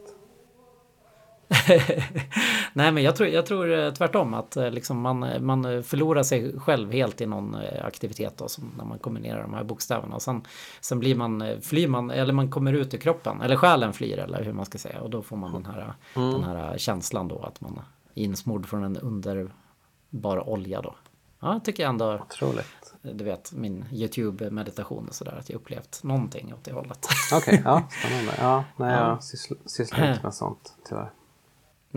Nej 2.72 2.92
men 2.92 3.02
jag 3.02 3.16
tror, 3.16 3.28
jag 3.28 3.46
tror 3.46 3.78
eh, 3.78 3.92
tvärtom 3.92 4.34
att 4.34 4.56
eh, 4.56 4.70
liksom 4.70 5.00
man, 5.00 5.22
eh, 5.22 5.40
man 5.40 5.82
förlorar 5.82 6.22
sig 6.22 6.58
själv 6.60 6.92
helt 6.92 7.20
i 7.20 7.26
någon 7.26 7.56
aktivitet 7.84 8.36
då, 8.36 8.48
som 8.48 8.72
när 8.78 8.84
man 8.84 8.98
kombinerar 8.98 9.42
de 9.42 9.54
här 9.54 9.64
bokstäverna. 9.64 10.14
Och 10.14 10.22
sen, 10.22 10.42
sen 10.80 10.98
blir 10.98 11.14
man, 11.14 11.44
flyr 11.62 11.88
man, 11.88 12.10
eller 12.10 12.32
man 12.32 12.50
kommer 12.50 12.72
ut 12.72 12.94
ur 12.94 12.98
kroppen, 12.98 13.40
eller 13.40 13.56
själen 13.56 13.92
flyr 13.92 14.18
eller 14.18 14.42
hur 14.44 14.52
man 14.52 14.66
ska 14.66 14.78
säga. 14.78 15.00
Och 15.00 15.10
då 15.10 15.22
får 15.22 15.36
man 15.36 15.52
den 15.52 15.66
här, 15.66 15.94
den 16.14 16.44
här 16.44 16.78
känslan 16.78 17.28
då 17.28 17.38
att 17.38 17.60
man 17.60 17.80
är 18.14 18.22
insmord 18.22 18.66
från 18.66 18.84
en 18.84 18.96
underbar 18.96 20.48
olja 20.48 20.82
då. 20.82 20.94
Ja, 21.40 21.60
tycker 21.64 21.82
jag 21.82 21.90
ändå, 21.90 22.14
Otroligt. 22.14 22.94
du 23.02 23.24
vet, 23.24 23.52
min 23.52 23.84
YouTube-meditation 23.92 25.08
och 25.08 25.14
sådär, 25.14 25.36
att 25.38 25.48
jag 25.50 25.56
upplevt 25.56 26.00
någonting 26.02 26.52
åt 26.54 26.64
det 26.64 26.72
hållet. 26.72 27.06
Okej, 27.34 27.62
ja, 27.64 27.88
spännande. 27.90 28.32
Ja, 28.38 28.64
nej, 28.76 28.92
Ja. 28.92 29.08
jag 29.08 29.24
sysslar, 29.24 29.58
sysslar 29.66 30.10
inte 30.10 30.22
med 30.22 30.34
sånt 30.34 30.74
tyvärr. 30.88 31.10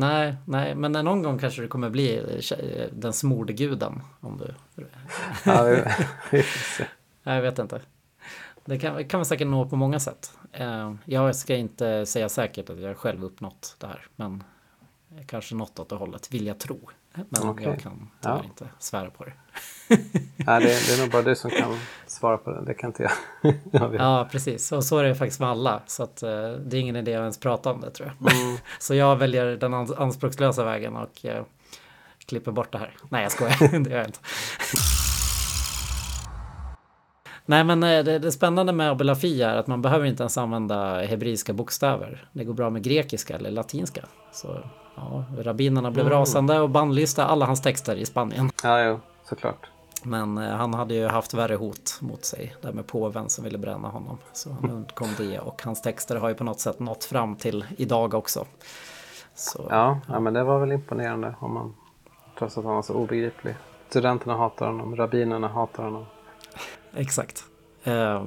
Nej, 0.02 0.36
nej, 0.46 0.76
men 0.76 0.92
någon 0.92 1.24
gång 1.24 1.40
kanske 1.40 1.62
du 1.62 1.68
kommer 1.68 1.90
bli 1.90 2.18
eh, 2.18 2.88
den 2.92 3.14
smorde 3.14 3.54
guden. 3.54 4.02
Om 4.20 4.38
du... 4.38 4.54
Ja, 5.46 5.64
vi, 5.64 5.84
vi 6.32 6.44
jag 7.24 7.42
vet 7.42 7.60
inte. 7.60 7.82
Det 8.66 8.80
kan, 8.80 9.06
kan 9.08 9.18
man 9.18 9.26
säkert 9.26 9.48
nå 9.48 9.70
på 9.70 9.76
många 9.76 10.00
sätt. 10.00 10.34
Eh, 10.52 10.94
Jag 11.06 11.36
ska 11.36 11.56
inte 11.56 12.06
säga 12.06 12.30
säkert 12.30 12.70
att 12.70 12.80
jag 12.80 12.98
själv 12.98 13.24
uppnått 13.24 13.76
det 13.80 13.88
här, 13.88 14.08
men 14.16 14.44
kanske 15.26 15.56
något 15.56 15.80
åt 15.80 15.90
det 15.90 15.96
hållet 15.96 16.34
vill 16.34 16.48
jag 16.48 16.60
tro. 16.60 16.90
Men 17.14 17.50
Okej. 17.50 17.66
jag 17.68 17.80
kan 17.80 18.10
tyvärr 18.22 18.36
Ja. 18.38 18.44
inte 18.44 18.68
svära 18.80 19.10
på 19.10 19.24
det. 19.24 19.34
Nej, 20.38 20.60
det, 20.64 20.68
det 20.88 20.94
är 20.98 21.02
nog 21.02 21.12
bara 21.12 21.22
du 21.22 21.36
som 21.36 21.52
kan 21.52 21.78
svara 22.08 22.38
på 22.38 22.52
det. 22.52 22.66
Det 22.66 22.74
kan 22.74 22.90
inte 22.90 23.04
jag. 23.04 23.54
Ja, 23.94 24.28
precis. 24.32 24.72
Och 24.72 24.84
så 24.86 24.98
är 24.98 25.04
det 25.04 25.16
faktiskt 25.16 25.40
med 25.40 25.50
alla. 25.50 25.82
Så 25.88 26.04
att, 26.04 26.24
eh, 26.24 26.30
det 26.52 26.78
är 26.78 26.82
ingen 26.82 26.96
idé 26.96 27.16
att 27.16 27.20
ens 27.20 27.38
prata 27.40 27.72
om 27.72 27.82
det 27.82 27.92
tror 27.92 28.14
jag. 28.20 28.34
Mm. 28.34 28.58
så 28.80 28.96
jag 28.96 29.16
väljer 29.16 29.46
den 29.46 29.74
ans- 29.74 29.96
anspråkslösa 30.02 30.64
vägen 30.64 30.96
och 30.96 31.26
eh, 31.26 31.44
klipper 32.26 32.52
bort 32.52 32.72
det 32.72 32.78
här. 32.78 32.96
Nej, 33.10 33.24
jag 33.24 33.32
skojar. 33.32 33.80
det 33.84 33.90
gör 33.90 33.98
jag 33.98 34.08
inte. 34.08 34.20
Nej, 37.46 37.64
men 37.64 37.84
eh, 37.84 38.04
det, 38.04 38.20
det 38.20 38.32
spännande 38.32 38.74
med 38.74 38.92
Abelafi 38.92 39.42
är 39.42 39.56
att 39.56 39.68
man 39.68 39.82
behöver 39.82 40.06
inte 40.06 40.24
ens 40.24 40.38
använda 40.38 41.02
hebreiska 41.02 41.54
bokstäver. 41.54 42.30
Det 42.34 42.44
går 42.44 42.54
bra 42.54 42.70
med 42.70 42.84
grekiska 42.84 43.36
eller 43.36 43.52
latinska. 43.52 44.06
Så 44.32 44.64
ja, 44.96 45.24
rabbinerna 45.38 45.92
blev 45.92 46.10
rasande 46.10 46.60
och 46.60 46.70
bannlyste 46.70 47.24
alla 47.26 47.46
hans 47.46 47.62
texter 47.62 47.96
i 47.96 48.06
Spanien. 48.06 48.52
Ja, 48.64 48.84
jo, 48.84 49.00
såklart. 49.24 49.70
Men 50.04 50.38
eh, 50.38 50.50
han 50.56 50.74
hade 50.74 50.94
ju 50.94 51.08
haft 51.08 51.34
värre 51.34 51.56
hot 51.56 51.98
mot 52.02 52.26
sig. 52.26 52.56
Där 52.62 52.72
med 52.74 52.88
påven 52.88 53.30
som 53.30 53.44
ville 53.44 53.58
bränna 53.58 53.88
honom. 53.88 54.18
Så 54.34 54.50
han 54.62 54.70
undkom 54.72 55.08
det 55.18 55.40
och 55.40 55.62
hans 55.64 55.82
texter 55.82 56.16
har 56.16 56.30
ju 56.30 56.36
på 56.36 56.44
något 56.44 56.60
sätt 56.60 56.80
nått 56.80 57.04
fram 57.04 57.36
till 57.36 57.66
idag 57.78 58.14
också. 58.14 58.46
Så, 59.36 59.68
Ja, 59.70 60.00
ja, 60.08 60.20
men 60.20 60.34
det 60.34 60.44
var 60.44 60.60
väl 60.60 60.72
imponerande 60.72 61.36
om 61.40 61.54
man 61.54 61.76
trots 62.40 62.58
att 62.58 62.64
han 62.66 62.76
var 62.76 62.82
så 62.82 62.94
obegriplig. 62.94 63.56
Studenterna 63.90 64.38
hatar 64.38 64.66
honom, 64.66 64.96
rabbinerna 64.96 65.48
hatar 65.48 65.84
honom. 65.84 66.06
Exakt. 66.96 67.44
Eh, 67.84 68.24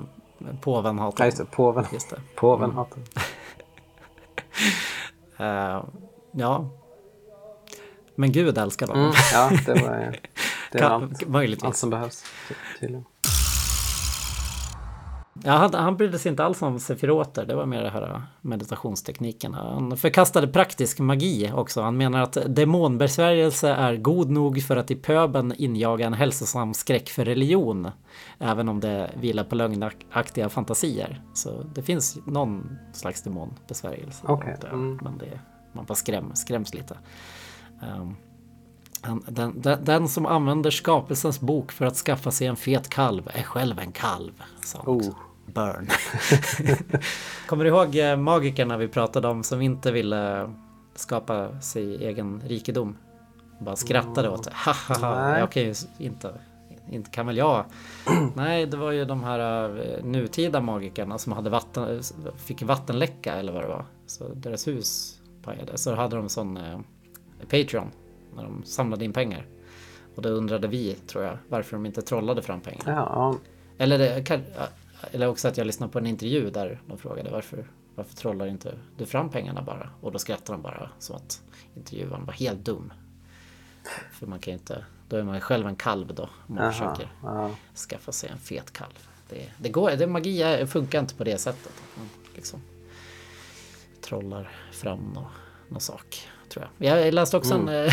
påven 0.60 0.98
hatar 0.98 1.24
Ja, 1.24 1.26
just 1.26 1.38
det, 1.38 1.44
påven, 1.44 1.84
Just 1.92 2.10
det. 2.10 2.20
påven 2.34 2.70
hatar 2.72 2.96
honom. 2.96 3.08
Eh, 5.36 5.82
ja. 6.36 6.70
Men 8.16 8.32
Gud 8.32 8.58
älskar 8.58 8.86
honom. 8.86 9.02
Mm, 9.04 9.14
ja, 9.32 9.50
det 9.66 9.72
var 9.82 10.16
det 10.72 10.78
Kan- 10.78 10.92
allt, 11.02 11.28
möjligtvis. 11.28 11.64
allt 11.64 11.76
som 11.76 11.90
behövs 11.90 12.24
ty- 12.48 12.54
tydligen. 12.80 13.04
Ja, 15.44 15.52
han, 15.52 15.74
han 15.74 15.96
brydde 15.96 16.18
sig 16.18 16.30
inte 16.30 16.44
alls 16.44 16.62
om 16.62 16.78
sefiroter. 16.78 17.46
Det 17.46 17.54
var 17.54 17.66
mer 17.66 17.82
det 17.82 17.90
här 17.90 18.02
äh, 18.14 18.20
meditationstekniken. 18.40 19.54
Han 19.54 19.96
förkastade 19.96 20.48
praktisk 20.48 20.98
magi 20.98 21.50
också. 21.54 21.82
Han 21.82 21.96
menar 21.96 22.20
att 22.22 22.36
demonbesvärjelse 22.46 23.68
är 23.68 23.96
god 23.96 24.30
nog 24.30 24.62
för 24.62 24.76
att 24.76 24.90
i 24.90 24.94
pöben 24.94 25.54
injaga 25.58 26.06
en 26.06 26.12
hälsosam 26.12 26.74
skräck 26.74 27.08
för 27.08 27.24
religion. 27.24 27.90
Även 28.38 28.68
om 28.68 28.80
det 28.80 29.10
vilar 29.20 29.44
på 29.44 29.54
lögnaktiga 29.54 30.48
fantasier. 30.48 31.22
Så 31.34 31.62
det 31.74 31.82
finns 31.82 32.18
någon 32.26 32.78
slags 32.92 33.22
demonbesvärjelse. 33.22 34.26
Det- 34.60 34.66
mm. 34.68 34.98
Men 35.02 35.18
det, 35.18 35.40
man 35.74 35.84
bara 35.84 35.94
skräm, 35.94 36.30
skräms 36.34 36.74
lite. 36.74 36.98
Han, 39.00 39.24
den, 39.28 39.60
den, 39.60 39.84
den 39.84 40.08
som 40.08 40.26
använder 40.26 40.70
skapelsens 40.70 41.40
bok 41.40 41.72
för 41.72 41.86
att 41.86 41.96
skaffa 41.96 42.30
sig 42.30 42.46
en 42.46 42.56
fet 42.56 42.88
kalv 42.88 43.30
är 43.34 43.42
själv 43.42 43.78
en 43.78 43.92
kalv. 43.92 44.42
Sa. 44.64 44.78
Oh. 44.86 45.14
Burn. 45.46 45.88
Kommer 47.46 47.64
du 47.64 47.70
ihåg 47.70 47.96
eh, 47.96 48.16
magikerna 48.16 48.76
vi 48.76 48.88
pratade 48.88 49.28
om 49.28 49.42
som 49.42 49.60
inte 49.60 49.92
ville 49.92 50.50
skapa 50.94 51.60
sig 51.60 52.04
egen 52.04 52.42
rikedom? 52.46 52.96
Bara 53.58 53.76
skrattade 53.76 54.28
åt 54.28 54.44
det. 54.44 54.52
Ha, 54.64 54.72
ha, 54.88 54.94
ha. 54.94 55.30
Nej. 55.30 55.40
Jag 55.40 55.52
kan 55.52 55.62
ju 55.62 55.74
inte, 55.98 56.34
inte 56.90 57.10
kan 57.10 57.26
väl 57.26 57.36
jag. 57.36 57.64
Nej, 58.34 58.66
det 58.66 58.76
var 58.76 58.92
ju 58.92 59.04
de 59.04 59.24
här 59.24 59.68
eh, 59.78 60.04
nutida 60.04 60.60
magikerna 60.60 61.18
som 61.18 61.32
hade 61.32 61.50
vatten, 61.50 62.02
fick 62.36 62.62
vattenläcka 62.62 63.34
eller 63.34 63.52
vad 63.52 63.62
det 63.62 63.68
var. 63.68 63.84
Så 64.06 64.28
deras 64.34 64.68
hus 64.68 65.20
pajade. 65.44 65.78
Så 65.78 65.94
hade 65.94 66.16
de 66.16 66.28
sån 66.28 66.56
eh, 66.56 66.80
Patreon 67.40 67.90
när 68.36 68.42
de 68.42 68.64
samlade 68.64 69.04
in 69.04 69.12
pengar. 69.12 69.46
Och 70.14 70.22
då 70.22 70.28
undrade 70.28 70.68
vi, 70.68 70.94
tror 70.94 71.24
jag, 71.24 71.38
varför 71.48 71.76
de 71.76 71.86
inte 71.86 72.02
trollade 72.02 72.42
fram 72.42 72.60
pengar. 72.60 72.82
Ja, 72.86 73.36
Eller, 73.78 73.98
det, 73.98 74.22
kan, 74.22 74.42
eller 75.10 75.28
också 75.28 75.48
att 75.48 75.56
jag 75.56 75.66
lyssnade 75.66 75.92
på 75.92 75.98
en 75.98 76.06
intervju 76.06 76.50
där 76.50 76.80
de 76.86 76.98
frågade 76.98 77.30
varför, 77.30 77.66
varför 77.94 78.16
trollar 78.16 78.46
inte 78.46 78.74
du 78.98 79.06
fram 79.06 79.30
pengarna 79.30 79.62
bara? 79.62 79.90
Och 80.00 80.12
då 80.12 80.18
skrattade 80.18 80.58
de 80.58 80.62
bara 80.62 80.90
så 80.98 81.14
att 81.14 81.42
intervjuaren 81.74 82.26
var 82.26 82.32
helt 82.32 82.64
dum. 82.64 82.92
För 84.12 84.26
man 84.26 84.38
kan 84.38 84.52
ju 84.52 84.58
inte, 84.58 84.84
då 85.08 85.16
är 85.16 85.22
man 85.22 85.40
själv 85.40 85.66
en 85.66 85.76
kalv 85.76 86.14
då. 86.14 86.22
Om 86.22 86.54
man 86.54 86.64
Jaha, 86.64 86.72
försöker 86.72 87.12
ja. 87.22 87.50
skaffa 87.88 88.12
sig 88.12 88.30
en 88.30 88.38
fet 88.38 88.72
kalv. 88.72 89.08
Det, 89.28 89.50
det 89.58 89.68
går, 89.68 89.90
det, 89.90 90.06
magi 90.06 90.42
är, 90.42 90.66
funkar 90.66 91.00
inte 91.00 91.14
på 91.14 91.24
det 91.24 91.38
sättet. 91.38 91.72
Man 91.96 92.08
liksom 92.34 92.60
trollar 94.04 94.50
fram 94.72 94.98
någon, 95.14 95.26
någon 95.68 95.80
sak. 95.80 96.28
Tror 96.48 96.68
jag. 96.78 97.04
jag 97.04 97.14
läste 97.14 97.36
också 97.36 97.54
en, 97.54 97.68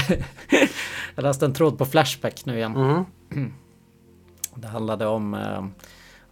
jag 1.16 1.24
läste 1.24 1.45
en 1.45 1.53
tråd 1.53 1.78
på 1.78 1.86
Flashback 1.86 2.45
nu 2.45 2.57
igen. 2.57 2.76
Mm. 3.32 3.53
Det 4.55 4.68
handlade 4.68 5.05
om, 5.05 5.34
eh, 5.34 5.66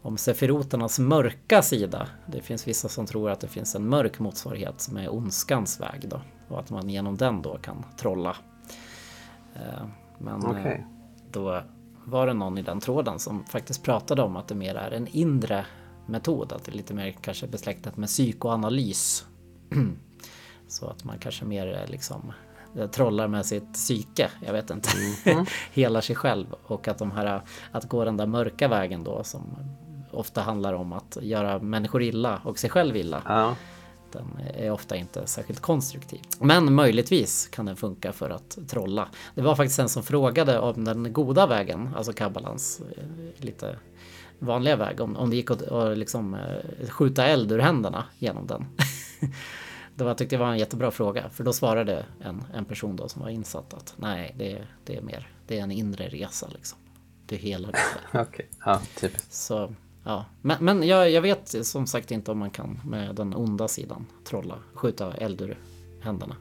om 0.01 0.17
sefiroternas 0.17 0.99
mörka 0.99 1.61
sida. 1.61 2.07
Det 2.25 2.41
finns 2.41 2.67
vissa 2.67 2.89
som 2.89 3.05
tror 3.05 3.29
att 3.29 3.39
det 3.39 3.47
finns 3.47 3.75
en 3.75 3.89
mörk 3.89 4.19
motsvarighet 4.19 4.81
som 4.81 4.97
är 4.97 5.13
ondskans 5.13 5.79
väg 5.79 6.09
då. 6.09 6.21
Och 6.47 6.59
att 6.59 6.69
man 6.69 6.89
genom 6.89 7.17
den 7.17 7.41
då 7.41 7.57
kan 7.57 7.85
trolla. 7.97 8.35
Eh, 9.55 9.85
Men 10.17 10.43
eh, 10.43 10.49
Okej. 10.49 10.85
då 11.31 11.61
var 12.05 12.27
det 12.27 12.33
någon 12.33 12.57
i 12.57 12.61
den 12.61 12.79
tråden 12.79 13.19
som 13.19 13.45
faktiskt 13.45 13.83
pratade 13.83 14.21
om 14.21 14.35
att 14.35 14.47
det 14.47 14.55
mer 14.55 14.75
är 14.75 14.91
en 14.91 15.07
inre 15.07 15.65
metod. 16.05 16.53
Att 16.53 16.63
det 16.63 16.71
är 16.71 16.75
lite 16.75 16.93
mer 16.93 17.11
kanske 17.11 17.47
besläktat 17.47 17.97
med 17.97 18.09
psykoanalys. 18.09 19.25
Så 20.67 20.87
att 20.87 21.03
man 21.03 21.19
kanske 21.19 21.45
mer 21.45 21.81
eh, 21.83 21.91
liksom 21.91 22.33
eh, 22.75 22.87
trollar 22.87 23.27
med 23.27 23.45
sitt 23.45 23.73
psyke, 23.73 24.29
jag 24.45 24.53
vet 24.53 24.69
inte. 24.69 24.89
Helar 25.73 26.01
sig 26.01 26.15
själv 26.15 26.45
och 26.63 26.87
att 26.87 26.97
de 26.97 27.11
här, 27.11 27.41
att 27.71 27.89
gå 27.89 28.05
den 28.05 28.17
där 28.17 28.25
mörka 28.25 28.67
vägen 28.67 29.03
då 29.03 29.23
som 29.23 29.57
ofta 30.11 30.41
handlar 30.41 30.73
om 30.73 30.93
att 30.93 31.17
göra 31.21 31.59
människor 31.59 32.03
illa 32.03 32.41
och 32.43 32.59
sig 32.59 32.69
själv 32.69 32.97
illa. 32.97 33.21
Ja. 33.25 33.55
Den 34.11 34.39
är 34.55 34.71
ofta 34.71 34.95
inte 34.95 35.27
särskilt 35.27 35.59
konstruktiv. 35.59 36.21
Men 36.39 36.73
möjligtvis 36.73 37.47
kan 37.47 37.65
den 37.65 37.75
funka 37.75 38.13
för 38.13 38.29
att 38.29 38.57
trolla. 38.67 39.07
Det 39.35 39.41
var 39.41 39.55
faktiskt 39.55 39.79
en 39.79 39.89
som 39.89 40.03
frågade 40.03 40.59
om 40.59 40.85
den 40.85 41.13
goda 41.13 41.47
vägen, 41.47 41.89
alltså 41.95 42.13
kabbalans 42.13 42.81
eh, 42.97 43.03
lite 43.45 43.75
vanliga 44.39 44.75
väg, 44.75 45.01
om, 45.01 45.15
om 45.15 45.29
det 45.29 45.35
gick 45.35 45.51
att 45.51 45.61
att 45.61 45.97
liksom, 45.97 46.33
eh, 46.33 46.89
skjuta 46.89 47.25
eld 47.25 47.51
ur 47.51 47.59
händerna 47.59 48.03
genom 48.19 48.47
den. 48.47 48.65
det 49.95 50.03
var, 50.03 50.09
jag 50.09 50.17
tyckte 50.17 50.35
det 50.35 50.39
var 50.39 50.51
en 50.51 50.57
jättebra 50.57 50.91
fråga, 50.91 51.29
för 51.29 51.43
då 51.43 51.53
svarade 51.53 52.05
en, 52.21 52.43
en 52.53 52.65
person 52.65 52.95
då 52.95 53.09
som 53.09 53.21
var 53.21 53.29
insatt 53.29 53.73
att 53.73 53.93
nej, 53.97 54.35
det, 54.37 54.51
är- 54.51 54.75
det 54.85 54.97
är 54.97 55.01
mer, 55.01 55.27
det 55.47 55.59
är 55.59 55.63
en 55.63 55.71
inre 55.71 56.07
resa 56.07 56.47
liksom. 56.47 56.79
Du 57.25 57.35
helar 57.35 57.71
dig 57.71 57.81
själv. 57.81 58.25
Okej. 58.27 58.47
Ja, 58.65 58.81
typiskt. 58.99 59.33
Så, 59.33 59.73
ja. 60.03 60.25
Men, 60.41 60.57
men 60.65 60.83
jag, 60.87 61.11
jag 61.11 61.21
vet 61.21 61.65
som 61.65 61.87
sagt 61.87 62.11
inte 62.11 62.31
om 62.31 62.37
man 62.39 62.49
kan 62.49 62.79
med 62.85 63.15
den 63.15 63.35
onda 63.35 63.67
sidan 63.67 64.05
trolla, 64.23 64.55
skjuta 64.73 65.13
eld 65.13 65.41
ur 65.41 65.57
händerna. 66.01 66.35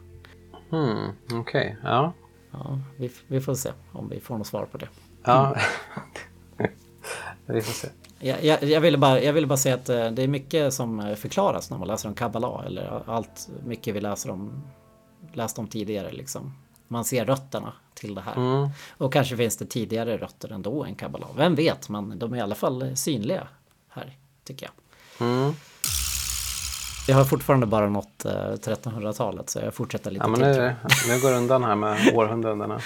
Hmm, 0.69 1.11
Okej. 1.33 1.77
Ja. 1.83 2.13
Ja, 2.51 2.79
vi, 2.97 3.11
vi 3.27 3.41
får 3.41 3.55
se 3.55 3.71
om 3.91 4.09
vi 4.09 4.19
får 4.19 4.37
något 4.37 4.47
svar 4.47 4.65
på 4.71 4.77
det. 4.77 4.87
Ja. 5.23 5.55
Vi 7.45 7.61
får 7.61 7.73
se. 7.73 7.87
Jag, 8.19 8.43
jag, 8.43 8.63
jag, 8.63 8.81
ville 8.81 8.97
bara, 8.97 9.21
jag 9.21 9.33
ville 9.33 9.47
bara 9.47 9.57
säga 9.57 9.75
att 9.75 9.89
eh, 9.89 10.11
det 10.11 10.23
är 10.23 10.27
mycket 10.27 10.73
som 10.73 10.99
eh, 10.99 11.15
förklaras 11.15 11.69
när 11.69 11.77
man 11.77 11.87
läser 11.87 12.09
om 12.09 12.15
kabbala 12.15 12.63
eller 12.65 13.01
allt 13.05 13.49
mycket 13.65 13.95
vi 13.95 14.01
läser 14.01 14.29
om 14.29 14.63
läst 15.33 15.59
om 15.59 15.67
tidigare 15.67 16.11
liksom. 16.11 16.53
Man 16.87 17.05
ser 17.05 17.25
rötterna 17.25 17.73
till 17.93 18.15
det 18.15 18.21
här. 18.21 18.69
Och 18.97 19.13
kanske 19.13 19.37
finns 19.37 19.57
det 19.57 19.65
tidigare 19.65 20.17
rötter 20.17 20.51
ändå 20.51 20.83
än 20.83 20.95
kabbala. 20.95 21.27
Vem 21.37 21.55
vet, 21.55 21.89
men 21.89 22.19
de 22.19 22.33
är 22.33 22.37
i 22.37 22.41
alla 22.41 22.55
fall 22.55 22.97
synliga 22.97 23.47
här 23.89 24.17
tycker 24.43 24.65
jag. 24.65 25.27
Mm. 25.27 25.53
Jag 27.07 27.15
har 27.15 27.25
fortfarande 27.25 27.65
bara 27.65 27.89
nått 27.89 28.25
eh, 28.25 28.31
1300-talet 28.31 29.49
så 29.49 29.59
jag 29.59 29.73
fortsätter 29.73 30.11
lite 30.11 30.23
Ja, 30.23 30.27
men 30.27 30.39
till. 30.39 30.61
nu, 30.61 30.75
nu 31.07 31.21
går 31.21 31.31
det 31.31 31.37
undan 31.37 31.63
här 31.63 31.75
med 31.75 32.13
århundradena. 32.15 32.79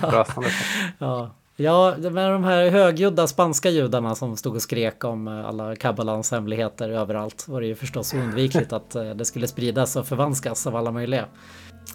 Rasande. 0.02 0.50
Ja. 0.98 1.30
Ja, 1.58 1.94
med 1.98 2.32
de 2.32 2.44
här 2.44 2.70
högljudda 2.70 3.26
spanska 3.26 3.70
judarna 3.70 4.14
som 4.14 4.36
stod 4.36 4.54
och 4.54 4.62
skrek 4.62 5.04
om 5.04 5.28
eh, 5.28 5.46
alla 5.46 5.76
kabbalans 5.76 6.30
hemligheter 6.30 6.88
överallt 6.88 7.48
var 7.48 7.60
det 7.60 7.66
ju 7.66 7.74
förstås 7.74 8.14
oundvikligt 8.14 8.72
att 8.72 8.94
eh, 8.94 9.10
det 9.10 9.24
skulle 9.24 9.48
spridas 9.48 9.96
och 9.96 10.06
förvanskas 10.06 10.66
av 10.66 10.76
alla 10.76 10.90
möjliga. 10.92 11.26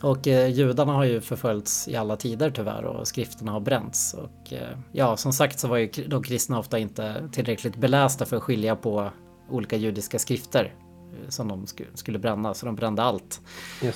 Och 0.01 0.27
eh, 0.27 0.47
judarna 0.47 0.93
har 0.93 1.03
ju 1.03 1.21
förföljts 1.21 1.87
i 1.87 1.95
alla 1.95 2.15
tider 2.15 2.51
tyvärr 2.51 2.83
och 2.83 3.07
skrifterna 3.07 3.51
har 3.51 3.59
bränts. 3.59 4.13
Och 4.13 4.53
eh, 4.53 4.77
ja, 4.91 5.17
som 5.17 5.33
sagt 5.33 5.59
så 5.59 5.67
var 5.67 5.77
ju 5.77 5.89
de 6.07 6.23
kristna 6.23 6.59
ofta 6.59 6.79
inte 6.79 7.29
tillräckligt 7.31 7.75
belästa 7.75 8.25
för 8.25 8.37
att 8.37 8.43
skilja 8.43 8.75
på 8.75 9.09
olika 9.49 9.75
judiska 9.77 10.19
skrifter 10.19 10.63
eh, 10.65 11.29
som 11.29 11.47
de 11.47 11.65
sku- 11.65 11.95
skulle 11.95 12.19
bränna, 12.19 12.53
så 12.53 12.65
de 12.65 12.75
brände 12.75 13.03
allt. 13.03 13.41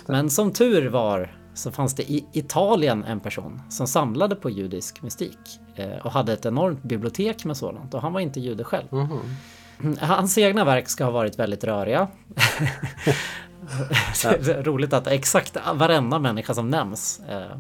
Men 0.08 0.30
som 0.30 0.54
tur 0.54 0.90
var 0.90 1.38
så 1.56 1.72
fanns 1.72 1.94
det 1.94 2.12
i 2.12 2.26
Italien 2.32 3.04
en 3.04 3.20
person 3.20 3.62
som 3.70 3.88
samlade 3.88 4.36
på 4.36 4.50
judisk 4.50 5.02
mystik 5.02 5.60
eh, 5.76 5.98
och 6.04 6.12
hade 6.12 6.34
ett 6.34 6.46
enormt 6.46 6.84
bibliotek 6.84 7.46
med 7.46 7.58
sådant 7.58 7.94
och 7.94 8.02
han 8.02 8.14
var 8.14 8.20
inte 8.20 8.40
jude 8.40 8.64
själv. 8.64 8.88
Mm, 8.92 9.98
Hans 10.00 10.38
egna 10.38 10.66
verk 10.66 10.90
ska 10.90 11.04
ha 11.04 11.12
varit 11.12 11.40
väldigt 11.40 11.64
röriga. 11.64 12.08
Roligt 14.64 14.94
att 14.94 15.08
exakt 15.08 15.58
varenda 15.74 16.20
människa 16.20 16.54
som 16.54 16.70
nämns 16.70 17.22
eh, 17.30 17.58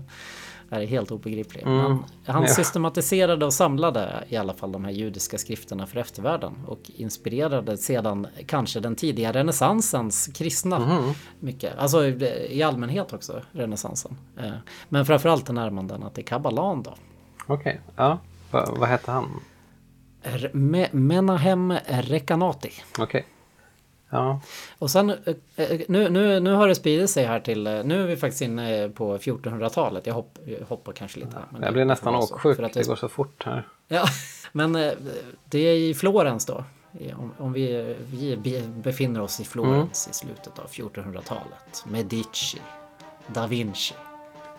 är 0.69 0.85
helt 0.85 1.11
obegriplig. 1.11 1.65
Men 1.65 2.03
han 2.25 2.41
Ja. 2.43 2.47
systematiserade 2.47 3.45
och 3.45 3.53
samlade 3.53 4.23
i 4.29 4.37
alla 4.37 4.53
fall 4.53 4.71
de 4.71 4.85
här 4.85 4.91
judiska 4.91 5.37
skrifterna 5.37 5.85
för 5.87 5.97
eftervärlden 5.99 6.53
och 6.67 6.79
inspirerade 6.95 7.77
sedan 7.77 8.27
kanske 8.47 8.79
den 8.79 8.95
tidiga 8.95 9.31
renässansens 9.33 10.27
kristna 10.27 11.13
mycket. 11.39 11.77
Alltså 11.77 12.05
i 12.05 12.63
allmänhet 12.63 13.13
också 13.13 13.41
renässansen. 13.51 14.17
Eh, 14.37 14.51
Men 14.89 15.05
framförallt 15.05 15.49
närmanden 15.51 16.03
till 16.13 16.25
kabbalan 16.25 16.83
då. 16.83 16.93
Okej. 17.47 17.81
Ja. 17.95 18.19
Va, 18.51 18.73
vad 18.77 18.89
hette 18.89 19.11
han? 19.11 19.39
R- 20.23 20.51
Me- 20.53 20.95
Menahem 20.95 21.73
Rekanati. 21.87 22.71
Okej. 22.99 23.25
Ja. 24.15 24.39
Och 24.79 24.91
sen, 24.91 25.09
eh, 25.09 25.15
eh, 25.55 25.79
nu, 25.87 26.09
nu, 26.09 26.39
nu 26.39 26.53
har 26.53 26.67
det 26.67 26.75
spridit 26.75 27.09
sig 27.09 27.25
här 27.25 27.39
till, 27.39 27.67
eh, 27.67 27.83
nu 27.83 28.03
är 28.03 28.07
vi 28.07 28.15
faktiskt 28.17 28.41
inne 28.41 28.89
på 28.89 29.17
1400-talet. 29.17 30.07
Jag, 30.07 30.13
hopp, 30.13 30.37
jag 30.45 30.65
hoppar 30.67 30.93
kanske 30.93 31.19
lite 31.19 31.35
här. 31.35 31.45
Jag 31.51 31.61
det 31.61 31.71
blir 31.71 31.85
nästan 31.85 32.15
åksjuk. 32.15 32.55
för 32.57 32.63
att 32.63 32.73
Det 32.73 32.79
det- 32.79 32.87
går 32.87 32.95
så 32.95 33.09
fort 33.09 33.43
här. 33.45 33.67
Ja, 33.87 34.05
men 34.51 34.73
det 35.45 35.59
är 35.59 35.73
i 35.75 35.93
Florens 35.93 36.45
då. 36.45 36.63
Om, 37.17 37.31
om 37.37 37.53
vi, 37.53 37.95
vi 38.11 38.37
be- 38.37 38.67
befinner 38.67 39.21
oss 39.21 39.39
i 39.39 39.43
Florens 39.43 40.07
i 40.11 40.13
slutet 40.13 40.59
av 40.59 40.67
1400-talet. 40.67 41.83
Medici, 41.85 42.61
Da 43.27 43.47
Vinci, 43.47 43.93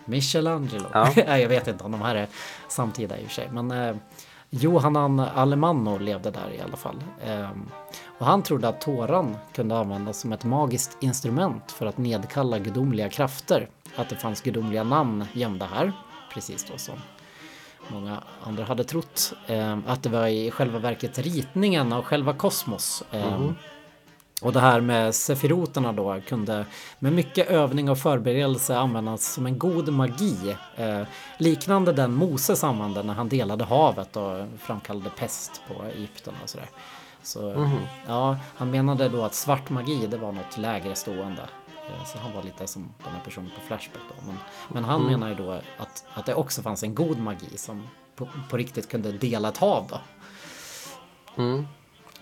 Michelangelo. 0.05 0.85
Ja. 0.93 1.11
Jag 1.37 1.47
vet 1.49 1.67
inte 1.67 1.83
om 1.83 1.91
de 1.91 2.01
här 2.01 2.15
är 2.15 2.27
samtida 2.69 3.17
i 3.19 3.23
och 3.23 3.27
för 3.27 3.33
sig. 3.33 3.49
Men 3.51 3.99
Johannan 4.49 5.19
Alemanno 5.19 5.97
levde 5.97 6.31
där 6.31 6.51
i 6.57 6.61
alla 6.61 6.77
fall. 6.77 7.03
Och 8.17 8.25
han 8.25 8.43
trodde 8.43 8.67
att 8.67 8.81
tåran 8.81 9.37
kunde 9.53 9.77
användas 9.77 10.19
som 10.19 10.33
ett 10.33 10.43
magiskt 10.43 10.97
instrument 10.99 11.71
för 11.71 11.85
att 11.85 11.97
nedkalla 11.97 12.59
gudomliga 12.59 13.09
krafter. 13.09 13.69
Att 13.95 14.09
det 14.09 14.15
fanns 14.15 14.41
gudomliga 14.41 14.83
namn 14.83 15.25
gömda 15.33 15.65
här. 15.65 15.91
Precis 16.33 16.65
då 16.71 16.77
som 16.77 16.95
många 17.87 18.23
andra 18.43 18.63
hade 18.63 18.83
trott. 18.83 19.33
Eh, 19.47 19.77
att 19.87 20.03
det 20.03 20.09
var 20.09 20.27
i 20.27 20.51
själva 20.51 20.79
verket 20.79 21.19
ritningen 21.19 21.93
av 21.93 22.03
själva 22.03 22.33
kosmos. 22.33 23.03
Eh, 23.11 23.49
Och 24.41 24.53
det 24.53 24.59
här 24.59 24.81
med 24.81 25.15
sefiroterna 25.15 25.93
då 25.93 26.21
kunde 26.27 26.65
med 26.99 27.13
mycket 27.13 27.49
övning 27.49 27.89
och 27.89 27.97
förberedelse 27.97 28.77
användas 28.77 29.33
som 29.33 29.45
en 29.45 29.57
god 29.59 29.93
magi. 29.93 30.55
Eh, 30.75 31.01
liknande 31.37 31.93
den 31.93 32.13
Moses 32.13 32.63
använde 32.63 33.03
när 33.03 33.13
han 33.13 33.29
delade 33.29 33.63
havet 33.63 34.15
och 34.15 34.45
framkallade 34.59 35.09
pest 35.09 35.61
på 35.67 35.83
Egypten 35.83 36.33
och 36.43 36.49
sådär. 36.49 36.67
Så 37.27 37.69
ja, 38.07 38.37
han 38.55 38.71
menade 38.71 39.09
då 39.09 39.23
att 39.23 39.33
svart 39.33 39.69
magi 39.69 40.07
det 40.07 40.17
var 40.17 40.31
något 40.31 40.57
lägre 40.57 40.95
stående. 40.95 41.41
Eh, 41.89 42.05
Så 42.05 42.17
han 42.17 42.33
var 42.33 42.43
lite 42.43 42.67
som 42.67 42.93
den 43.03 43.13
här 43.13 43.21
personen 43.23 43.51
på 43.55 43.61
Flashback 43.67 44.01
då. 44.09 44.15
Men, 44.27 44.37
men 44.69 44.83
han 44.83 45.05
menar 45.05 45.29
ju 45.29 45.35
då 45.35 45.51
att, 45.77 46.05
att 46.13 46.25
det 46.25 46.35
också 46.35 46.61
fanns 46.61 46.83
en 46.83 46.95
god 46.95 47.19
magi 47.19 47.57
som 47.57 47.87
på, 48.15 48.29
på 48.49 48.57
riktigt 48.57 48.89
kunde 48.89 49.11
dela 49.11 49.49
ett 49.49 49.57
hav 49.57 49.87
då. 49.89 49.99
Mm. 51.43 51.67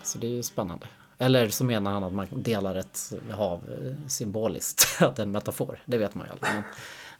Så 0.02 0.18
det 0.18 0.26
är 0.26 0.30
ju 0.30 0.42
spännande. 0.42 0.86
Eller 1.18 1.48
så 1.48 1.64
menar 1.64 1.92
han 1.92 2.04
att 2.04 2.12
man 2.12 2.26
delar 2.30 2.74
ett 2.74 3.12
hav 3.30 3.60
eh, 3.68 4.08
symboliskt, 4.08 4.86
att 5.02 5.16
det 5.16 5.22
är 5.22 5.26
en 5.26 5.32
metafor. 5.32 5.78
Det 5.84 5.98
vet 5.98 6.14
man 6.14 6.26
ju 6.26 6.32
aldrig. 6.32 6.52
Men, 6.54 6.62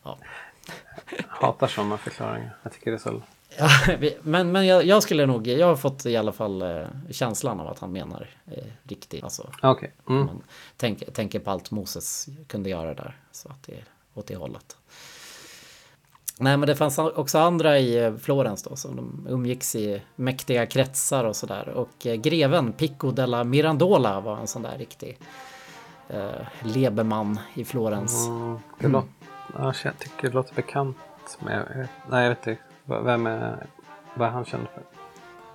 ja. 0.02 0.18
Hatar 1.28 1.66
sådana 1.66 1.98
förklaringar. 1.98 2.56
Jag 2.62 2.72
tycker 2.72 2.90
det 2.90 2.96
är 2.96 2.98
så... 2.98 3.22
Men 4.22 4.52
men 4.52 4.66
jag, 4.66 4.84
jag 4.84 5.02
skulle 5.02 5.26
nog, 5.26 5.46
jag 5.46 5.66
har 5.66 5.76
fått 5.76 6.06
i 6.06 6.16
alla 6.16 6.32
fall 6.32 6.62
eh, 6.62 6.86
känslan 7.10 7.60
av 7.60 7.68
att 7.68 7.78
han 7.78 7.92
menar 7.92 8.28
eh, 8.46 8.64
riktigt. 8.82 9.24
Alltså, 9.24 9.50
Okej. 9.62 9.92
Mm. 10.08 10.26
man 10.26 10.42
tänker, 11.12 11.38
på 11.38 11.50
allt 11.50 11.70
Moses 11.70 12.28
kunde 12.46 12.70
göra 12.70 12.94
där. 12.94 13.16
Så 13.32 13.48
att 13.48 13.62
det 13.62 13.72
är 13.72 13.84
åt 14.14 14.26
det 14.26 14.36
hållet. 14.36 14.76
Nej 16.38 16.56
men 16.56 16.66
det 16.66 16.76
fanns 16.76 16.98
också 16.98 17.38
andra 17.38 17.78
i 17.78 18.04
eh, 18.04 18.14
Florens 18.16 18.62
då 18.62 18.76
som 18.76 18.96
de 18.96 19.26
umgicks 19.30 19.76
i 19.76 20.02
mäktiga 20.16 20.66
kretsar 20.66 21.24
och 21.24 21.36
sådär. 21.36 21.68
Och 21.68 22.06
eh, 22.06 22.14
greven 22.14 22.72
Pico 22.72 23.10
della 23.10 23.44
Mirandola 23.44 24.20
var 24.20 24.38
en 24.38 24.46
sån 24.46 24.62
där 24.62 24.78
riktig 24.78 25.18
eh, 26.08 26.30
lebeman 26.62 27.38
i 27.54 27.64
Florens. 27.64 28.26
Mm. 28.26 28.58
Det 28.78 28.88
låter... 28.88 29.08
Ja, 29.58 29.74
jag 29.84 29.98
tycker 29.98 30.28
det 30.28 30.34
låter 30.34 30.54
bekant. 30.54 30.96
Men 31.38 31.52
jag. 31.54 31.88
Nej, 32.10 32.22
jag 32.22 32.28
vet 32.28 32.46
inte. 32.46 32.65
Vem 32.86 33.26
är... 33.26 33.66
Vad 34.14 34.28
är 34.28 34.32
han 34.32 34.44
känd 34.44 34.66
för? 34.74 34.82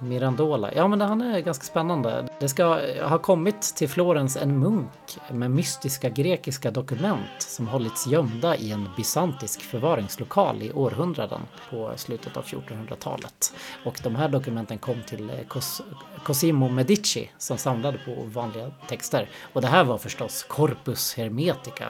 Mirandola. 0.01 0.73
Ja, 0.73 0.87
men 0.87 1.01
han 1.01 1.21
är 1.21 1.39
ganska 1.39 1.63
spännande. 1.63 2.27
Det 2.39 2.49
ska 2.49 2.79
ha 3.01 3.17
kommit 3.17 3.61
till 3.61 3.89
Florens 3.89 4.37
en 4.37 4.59
munk 4.59 5.19
med 5.31 5.51
mystiska 5.51 6.09
grekiska 6.09 6.71
dokument 6.71 7.39
som 7.39 7.67
hållits 7.67 8.07
gömda 8.07 8.55
i 8.55 8.71
en 8.71 8.89
bysantisk 8.97 9.61
förvaringslokal 9.61 10.61
i 10.61 10.71
århundraden 10.71 11.41
på 11.69 11.91
slutet 11.95 12.37
av 12.37 12.43
1400-talet. 12.43 13.53
Och 13.85 13.99
de 14.03 14.15
här 14.15 14.29
dokumenten 14.29 14.77
kom 14.77 15.01
till 15.07 15.29
eh, 15.29 15.35
Cos 15.47 15.81
Cosimo 16.23 16.69
Medici 16.69 17.29
som 17.37 17.57
samlade 17.57 17.97
på 17.97 18.23
vanliga 18.25 18.71
texter. 18.87 19.29
Och 19.53 19.61
det 19.61 19.67
här 19.67 19.83
var 19.83 19.97
förstås 19.97 20.43
Corpus 20.43 21.15
Hermetica 21.17 21.85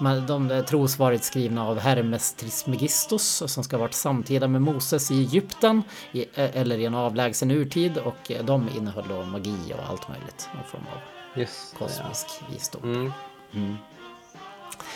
men 0.00 0.26
de 0.26 0.64
tros 0.68 0.98
varit 0.98 1.24
skrivna 1.24 1.68
av 1.68 1.78
Hermes 1.78 2.34
Trismegistus 2.34 3.42
som 3.46 3.64
ska 3.64 3.76
ha 3.76 3.80
varit 3.80 3.94
samtida 3.94 4.48
med 4.48 4.62
Moses 4.62 5.10
i 5.10 5.20
Egypten 5.20 5.82
i, 6.12 6.26
eller 6.34 6.78
i 6.78 6.84
en 6.84 6.94
avlägsen 6.94 7.50
urtid 7.50 7.98
och 7.98 8.32
de 8.44 8.68
innehöll 8.76 9.04
då 9.08 9.22
magi 9.22 9.74
och 9.78 9.90
allt 9.90 10.08
möjligt. 10.08 10.48
Någon 10.54 10.64
form 10.64 10.86
av 10.92 10.98
det, 11.34 11.48
kosmisk 11.78 12.26
visdom. 12.50 12.82
Mm. 12.84 13.12
Mm. 13.52 13.76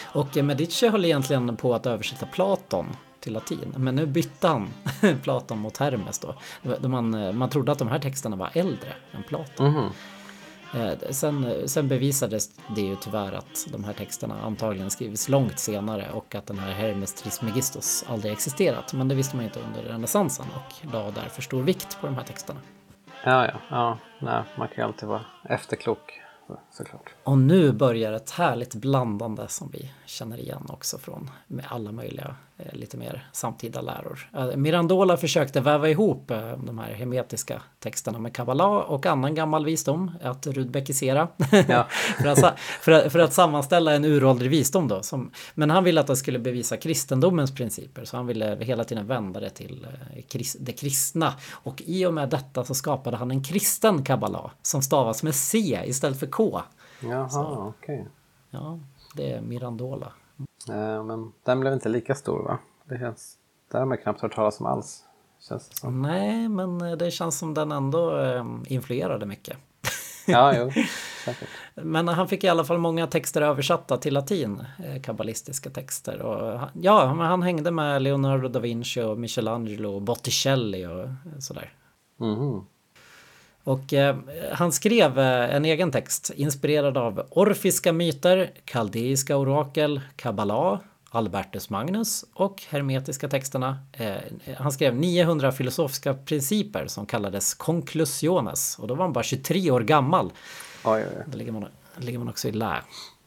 Och 0.03 0.37
Medici 0.37 0.89
höll 0.89 1.05
egentligen 1.05 1.57
på 1.57 1.75
att 1.75 1.87
översätta 1.87 2.27
Platon 2.27 2.87
till 3.21 3.33
latin. 3.33 3.75
Men 3.77 3.95
nu 3.95 4.07
bytte 4.07 4.49
han 4.49 4.69
Platon 5.23 5.59
mot 5.59 5.77
Hermes 5.77 6.19
då. 6.19 6.35
då 6.81 6.89
man, 6.89 7.37
man 7.39 7.51
trodde 7.51 7.73
att 7.73 7.79
de 7.79 7.89
här 7.89 7.99
texterna 7.99 8.37
var 8.37 8.51
äldre 8.53 8.93
än 9.13 9.23
Platon. 9.23 9.91
Eh, 10.77 11.11
sen, 11.11 11.69
sen 11.69 11.89
bevisades 11.89 12.51
det 12.75 12.81
ju 12.81 12.97
tyvärr 12.97 13.33
att 13.33 13.67
de 13.73 13.85
här 13.85 13.93
texterna 13.93 14.43
antagligen 14.43 14.91
skrivits 14.91 15.29
långt 15.29 15.59
senare 15.59 16.11
och 16.13 16.35
att 16.35 16.47
den 16.47 16.59
här 16.59 16.73
Hermes 16.73 17.15
Trismegistus 17.15 18.05
aldrig 18.09 18.33
existerat. 18.33 18.93
Men 18.93 19.09
det 19.09 19.15
visste 19.15 19.37
man 19.37 19.45
inte 19.45 19.61
under 19.61 19.83
renässansen 19.83 20.47
och 20.55 20.93
la 20.93 21.11
därför 21.11 21.43
stor 21.43 21.63
vikt 21.63 22.01
på 22.01 22.07
de 22.07 22.17
här 22.17 22.25
texterna. 22.25 22.61
Ja, 23.25 23.47
ja, 23.47 23.61
ja. 23.71 23.99
Nej, 24.19 24.43
man 24.59 24.69
kan 24.69 24.77
ju 24.77 24.83
alltid 24.83 25.09
vara 25.09 25.25
efterklok 25.49 26.21
såklart. 26.71 27.16
Och 27.27 27.39
nu 27.39 27.73
börjar 27.73 28.13
ett 28.13 28.31
härligt 28.31 28.75
blandande 28.75 29.49
som 29.49 29.71
vi 29.73 29.93
känner 30.07 30.41
igen 30.41 30.67
också 30.69 30.99
från 30.99 31.31
med 31.47 31.65
alla 31.69 31.93
möjliga 31.93 32.37
eh, 32.59 32.75
lite 32.75 32.97
mer 32.97 33.29
samtida 33.33 33.81
läror. 33.81 34.31
Eh, 34.37 34.57
Mirandola 34.57 35.17
försökte 35.17 35.61
väva 35.61 35.89
ihop 35.89 36.31
eh, 36.31 36.59
de 36.59 36.79
här 36.79 36.93
hermetiska 36.93 37.63
texterna 37.79 38.19
med 38.19 38.35
kabbala 38.35 38.67
och 38.67 39.07
annan 39.07 39.35
gammal 39.35 39.65
visdom 39.65 40.11
att 40.23 40.47
rudbekisera. 40.47 41.29
Ja. 41.69 41.87
för, 42.23 42.27
att, 42.27 42.59
för, 42.81 42.93
att, 42.93 43.13
för 43.13 43.19
att 43.19 43.33
sammanställa 43.33 43.93
en 43.93 44.05
uråldrig 44.05 44.51
visdom 44.51 44.89
då. 44.89 45.03
Som, 45.03 45.31
men 45.55 45.71
han 45.71 45.85
ville 45.85 46.01
att 46.01 46.07
det 46.07 46.17
skulle 46.17 46.39
bevisa 46.39 46.77
kristendomens 46.77 47.55
principer 47.55 48.05
så 48.05 48.17
han 48.17 48.27
ville 48.27 48.57
hela 48.61 48.85
tiden 48.85 49.07
vända 49.07 49.41
det 49.41 49.51
till 49.51 49.87
det 50.59 50.73
kristna. 50.73 51.35
Och 51.51 51.83
i 51.87 52.07
och 52.07 52.15
med 52.15 52.29
detta 52.29 52.65
så 52.65 52.75
skapade 52.75 53.17
han 53.17 53.31
en 53.31 53.45
kristen 53.45 54.05
kabbala 54.05 54.51
som 54.63 54.83
stavas 54.83 55.23
med 55.23 55.35
C 55.35 55.81
istället 55.87 56.21
för 56.21 56.27
K. 56.27 56.63
Jaha, 57.01 57.73
okej. 57.79 58.07
Ja, 58.51 58.79
det 59.15 59.33
är 59.33 59.41
Mirandola. 59.41 60.13
Eh, 60.69 61.05
men 61.05 61.33
den 61.45 61.61
blev 61.61 61.73
inte 61.73 61.89
lika 61.89 62.15
stor 62.15 62.43
va? 62.43 62.59
Det 62.85 62.99
känns... 62.99 63.39
Det 63.71 63.79
har 63.79 63.87
man 63.87 63.99
knappt 63.99 64.21
hört 64.21 64.35
talas 64.35 64.61
om 64.61 64.67
alls. 64.67 65.05
Känns 65.49 65.69
det 65.69 65.77
som. 65.77 66.03
Nej, 66.03 66.49
men 66.49 66.81
eh, 66.81 66.93
det 66.93 67.11
känns 67.11 67.39
som 67.39 67.55
den 67.55 67.73
ändå 67.73 68.19
eh, 68.19 68.45
influerade 68.67 69.27
mycket. 69.27 69.57
Ja, 70.27 70.57
jo. 70.57 70.71
Säkert. 71.25 71.49
Men 71.75 72.09
han 72.09 72.29
fick 72.29 72.45
i 72.45 72.49
alla 72.49 72.65
fall 72.65 72.79
många 72.79 73.07
texter 73.07 73.43
översatta 73.43 73.97
till 73.97 74.15
latin, 74.15 74.63
eh, 74.85 75.03
kabbalistiska 75.03 75.71
texter. 75.71 76.23
Och 76.23 76.59
han, 76.59 76.69
ja, 76.75 77.15
men 77.15 77.27
han 77.27 77.43
hängde 77.43 77.71
med 77.71 78.03
Leonardo 78.03 78.49
da 78.49 78.61
Vinci 78.61 79.03
och 79.03 79.19
Michelangelo 79.19 79.95
och 79.95 80.03
Botticelli 80.03 80.87
och 80.87 81.03
eh, 81.03 81.11
sådär. 81.39 81.73
Mhm. 82.17 82.67
Och 83.67 83.93
eh, 83.93 84.17
han 84.53 84.73
skrev 84.73 85.19
eh, 85.19 85.55
en 85.55 85.65
egen 85.65 85.93
text 85.93 86.31
inspirerad 86.37 86.97
av 86.97 87.27
orfiska 87.31 87.93
myter, 87.93 88.51
kaldeiska 88.65 89.37
orakel, 89.37 90.01
kabbala, 90.17 90.81
Albertus 91.11 91.71
Magnus 91.71 92.25
och 92.35 92.63
hermetiska 92.69 93.29
texterna. 93.29 93.79
Eh, 93.93 94.15
han 94.57 94.73
skrev 94.73 94.97
900 94.97 95.53
filosofiska 95.53 96.15
principer 96.15 96.87
som 96.87 97.07
kallades 97.07 97.55
conclusiones 97.55 98.79
och 98.79 98.89
då 98.89 98.95
var 98.95 99.05
han 99.05 99.13
bara 99.13 99.25
23 99.25 99.71
år 99.71 99.81
gammal. 99.81 100.33
Oj, 100.85 101.05
oj, 101.05 101.07
oj. 101.17 101.25
Då 101.27 101.39
ligger 101.39 101.53
man, 101.53 101.67
ligger 101.97 102.19
man 102.19 102.29
också 102.29 102.49
i 102.49 102.53
lä. 102.53 102.77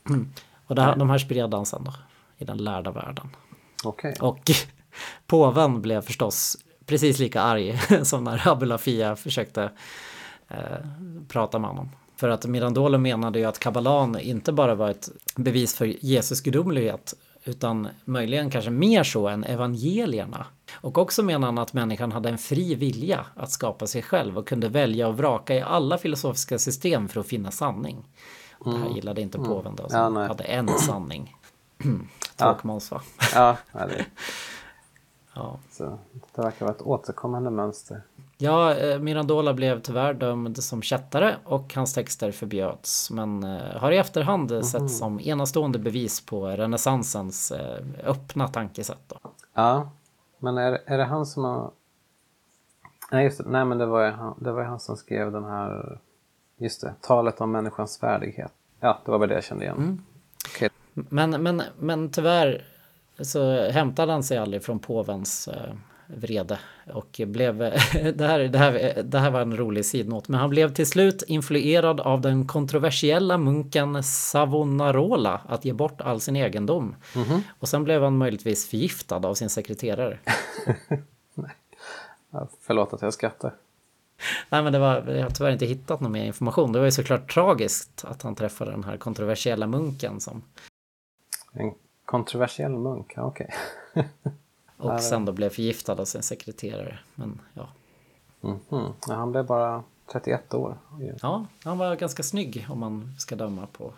Och 0.68 0.76
det 0.76 0.82
här, 0.82 0.96
de 0.96 1.10
här 1.10 1.18
spred 1.18 1.54
han 1.54 1.66
sen 1.66 1.84
då 1.84 1.94
i 2.38 2.46
den 2.46 2.58
lärda 2.58 2.92
världen. 2.92 3.30
Okej. 3.84 4.16
Och 4.20 4.40
påven 5.28 5.82
blev 5.82 6.02
förstås 6.02 6.58
precis 6.86 7.20
lika 7.20 7.42
arg 7.42 7.80
som 8.04 8.24
när 8.24 8.48
Abulafia 8.48 9.16
försökte 9.16 9.70
eh, 10.50 10.58
prata 11.28 11.60
med 11.60 11.70
honom. 11.70 11.90
För 12.16 12.30
att 12.30 12.46
Mirandolo 12.46 12.98
menade 12.98 13.40
ju 13.40 13.46
att 13.46 13.60
kabbalan 13.60 14.20
inte 14.20 14.52
bara 14.52 14.76
var 14.76 14.90
ett 14.90 15.10
bevis 15.36 15.76
för 15.76 15.86
Jesus 15.86 16.42
gudomlighet 16.42 17.14
utan 17.44 17.88
möjligen 18.06 18.50
kanske 18.52 18.72
mer 18.72 19.04
så 19.04 19.28
än 19.28 19.44
evangelierna. 19.44 20.46
Och 20.74 20.98
också 20.98 21.24
menar 21.24 21.48
han 21.48 21.58
att 21.58 21.74
människan 21.74 22.12
hade 22.12 22.30
en 22.30 22.38
fri 22.38 22.76
vilja 22.76 23.26
att 23.36 23.52
skapa 23.52 23.88
sig 23.88 24.02
själv 24.02 24.38
och 24.38 24.48
kunde 24.48 24.70
välja 24.70 25.08
och 25.08 25.18
vraka 25.18 25.56
i 25.56 25.62
alla 25.62 25.98
filosofiska 25.98 26.60
system 26.60 27.08
för 27.08 27.20
att 27.20 27.28
finna 27.28 27.52
sanning. 27.52 28.08
Och 28.60 28.74
det 28.74 28.80
här 28.80 28.90
gillade 28.90 29.22
inte 29.22 29.38
påven 29.38 29.76
då, 29.76 29.90
som 29.90 30.16
Ja, 30.16 30.28
hade 30.28 30.44
en 30.44 30.68
sanning. 30.80 31.36
Tråkmåns 32.38 32.92
va? 32.92 33.02
Ja, 33.34 33.58
ja, 33.72 33.86
det, 33.88 34.06
Ja. 35.36 35.60
så, 35.72 36.00
det 36.36 36.42
verkar 36.42 36.66
vara 36.66 36.76
ett 36.76 36.82
återkommande 36.82 37.50
mönster. 37.50 38.02
Ja, 38.42 38.76
eh, 38.76 39.00
Mirandola 39.00 39.54
blev 39.54 39.82
tyvärr 39.82 40.14
dömd 40.14 40.64
som 40.64 40.82
kättare 40.82 41.36
och 41.44 41.74
hans 41.76 41.94
texter 41.94 42.32
förbjöds. 42.32 43.12
Men 43.12 43.44
eh, 43.44 43.78
har 43.78 43.92
i 43.92 43.98
efterhand 43.98 44.52
Mhm. 44.52 44.64
sett 44.64 44.92
som 44.92 45.20
enastående 45.20 45.80
bevis 45.80 46.26
på 46.26 46.48
renässansens 46.48 47.52
eh, 47.52 47.78
öppna 48.04 48.48
tankesätt. 48.48 49.02
Då. 49.08 49.16
Ja, 49.54 49.92
men 50.40 50.58
är, 50.58 50.80
är 50.86 50.98
det 50.98 51.04
han 51.04 51.26
som 51.26 51.44
har... 51.44 51.72
Nej, 53.12 53.24
just 53.24 53.38
det. 53.38 53.44
Nej, 53.50 53.66
men 53.66 53.78
det 53.78 53.86
var, 53.86 54.06
ju 54.06 54.12
han, 54.12 54.36
det 54.40 54.52
var 54.52 54.64
han 54.64 54.80
som 54.80 54.98
skrev 54.98 55.32
den 55.32 55.44
här... 55.46 56.00
Just 56.58 56.82
det, 56.82 56.94
talet 57.02 57.42
om 57.42 57.52
människans 57.52 58.04
värdighet. 58.04 58.52
Ja, 58.80 59.00
det 59.06 59.12
var 59.12 59.20
väl 59.20 59.30
det 59.30 59.36
jag 59.36 59.44
kände 59.44 59.64
igen. 59.66 60.04
Okej. 60.56 60.70
Men, 60.94 61.44
men, 61.44 61.62
men 61.80 62.10
tyvärr 62.12 62.66
så 63.22 63.70
hämtade 63.70 64.12
han 64.12 64.24
sig 64.24 64.38
aldrig 64.38 64.64
från 64.64 64.80
påvens 64.80 65.50
vrede 66.16 66.60
och 66.94 67.22
blev, 67.28 67.58
det 68.16 68.28
här, 68.28 68.40
det, 68.40 68.58
här, 68.58 69.04
det 69.04 69.20
här 69.20 69.32
var 69.32 69.42
en 69.42 69.58
rolig 69.58 69.86
sidnot, 69.86 70.28
men 70.28 70.40
han 70.40 70.50
blev 70.50 70.74
till 70.74 70.88
slut 70.88 71.24
influerad 71.28 72.00
av 72.00 72.22
den 72.22 72.48
kontroversiella 72.48 73.38
munken 73.38 74.04
Savonarola 74.04 75.42
att 75.48 75.66
ge 75.66 75.74
bort 75.74 76.02
all 76.02 76.22
sin 76.22 76.36
egendom. 76.36 76.96
Och 77.60 77.70
sen 77.70 77.84
blev 77.84 78.04
han 78.04 78.18
möjligtvis 78.18 78.70
förgiftad 78.70 79.26
av 79.26 79.34
sin 79.34 79.50
sekreterare. 79.50 80.20
Ja, 82.32 82.48
förlåt 82.62 82.94
att 82.94 83.02
jag 83.02 83.14
skrattar. 83.14 83.54
Nej 84.50 84.64
men 84.64 84.74
det 84.74 84.80
var, 84.80 85.08
jag 85.08 85.24
har 85.24 85.30
tyvärr 85.30 85.52
inte 85.52 85.66
hittat 85.66 86.00
någon 86.00 86.12
mer 86.12 86.26
information. 86.26 86.72
Det 86.72 86.80
var 86.80 86.86
ju 86.86 86.92
såklart 86.92 87.34
tragiskt 87.34 88.06
att 88.08 88.22
han 88.22 88.36
träffade 88.36 88.72
den 88.72 88.84
här 88.84 88.98
kontroversiella 88.98 89.68
munken 89.68 90.20
som 90.20 90.42
En 91.54 91.74
kontroversiell 92.06 92.72
munk, 92.72 93.14
okej. 93.18 93.54
och 94.80 95.02
sen 95.02 95.26
då 95.26 95.32
blev 95.32 95.50
förgiftad 95.50 95.94
av 96.02 96.06
sin 96.06 96.24
sekreterare. 96.24 97.00
Men 97.16 97.42
ja, 97.54 97.68
Mhm. 98.42 98.60
Ja, 99.08 99.14
han 99.14 99.32
blev 99.32 99.46
bara 99.46 99.84
31 100.12 100.54
år. 100.54 100.78
Ja, 101.22 101.46
han 101.64 101.78
var 101.78 101.96
ganska 101.96 102.24
snygg 102.24 102.68
om 102.70 102.80
man 102.80 103.16
ska 103.18 103.36
döma 103.36 103.68
på 103.68 103.94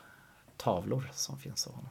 tavlor 0.58 1.10
som 1.14 1.38
finns 1.38 1.68
av 1.68 1.74
honom. 1.74 1.90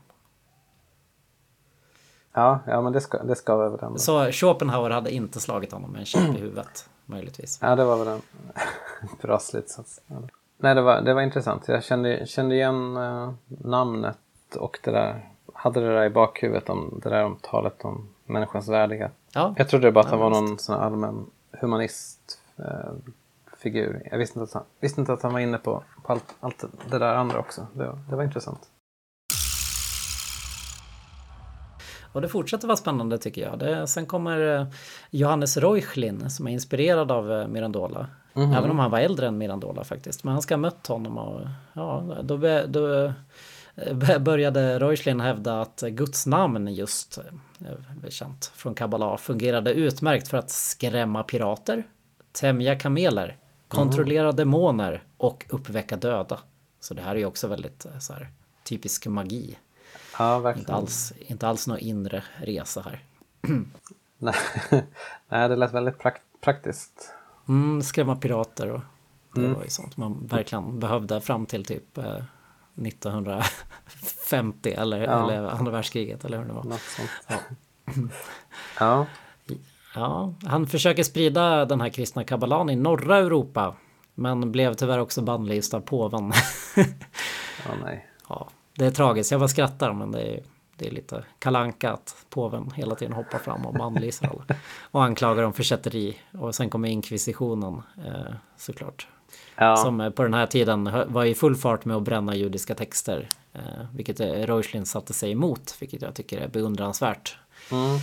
Ja, 2.33 2.61
ja 2.67 2.83
men 2.83 2.93
det 2.93 3.01
ska, 3.01 3.23
det 3.23 3.37
ska 3.37 3.69
den. 3.69 3.99
Så 3.99 4.33
Schopenhauer 4.33 4.91
hade 4.91 5.11
inte 5.11 5.41
slagit 5.41 5.73
honom 5.73 5.91
med 5.91 5.99
en 5.99 6.07
käpp 6.07 6.37
i 6.37 6.41
huvudet, 6.41 6.89
möjligtvis. 7.07 7.59
Ja, 7.63 7.77
det 7.77 7.85
var 7.85 7.97
väl 8.05 8.09
en 8.09 8.23
bra 9.23 9.39
slutsats. 9.39 10.01
Ja. 10.07 10.17
Nej, 10.57 10.75
det 10.75 10.83
var, 10.83 11.01
det 11.01 11.15
var 11.15 11.23
intressant. 11.23 11.69
Jag 11.69 11.85
kände, 11.85 12.27
kände 12.27 12.55
igen 12.55 12.97
eh, 12.97 13.33
namnet 13.47 14.19
och 14.59 14.79
det 14.83 14.91
där. 14.91 15.29
Hade 15.55 15.81
det 15.81 15.95
där 15.95 16.05
i 16.05 16.11
bakhuvudet 16.11 16.69
om 16.69 17.01
det 17.03 17.09
där 17.09 17.25
om 17.25 17.37
talet 17.43 17.85
om 17.85 18.09
människans 18.31 18.69
värdighet. 18.69 19.13
Ja, 19.33 19.55
Jag 19.59 19.69
trodde 19.69 19.93
bara 19.93 20.05
att 20.05 20.11
han 20.11 20.19
var 20.19 20.31
någon 20.31 20.59
sån 20.59 20.77
allmän 20.81 21.27
humanist 21.61 22.41
eh, 22.59 22.65
figur. 23.57 24.03
Jag 24.11 24.19
visste 24.19 24.39
inte 24.39 24.49
att 24.51 24.55
han, 24.55 24.65
visste 24.81 25.01
inte 25.01 25.13
att 25.13 25.23
han 25.23 25.33
var 25.33 25.41
inne 25.41 25.59
på, 25.59 25.83
på 26.07 26.13
allt, 26.13 26.35
allt 26.41 26.65
det 26.91 26.99
där 26.99 27.15
andra 27.15 27.39
också. 27.39 27.67
Det, 27.75 27.87
var- 27.87 27.99
det 28.11 28.17
var 28.17 28.23
intressant. 28.25 28.61
och 32.13 32.21
det 32.21 32.29
fortsätter 32.29 32.67
vara 32.67 32.77
spännande 32.77 33.19
tycker 33.19 33.43
jag. 33.43 33.59
Det, 33.59 33.87
sen 33.87 34.07
kommer 34.07 34.57
eh, 34.61 34.67
Johannes 35.11 35.57
Reuchlin 35.57 36.31
som 36.31 36.47
är 36.49 36.53
inspirerad 36.53 37.11
av 37.13 37.33
eh, 37.33 37.47
Mirandola. 37.49 38.07
Även 38.35 38.71
om 38.71 38.79
han 38.79 38.91
var 38.91 38.99
äldre 38.99 39.27
än 39.27 39.39
Mirandola 39.39 39.85
faktiskt. 39.85 40.25
Men 40.25 40.33
han 40.33 40.43
ska 40.43 40.55
ha 40.55 40.61
mött 40.61 40.87
honom 40.87 41.19
och 41.19 41.41
ja, 41.73 42.05
då, 42.23 42.37
be- 42.37 42.67
då 42.67 43.13
började 44.21 44.79
Reuchlin 44.79 45.21
hävda 45.21 45.61
att 45.61 45.81
Guds 45.81 46.27
namn 46.27 46.69
just, 46.75 47.19
eh, 47.19 48.09
känt 48.09 48.53
från 48.55 48.75
Kabbala, 48.75 49.17
fungerade 49.19 49.73
utmärkt 49.73 50.29
för 50.29 50.39
att 50.39 50.51
skrämma 50.51 51.23
pirater, 51.23 51.85
tämja 52.33 52.79
kameler, 52.79 53.37
kontrollera 53.69 54.33
demoner 54.33 55.03
och 55.17 55.47
uppväcka 55.49 55.97
döda. 55.97 56.39
Så 56.81 56.95
det 56.95 57.03
här 57.03 57.11
är 57.15 57.19
ju 57.19 57.27
också 57.27 57.49
väldigt 57.49 57.85
eh, 57.87 57.99
så 57.99 58.13
här, 58.13 58.29
typisk 58.65 59.07
magi. 59.07 59.59
Ja, 60.19 60.37
Inte 60.37 60.45
verkligen. 60.45 60.71
alls, 60.75 61.13
inte 61.27 61.49
alls 61.49 61.67
någon 61.67 61.79
inre 61.79 62.25
resa 62.37 62.81
här. 62.83 63.05
Nej, 65.29 65.49
det 65.49 65.57
lät 65.57 65.73
väldigt 65.73 65.99
prak- 65.99 66.21
praktiskt. 66.41 67.13
Mm, 67.49 67.83
skrämma 67.83 68.17
pirater 68.17 68.71
och 68.71 68.81
det 69.35 69.49
var 69.49 69.63
ju 69.65 69.71
sånt 69.71 69.97
man 69.97 70.27
verkligen 70.27 70.81
behövde 70.81 71.21
fram 71.21 71.47
till 71.47 71.65
typ 71.65 71.99
eh, 71.99 72.17
1950 72.81 74.73
eller, 74.73 75.01
Ja. 75.01 75.25
eller 75.25 75.49
andra 75.49 75.73
världskriget 75.73 76.25
eller 76.25 76.39
hur 76.39 76.45
det 76.45 76.53
var. 76.53 76.65
Något 76.65 76.81
sånt. 76.81 77.11
Ja. 77.29 77.37
Ja, 78.81 79.07
Ja, 79.95 80.35
han 80.45 80.67
försöker 80.67 81.03
sprida 81.03 81.65
den 81.65 81.81
här 81.81 81.89
kristna 81.89 82.25
kabbalan 82.25 82.71
i 82.71 82.77
norra 82.77 83.17
Europa. 83.19 83.75
Men 84.15 84.53
blev 84.53 84.75
tyvärr 84.75 84.99
också 84.99 85.23
bannlyst 85.23 85.75
av 85.75 85.81
påven. 85.81 86.33
ja 87.67 87.73
nej. 87.85 88.07
ja, 88.29 88.49
det 88.77 88.87
är 88.87 88.91
tragiskt, 88.91 89.31
jag 89.31 89.41
bara 89.41 89.49
skrattar 89.49 89.93
men 89.93 90.13
det 90.13 90.21
är, 90.23 90.41
det 90.77 90.87
är 90.87 90.91
lite 90.91 91.25
kalanka 91.39 91.93
att 91.93 92.27
påven 92.29 92.71
hela 92.77 92.95
tiden 92.95 93.13
hoppar 93.15 93.39
fram 93.39 93.67
och 93.67 93.75
bannlyser 93.75 94.27
alla. 94.27 94.45
Och 94.83 95.05
anklagar 95.05 95.43
dem 95.43 95.53
för 95.53 95.63
kätteri. 95.63 96.19
Och 96.39 96.55
sen 96.55 96.71
kommer 96.71 96.89
inkvisitionen 96.89 97.83
eh, 98.07 98.35
såklart. 98.57 99.09
Ja, 99.63 99.77
Som 99.77 100.13
på 100.17 100.23
den 100.23 100.35
här 100.35 100.47
tiden 100.47 100.91
var 101.07 101.25
i 101.25 101.35
full 101.35 101.57
fart 101.57 101.85
med 101.85 101.97
att 101.97 102.03
bränna 102.03 102.37
judiska 102.37 102.75
texter. 102.75 103.29
Eh, 103.53 103.61
vilket 103.95 104.21
eh, 104.21 104.27
Reuchlin 104.27 104.87
satte 104.87 105.13
sig 105.13 105.33
emot, 105.33 105.77
vilket 105.81 106.03
jag 106.03 106.15
tycker 106.15 106.39
är 106.39 106.49
beundransvärt. 106.49 107.37
Mm. 107.73 107.99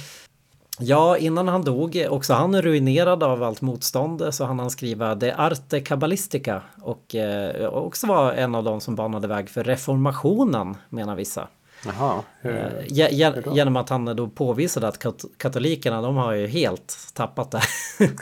Ja, 0.79 1.17
innan 1.17 1.47
han 1.47 1.61
dog, 1.61 2.05
också 2.09 2.33
han 2.33 2.61
ruinerad 2.61 3.23
av 3.23 3.43
allt 3.43 3.61
motstånd, 3.61 4.23
så 4.31 4.45
hann 4.45 4.59
han 4.59 4.69
skriva 4.69 5.15
De 5.15 5.31
Arte 5.31 5.79
Kabbalistica 5.81 6.61
och 6.81 7.15
eh, 7.15 7.65
också 7.65 8.07
var 8.07 8.33
en 8.33 8.55
av 8.55 8.63
de 8.63 8.81
som 8.81 8.95
banade 8.95 9.27
väg 9.27 9.49
för 9.49 9.63
reformationen, 9.63 10.77
menar 10.89 11.15
vissa. 11.15 11.47
Jaha. 11.87 12.23
Hur? 12.41 12.55
Eh, 12.55 12.71
ge- 12.87 13.09
ge- 13.11 13.43
genom 13.55 13.75
att 13.75 13.89
han 13.89 14.05
då 14.05 14.27
påvisade 14.29 14.87
att 14.87 14.99
kat- 14.99 15.25
katolikerna, 15.37 16.01
de 16.01 16.15
har 16.15 16.33
ju 16.33 16.47
helt 16.47 16.97
tappat 17.13 17.51
det. 17.51 17.61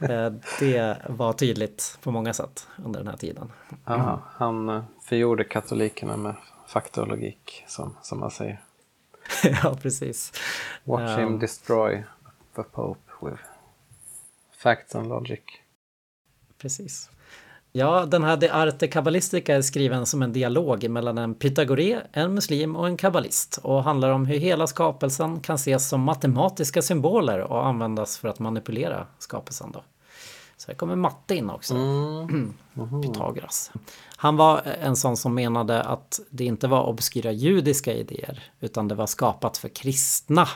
Eh, 0.00 0.32
det 0.60 0.96
var 1.08 1.32
tydligt 1.32 1.98
på 2.02 2.10
många 2.10 2.32
sätt 2.32 2.68
under 2.84 3.00
den 3.00 3.08
här 3.08 3.16
tiden. 3.16 3.52
Jaha, 3.84 4.18
han 4.32 4.68
eh, 4.68 4.82
förgjorde 5.02 5.44
katolikerna 5.44 6.16
med 6.16 6.34
fakta 6.66 7.00
och 7.02 7.08
logik, 7.08 7.64
som, 7.68 7.96
som 8.02 8.20
man 8.20 8.30
säger. 8.30 8.60
ja, 9.62 9.76
precis. 9.82 10.32
Watch 10.84 11.18
him 11.18 11.38
destroy 11.38 12.04
the 12.56 12.62
Pope 12.62 13.00
with 13.22 13.42
facts 14.62 14.94
and 14.94 15.08
logic. 15.08 15.40
Precis. 16.58 17.10
Ja, 17.76 18.06
den 18.06 18.24
här 18.24 18.36
De 18.36 18.48
Arte 18.48 18.88
Kabbalistica 18.88 19.56
är 19.56 19.62
skriven 19.62 20.06
som 20.06 20.22
en 20.22 20.32
dialog 20.32 20.90
mellan 20.90 21.18
en 21.18 21.34
pythagoré, 21.34 22.00
en 22.12 22.34
muslim 22.34 22.76
och 22.76 22.86
en 22.86 22.96
kabbalist 22.96 23.58
och 23.62 23.84
handlar 23.84 24.10
om 24.10 24.26
hur 24.26 24.38
hela 24.38 24.66
skapelsen 24.66 25.40
kan 25.40 25.54
ses 25.54 25.88
som 25.88 26.00
matematiska 26.00 26.82
symboler 26.82 27.40
och 27.40 27.66
användas 27.66 28.18
för 28.18 28.28
att 28.28 28.38
manipulera 28.38 29.06
skapelsen. 29.18 29.70
Då. 29.72 29.82
Så 30.56 30.70
här 30.70 30.76
kommer 30.76 30.96
matte 30.96 31.34
in 31.34 31.50
också. 31.50 31.74
Mm. 31.74 32.54
Pythagoras. 33.02 33.70
Han 34.16 34.36
var 34.36 34.62
en 34.80 34.96
sån 34.96 35.16
som 35.16 35.34
menade 35.34 35.82
att 35.82 36.20
det 36.30 36.44
inte 36.44 36.68
var 36.68 36.84
obskyra 36.84 37.32
judiska 37.32 37.92
idéer 37.92 38.42
utan 38.60 38.88
det 38.88 38.94
var 38.94 39.06
skapat 39.06 39.56
för 39.56 39.68
kristna. 39.68 40.48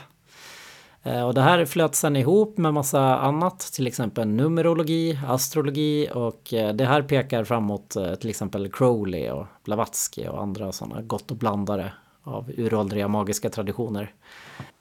Eh, 1.03 1.23
Och 1.27 1.33
det 1.33 1.41
här 1.41 1.65
flöt 1.65 1.95
sen 1.95 2.15
ihop 2.15 2.57
med 2.57 2.73
massa 2.73 3.17
annat, 3.19 3.59
till 3.59 3.87
exempel 3.87 4.27
numerologi, 4.27 5.19
astrologi 5.27 6.09
och 6.13 6.53
eh, 6.53 6.73
det 6.73 6.85
här 6.85 7.01
pekar 7.01 7.43
framåt 7.43 7.95
eh, 7.95 8.15
till 8.15 8.29
exempel 8.29 8.71
Crowley 8.71 9.29
och 9.29 9.47
Blavatsky 9.63 10.27
och 10.27 10.41
andra 10.41 10.71
sådana 10.71 11.01
gott 11.01 11.31
och 11.31 11.37
blandare 11.37 11.93
av 12.23 12.51
uråldriga 12.57 13.07
magiska 13.07 13.49
traditioner. 13.49 14.13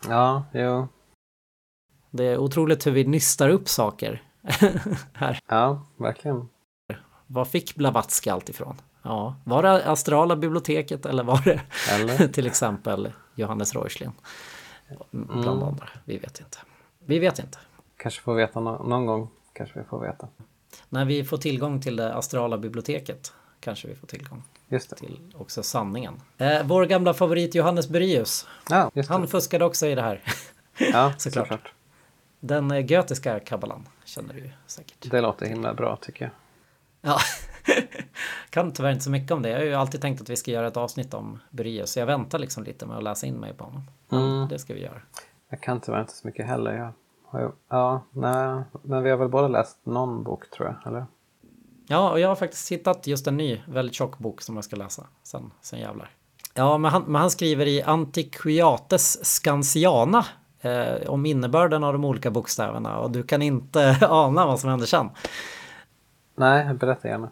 Ja, 0.08 0.44
jo. 0.52 0.88
Det 2.10 2.24
är 2.24 2.38
otroligt 2.38 2.86
hur 2.86 2.92
vi 2.92 3.04
nystar 3.04 3.48
upp 3.48 3.68
saker 3.68 4.22
här. 5.12 5.38
Ja, 5.48 5.82
verkligen. 5.96 6.48
Var 7.26 7.44
fick 7.44 7.74
Blavatsky 7.74 8.30
allt 8.30 8.48
ifrån? 8.48 8.76
Ja, 9.02 9.34
var 9.44 9.62
det 9.62 9.84
astrala 9.90 10.36
biblioteket 10.36 11.06
eller 11.06 11.24
var 11.24 11.40
det 11.44 11.60
Eller? 11.90 12.28
till 12.32 12.46
exempel 12.46 13.12
Johannes 13.34 13.74
Reuchlin? 13.74 14.12
Bland 15.10 15.62
andra, 15.62 15.88
vi 16.04 16.18
vet 16.18 16.40
inte. 16.40 16.58
Vi 16.98 17.18
vet 17.18 17.38
inte. 17.38 17.58
Kanske 17.96 18.20
får 18.22 18.34
veta 18.34 18.60
nå- 18.60 18.82
någon 18.84 19.06
gång. 19.06 19.28
Kanske 19.52 19.78
vi 19.78 19.84
får 19.84 20.00
veta. 20.00 20.28
När 20.88 21.04
vi 21.04 21.24
får 21.24 21.36
tillgång 21.36 21.80
till 21.80 21.96
det 21.96 22.14
astrala 22.14 22.58
biblioteket 22.58 23.32
kanske 23.60 23.88
vi 23.88 23.94
får 23.94 24.06
tillgång 24.06 24.42
till 24.96 25.20
också 25.38 25.62
sanningen. 25.62 26.14
Eh, 26.38 26.62
vår 26.64 26.84
gamla 26.86 27.14
favorit 27.14 27.54
Johannes 27.54 27.88
Burius, 27.88 28.46
Ja, 28.70 28.90
han 29.08 29.28
fuskade 29.28 29.64
också 29.64 29.86
i 29.86 29.94
det 29.94 30.02
här. 30.02 30.22
Ja, 30.78 31.12
såklart. 31.18 31.48
såklart. 31.48 31.72
Den 32.40 32.70
eh, 32.70 32.90
götiska 32.90 33.40
kabbalan 33.40 33.88
känner 34.04 34.34
du 34.34 34.50
säkert. 34.66 35.10
Det 35.10 35.20
låter 35.20 35.46
himla 35.46 35.74
bra 35.74 35.96
tycker 35.96 36.24
jag. 36.24 36.32
Ja, 37.12 37.18
kan 38.50 38.72
tyvärr 38.72 38.90
inte 38.90 39.04
så 39.04 39.10
mycket 39.10 39.30
om 39.30 39.42
det. 39.42 39.48
Jag 39.48 39.58
har 39.58 39.64
ju 39.64 39.74
alltid 39.74 40.00
tänkt 40.00 40.20
att 40.20 40.28
vi 40.28 40.36
ska 40.36 40.50
göra 40.50 40.66
ett 40.66 40.76
avsnitt 40.76 41.14
om 41.14 41.38
Burius. 41.50 41.90
Så 41.90 41.98
jag 41.98 42.06
väntar 42.06 42.38
liksom 42.38 42.64
lite 42.64 42.86
med 42.86 42.96
att 42.96 43.02
läsa 43.02 43.26
in 43.26 43.34
mig 43.34 43.54
på 43.54 43.64
honom. 43.64 43.82
Mm. 44.12 44.48
Det 44.48 44.58
ska 44.58 44.74
vi 44.74 44.82
göra. 44.82 45.00
Jag 45.50 45.60
kan 45.60 45.80
tyvärr 45.80 46.00
inte 46.00 46.12
så 46.12 46.26
mycket 46.26 46.46
heller. 46.46 46.72
Jag 46.72 46.92
har 47.24 47.52
ja, 47.68 48.02
nej, 48.10 48.62
men 48.82 49.02
vi 49.02 49.10
har 49.10 49.16
väl 49.16 49.28
båda 49.28 49.48
läst 49.48 49.78
någon 49.84 50.22
bok 50.22 50.50
tror 50.50 50.68
jag, 50.68 50.92
eller? 50.92 51.06
Ja, 51.86 52.10
och 52.10 52.20
jag 52.20 52.28
har 52.28 52.36
faktiskt 52.36 52.72
hittat 52.72 53.06
just 53.06 53.26
en 53.26 53.36
ny 53.36 53.60
väldigt 53.66 53.94
tjock 53.94 54.18
bok 54.18 54.42
som 54.42 54.54
jag 54.54 54.64
ska 54.64 54.76
läsa 54.76 55.06
sen, 55.22 55.50
sen 55.60 55.78
jävlar. 55.78 56.10
Ja, 56.54 56.78
men 56.78 56.90
han, 56.90 57.02
men 57.02 57.20
han 57.20 57.30
skriver 57.30 57.66
i 57.66 57.82
Antiquiates 57.82 59.24
Scansiana 59.24 60.26
eh, 60.60 61.10
om 61.10 61.26
innebörden 61.26 61.84
av 61.84 61.92
de 61.92 62.04
olika 62.04 62.30
bokstäverna 62.30 62.98
och 62.98 63.10
du 63.10 63.22
kan 63.22 63.42
inte 63.42 63.96
ana 64.10 64.46
vad 64.46 64.60
som 64.60 64.70
händer 64.70 64.86
sen. 64.86 65.10
Nej, 66.34 66.74
berätta 66.74 67.08
gärna. 67.08 67.28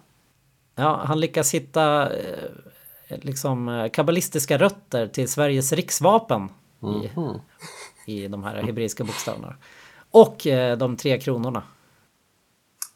Ja, 0.78 1.02
han 1.04 1.20
lyckas 1.20 1.54
hitta 1.54 2.12
eh, 2.18 2.50
liksom 3.08 3.68
eh, 3.68 3.88
kabbalistiska 3.90 4.58
rötter 4.58 5.06
till 5.06 5.28
Sveriges 5.28 5.72
riksvapen 5.72 6.48
i, 6.86 7.10
i 8.06 8.28
de 8.28 8.44
här 8.44 8.62
hebreiska 8.62 9.04
bokstäverna. 9.04 9.56
Och 10.10 10.46
eh, 10.46 10.78
de 10.78 10.96
tre 10.96 11.20
kronorna. 11.20 11.62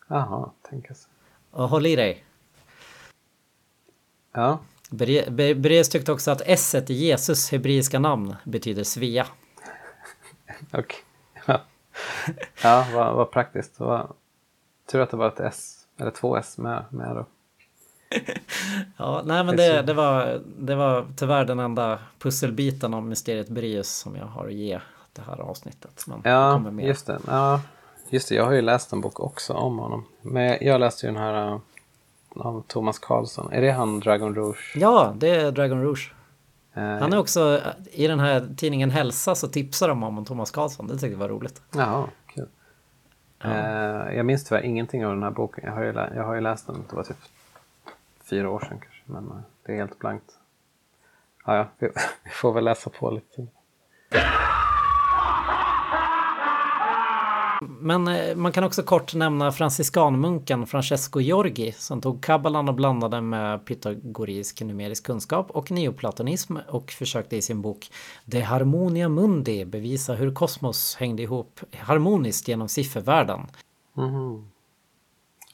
Jaha, 0.08 0.50
tänka 0.70 0.94
sig. 0.94 1.10
Och 1.50 1.68
håll 1.68 1.86
i 1.86 1.96
dig. 1.96 2.24
Ja, 4.32 4.58
Bre- 4.90 5.28
Bre- 5.28 5.54
Breus 5.54 5.88
tyckte 5.88 6.12
också 6.12 6.30
att 6.30 6.42
S 6.46 6.74
i 6.74 6.94
Jesus 6.94 7.50
hebreiska 7.50 7.98
namn 7.98 8.36
betyder 8.44 8.84
Svea. 8.84 9.26
okej. 10.72 10.98
Ja, 11.46 11.60
ja 12.62 12.86
vad, 12.94 13.14
vad 13.14 13.30
praktiskt. 13.30 13.80
Vad, 13.80 14.12
tur 14.92 15.00
att 15.00 15.10
det 15.10 15.16
var 15.16 15.28
ett 15.28 15.40
S, 15.40 15.86
eller 15.98 16.10
två 16.10 16.36
S 16.36 16.58
med, 16.58 16.84
med 16.90 17.16
då. 17.16 17.26
Ja, 18.96 19.22
nej 19.24 19.44
men 19.44 19.56
Det 19.56 19.82
det, 19.82 19.94
var, 19.94 20.40
det 20.58 20.74
var 20.74 21.06
tyvärr 21.16 21.44
den 21.44 21.58
enda 21.58 21.98
pusselbiten 22.18 22.94
om 22.94 23.08
mysteriet 23.08 23.48
Breus 23.48 23.88
som 23.88 24.16
jag 24.16 24.26
har 24.26 24.46
att 24.46 24.52
ge 24.52 24.80
det 25.12 25.22
här 25.26 25.40
avsnittet. 25.40 26.04
Men 26.06 26.20
Ja, 26.24 26.70
just 26.80 27.06
det. 27.06 27.18
Ja, 27.26 27.60
just 28.10 28.28
det. 28.28 28.34
Jag 28.34 28.44
har 28.44 28.52
ju 28.52 28.62
läst 28.62 28.92
en 28.92 29.00
bok 29.00 29.20
också 29.20 29.52
om 29.52 29.78
honom. 29.78 30.04
Men 30.22 30.58
jag, 30.60 30.80
läste 30.80 31.06
ju 31.06 31.12
den 31.12 31.22
här 31.22 31.52
uh, 31.52 31.60
av 32.36 32.64
Thomas 32.66 32.98
Karlsson. 32.98 33.52
Är 33.52 33.60
det 33.60 33.70
han 33.70 34.00
Dragon 34.00 34.34
Rouge? 34.34 34.72
Ja, 34.76 35.14
det 35.16 35.28
är 35.28 35.52
Dragon 35.52 35.82
Rouge. 35.82 36.14
Eh, 36.74 36.82
Han 36.82 37.12
är 37.12 37.18
också, 37.18 37.60
i 37.92 38.06
den 38.06 38.20
här 38.20 38.48
tidningen 38.56 38.90
Hälsa 38.90 39.34
så 39.34 39.48
tipsar 39.48 39.88
de 39.88 40.02
om 40.02 40.24
Thomas 40.24 40.50
Karlsson. 40.50 40.86
Det 40.86 40.92
tyckte 40.92 41.06
jag 41.06 41.18
var 41.18 41.28
roligt. 41.28 41.62
Jaha, 41.70 42.08
kul. 42.26 42.48
Eh, 43.44 44.16
jag 44.16 44.26
minns 44.26 44.44
tyvärr 44.44 44.62
ingenting 44.62 45.06
av 45.06 45.12
den 45.12 45.22
här 45.22 45.30
boken. 45.30 45.64
Jag 45.66 45.72
har 45.72 45.82
ju, 45.82 45.92
jag 46.16 46.24
har 46.24 46.34
ju 46.34 46.40
läst 46.40 46.66
den, 46.66 46.84
det 46.90 46.96
var 46.96 47.02
typ 47.02 47.16
fyra 48.32 48.50
år 48.50 48.60
sedan 48.60 48.78
kanske. 48.80 49.02
Men 49.04 49.30
eh, 49.30 49.42
det 49.66 49.72
är 49.72 49.76
helt 49.76 49.98
blankt. 49.98 50.38
Ja, 51.46 51.56
ja, 51.56 51.68
vi, 51.78 51.86
vi 52.24 52.30
får 52.30 52.52
väl 52.52 52.64
läsa 52.64 52.90
på 52.90 53.10
lite. 53.10 53.46
Men 57.60 58.08
eh, 58.08 58.36
man 58.36 58.52
kan 58.52 58.64
också 58.64 58.82
kort 58.82 59.14
nämna 59.14 59.52
franciskanmunken 59.52 60.66
Francesco 60.66 61.20
Giorgi 61.20 61.72
som 61.72 62.00
tog 62.00 62.22
kabbalan 62.22 62.68
och 62.68 62.74
blandade 62.74 63.20
med 63.20 63.64
pythagorisk 63.64 64.60
numerisk 64.60 65.06
kunskap 65.06 65.50
och 65.50 65.70
neoplatonism 65.70 66.56
och 66.68 66.90
försökte 66.90 67.36
i 67.36 67.42
sin 67.42 67.62
bok 67.62 67.90
De 68.24 68.40
Harmonia 68.40 69.08
Mundi 69.08 69.64
bevisa 69.64 70.14
hur 70.14 70.34
kosmos 70.34 70.96
hängde 70.96 71.22
ihop 71.22 71.60
harmoniskt 71.78 72.48
genom 72.48 72.68
siffervärlden. 72.68 73.40
Mhm. 73.94 74.50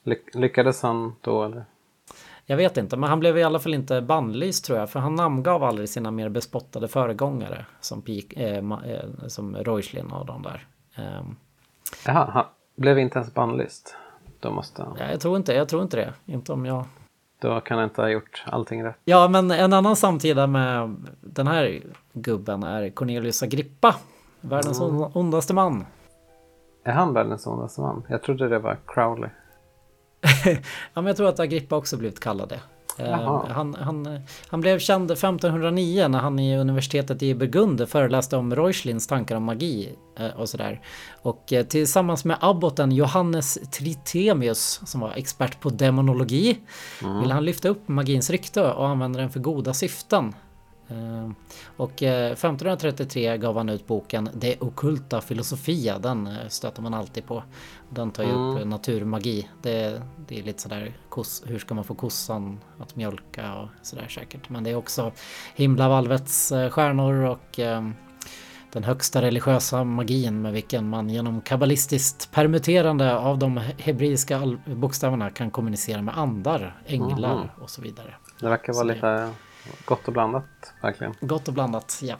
Ly- 0.02 0.30
lyckades 0.32 0.82
han 0.82 1.14
då 1.20 1.44
eller? 1.44 1.64
Jag 2.50 2.56
vet 2.56 2.76
inte, 2.76 2.96
men 2.96 3.10
han 3.10 3.20
blev 3.20 3.38
i 3.38 3.42
alla 3.42 3.58
fall 3.58 3.74
inte 3.74 4.00
bannlyst 4.00 4.64
tror 4.64 4.78
jag, 4.78 4.90
för 4.90 5.00
han 5.00 5.14
namngav 5.14 5.64
aldrig 5.64 5.88
sina 5.88 6.10
mer 6.10 6.28
bespottade 6.28 6.88
föregångare 6.88 7.66
som, 7.80 8.02
Pik, 8.02 8.32
eh, 8.36 8.56
eh, 8.56 9.26
som 9.26 9.56
Reuchlin 9.56 10.06
och 10.12 10.26
de 10.26 10.42
där. 10.42 10.66
Ehm, 10.94 11.36
Jaha, 12.06 12.30
han, 12.32 12.44
blev 12.76 12.98
inte 12.98 13.18
ens 13.18 13.34
bannlyst. 13.34 13.96
Då 14.40 14.50
måste 14.50 14.82
han. 14.82 14.96
Ja, 14.98 15.10
jag 15.10 15.20
tror 15.20 15.36
inte, 15.36 15.52
jag 15.54 15.68
tror 15.68 15.82
inte 15.82 15.96
det. 15.96 16.32
Inte 16.32 16.52
om 16.52 16.66
jag... 16.66 16.84
Då 17.40 17.60
kan 17.60 17.78
han 17.78 17.84
inte 17.88 18.02
ha 18.02 18.08
gjort 18.08 18.44
allting 18.46 18.84
rätt. 18.84 18.96
Ja, 19.04 19.28
men 19.28 19.50
en 19.50 19.72
annan 19.72 19.96
samtida 19.96 20.46
med 20.46 20.96
den 21.20 21.46
här 21.46 21.82
gubben 22.12 22.62
är 22.62 22.90
Cornelius 22.90 23.42
Agrippa. 23.42 23.94
Världens 24.40 24.80
on- 24.80 25.10
ondaste 25.14 25.54
man. 25.54 25.86
Är 26.84 26.92
han 26.92 27.14
världens 27.14 27.46
ondaste 27.46 27.80
man? 27.80 28.02
Jag 28.08 28.22
trodde 28.22 28.48
det 28.48 28.58
var 28.58 28.78
Crowley. 28.86 29.30
Ja, 30.94 31.00
men 31.00 31.06
jag 31.06 31.16
tror 31.16 31.28
att 31.28 31.40
Agrippa 31.40 31.76
också 31.76 31.96
blivit 31.96 32.20
kallad 32.20 32.48
det. 32.48 32.60
Eh. 32.98 33.42
Han, 33.48 33.74
han, 33.74 34.20
han 34.48 34.60
blev 34.60 34.78
känd 34.78 35.10
1509 35.10 36.08
när 36.08 36.18
han 36.18 36.38
i 36.38 36.58
universitetet 36.58 37.22
i 37.22 37.34
Burgund 37.34 37.88
föreläste 37.88 38.36
om 38.36 38.54
Reuchlins 38.54 39.06
tankar 39.06 39.36
om 39.36 39.42
magi 39.42 39.96
eh, 40.18 40.40
och 40.40 40.48
sådär. 40.48 40.80
Och 41.22 41.52
eh, 41.52 41.66
tillsammans 41.66 42.24
med 42.24 42.36
abboten 42.40 42.92
Johannes 42.92 43.58
Tritemius 43.72 44.80
som 44.86 45.00
var 45.00 45.12
expert 45.16 45.60
på 45.60 45.70
demonologi 45.70 46.58
ville 47.20 47.34
han 47.34 47.44
lyfta 47.44 47.68
upp 47.68 47.88
magins 47.88 48.30
rykte 48.30 48.72
och 48.72 48.88
använda 48.88 49.20
den 49.20 49.30
för 49.30 49.40
goda 49.40 49.74
syften. 49.74 50.34
Eh, 50.88 51.30
Och 51.76 52.02
eh, 52.02 52.32
1533 52.32 53.36
gav 53.38 53.56
han 53.56 53.68
ut 53.68 53.86
boken 53.86 54.30
De 54.34 54.56
occulta 54.60 55.20
filosofia. 55.20 55.98
Den 55.98 56.26
eh, 56.26 56.48
stöter 56.48 56.82
man 56.82 56.94
alltid 56.94 57.26
på. 57.26 57.42
Den 57.90 58.10
tar 58.10 58.24
ju 58.24 58.30
upp 58.30 58.60
eh, 58.60 58.66
naturmagi. 58.66 59.48
Det, 59.62 60.02
det 60.28 60.38
är 60.38 60.42
lite 60.42 60.62
sådär, 60.62 60.96
kos, 61.08 61.42
hur 61.46 61.58
ska 61.58 61.74
man 61.74 61.84
få 61.84 61.94
kossan 61.94 62.58
att 62.78 62.96
mjölka 62.96 63.54
och 63.54 63.68
sådär 63.82 64.08
säkert. 64.08 64.48
Men 64.48 64.64
det 64.64 64.70
är 64.70 64.76
också 64.76 65.12
himlavalvets 65.54 66.52
eh, 66.52 66.70
stjärnor 66.70 67.14
och 67.24 67.58
eh, 67.58 67.88
den 68.72 68.84
högsta 68.84 69.22
religiösa 69.22 69.84
magin 69.84 70.42
med 70.42 70.52
vilken 70.52 70.88
man 70.88 71.10
genom 71.10 71.40
kabbalistiskt 71.40 72.30
permuterande 72.32 73.16
av 73.18 73.38
de 73.38 73.56
hebreiska 73.78 74.58
bokstäverna 74.66 75.30
kan 75.30 75.50
kommunicera 75.50 76.02
med 76.02 76.18
andar, 76.18 76.82
änglar 76.86 77.54
och 77.60 77.70
så 77.70 77.82
vidare. 77.82 78.14
Det 78.40 78.48
verkar 78.48 78.72
vara 78.72 78.82
Så 78.82 78.92
lite 78.94 79.30
gott 79.84 80.06
och 80.06 80.12
blandat, 80.12 80.74
verkligen. 80.82 81.14
Gott 81.20 81.48
och 81.48 81.54
blandat, 81.54 82.00
ja. 82.02 82.16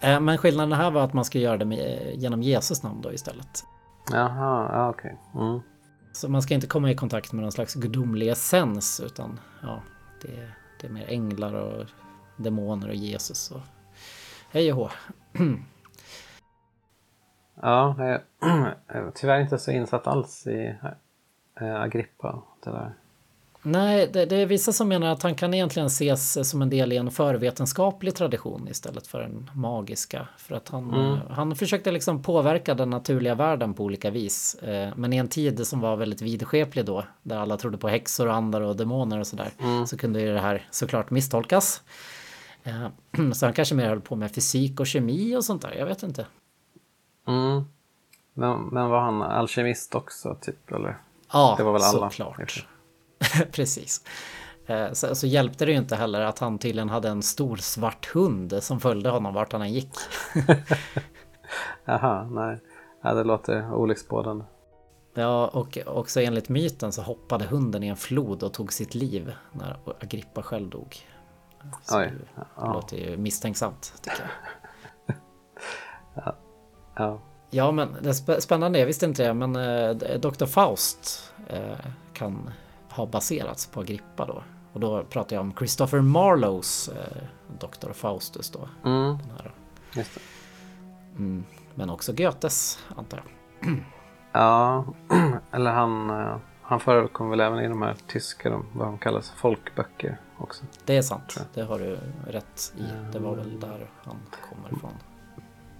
Eh, 0.00 0.20
Men 0.20 0.38
skillnaden 0.38 0.72
här 0.72 0.90
var 0.90 1.04
att 1.04 1.12
man 1.12 1.24
ska 1.24 1.38
göra 1.38 1.56
det 1.56 1.64
med, 1.64 2.14
genom 2.14 2.42
Jesus 2.42 2.82
namn 2.82 3.00
då 3.02 3.12
istället. 3.12 3.64
Jaha, 4.12 4.70
ja 4.72 4.90
okej. 4.90 5.18
Mm. 5.34 5.60
Så 6.12 6.28
man 6.28 6.42
ska 6.42 6.54
inte 6.54 6.66
komma 6.66 6.90
i 6.90 6.94
kontakt 6.94 7.32
med 7.32 7.42
någon 7.42 7.52
slags 7.52 7.74
gudomlig 7.74 8.28
essens 8.28 9.00
utan 9.00 9.40
ja, 9.62 9.82
det, 10.22 10.50
det 10.80 10.86
är 10.86 10.90
mer 10.90 11.06
änglar 11.08 11.54
och 11.54 11.86
demoner 12.36 12.88
och 12.88 12.94
Jesus 12.94 13.50
och 13.50 13.60
hej 14.50 14.72
och 14.72 14.78
hå. 14.78 14.90
Ja, 17.62 17.94
jag 17.98 18.20
jag 18.86 18.96
är 19.06 19.10
tyvärr 19.14 19.40
inte 19.40 19.58
så 19.58 19.70
insatt 19.70 20.06
alls 20.06 20.46
i 20.46 20.76
eh, 21.60 21.80
Agrippa. 21.80 22.42
Det 22.64 22.70
där. 22.70 22.94
Nej, 23.62 24.10
det, 24.12 24.26
det 24.26 24.36
är 24.36 24.46
vissa 24.46 24.72
som 24.72 24.88
menar 24.88 25.12
att 25.12 25.22
han 25.22 25.34
kan 25.34 25.54
egentligen 25.54 25.86
ses 25.86 26.48
som 26.50 26.62
en 26.62 26.70
del 26.70 26.92
i 26.92 26.96
en 26.96 27.10
förvetenskaplig 27.10 28.14
tradition 28.14 28.68
istället 28.68 29.06
för 29.06 29.20
en 29.20 29.50
magiska. 29.54 30.28
För 30.38 30.54
att 30.54 30.68
han, 30.68 30.94
eh, 30.94 31.18
han 31.30 31.56
försökte 31.56 31.90
liksom 31.92 32.22
påverka 32.22 32.74
den 32.74 32.90
naturliga 32.90 33.34
världen 33.34 33.74
på 33.74 33.84
olika 33.84 34.10
vis. 34.10 34.54
Eh, 34.54 34.92
Men 34.96 35.12
i 35.12 35.16
en 35.16 35.28
tid 35.28 35.66
som 35.66 35.80
var 35.80 35.96
väldigt 35.96 36.22
vidskeplig 36.22 36.84
då, 36.84 37.04
där 37.22 37.38
alla 37.38 37.56
trodde 37.56 37.78
på 37.78 37.88
häxor 37.88 38.26
och 38.26 38.34
andar 38.34 38.60
och 38.60 38.76
demoner 38.76 39.20
och 39.20 39.26
sådär, 39.26 39.50
så 39.86 39.96
kunde 39.96 40.20
ju 40.20 40.32
det 40.32 40.40
här 40.40 40.66
såklart 40.70 41.10
misstolkas. 41.10 41.82
Eh, 42.62 42.86
Så 43.32 43.46
han 43.46 43.52
kanske 43.52 43.74
mer 43.74 43.88
höll 43.88 44.00
på 44.00 44.16
med 44.16 44.34
fysik 44.34 44.80
och 44.80 44.86
kemi 44.86 45.36
och 45.36 45.44
sånt 45.44 45.62
där, 45.62 45.74
jag 45.78 45.86
vet 45.86 46.02
inte. 46.02 46.26
Mm. 47.28 47.64
Men, 48.34 48.60
men 48.66 48.88
var 48.88 49.00
han 49.00 49.22
alkemist 49.22 49.94
också, 49.94 50.36
typ? 50.40 50.72
Eller? 50.72 50.96
Ja, 51.32 51.54
Det 51.58 51.64
var 51.64 51.72
väl 51.72 51.82
alla, 51.82 52.10
såklart. 52.10 52.66
Precis. 53.52 54.04
Eh, 54.66 54.92
Så, 54.92 55.14
så 55.14 55.26
hjälpte 55.26 55.64
det 55.64 55.72
ju 55.72 55.78
inte 55.78 55.96
heller 55.96 56.20
att 56.20 56.38
han 56.38 56.58
tydligen 56.58 56.88
hade 56.88 57.08
en 57.08 57.22
stor 57.22 57.56
svart 57.56 58.06
hund 58.14 58.58
som 58.62 58.80
följde 58.80 59.10
honom 59.10 59.34
vart 59.34 59.52
han 59.52 59.62
än 59.62 59.72
gick. 59.72 59.90
Jaha, 61.84 62.28
nej. 62.30 62.58
Ja, 63.02 63.14
det 63.14 63.24
låter 63.24 63.74
olycksbådande. 63.74 64.44
Ja, 65.14 65.46
och 65.48 65.78
också 65.86 66.20
enligt 66.20 66.48
myten 66.48 66.92
så 66.92 67.02
hoppade 67.02 67.44
hunden 67.44 67.82
i 67.82 67.88
en 67.88 67.96
flod 67.96 68.42
och 68.42 68.52
tog 68.52 68.72
sitt 68.72 68.94
liv 68.94 69.32
när 69.52 69.78
Agrippa 70.00 70.42
själv 70.42 70.70
dog. 70.70 70.96
Så 71.82 71.98
Oj, 72.00 72.12
det 72.36 72.42
ja. 72.56 72.72
låter 72.72 72.96
ju 72.96 73.16
misstänksamt, 73.16 73.92
tycker 74.02 74.20
jag. 75.06 75.16
Ja. 76.96 77.20
Ja, 77.50 77.72
men 77.72 77.96
det 78.02 78.08
är 78.08 78.12
spä- 78.12 78.40
spännande, 78.40 78.78
jag 78.78 78.86
visste 78.86 79.06
inte 79.06 79.22
det, 79.22 79.34
men 79.34 79.56
eh, 79.56 79.90
Dr. 80.20 80.46
Faust 80.46 81.32
eh, 81.48 81.78
kan 82.12 82.50
ha 82.90 83.06
baserats 83.06 83.66
på 83.66 83.80
Agrippa 83.80 84.26
då. 84.26 84.42
Och 84.72 84.80
då 84.80 85.04
pratar 85.04 85.36
jag 85.36 85.40
om 85.40 85.54
Christopher 85.58 86.00
Marlowes 86.00 86.88
eh, 86.88 87.22
Dr. 87.58 87.92
Faustus 87.92 88.50
då. 88.50 88.68
Mm, 88.84 89.18
det. 89.94 90.04
Mm, 91.16 91.44
men 91.74 91.90
också 91.90 92.12
Goethes, 92.12 92.78
antar 92.96 93.22
jag. 93.60 93.76
Ja, 94.32 94.84
eller 95.52 95.70
han, 95.70 96.10
eh, 96.10 96.36
han 96.62 96.80
förekommer 96.80 97.30
väl 97.30 97.40
även 97.40 97.64
i 97.64 97.68
de 97.68 97.82
här 97.82 97.96
tyska, 98.06 98.50
de, 98.50 98.66
vad 98.74 98.86
de 98.86 98.98
kallas, 98.98 99.30
folkböcker 99.30 100.20
också. 100.38 100.64
Det 100.84 100.96
är 100.96 101.02
sant, 101.02 101.46
det 101.54 101.62
har 101.62 101.78
du 101.78 101.98
rätt 102.26 102.74
i. 102.76 103.12
Det 103.12 103.18
var 103.18 103.34
väl 103.34 103.60
där 103.60 103.90
han 104.04 104.16
kommer 104.48 104.76
ifrån. 104.76 104.92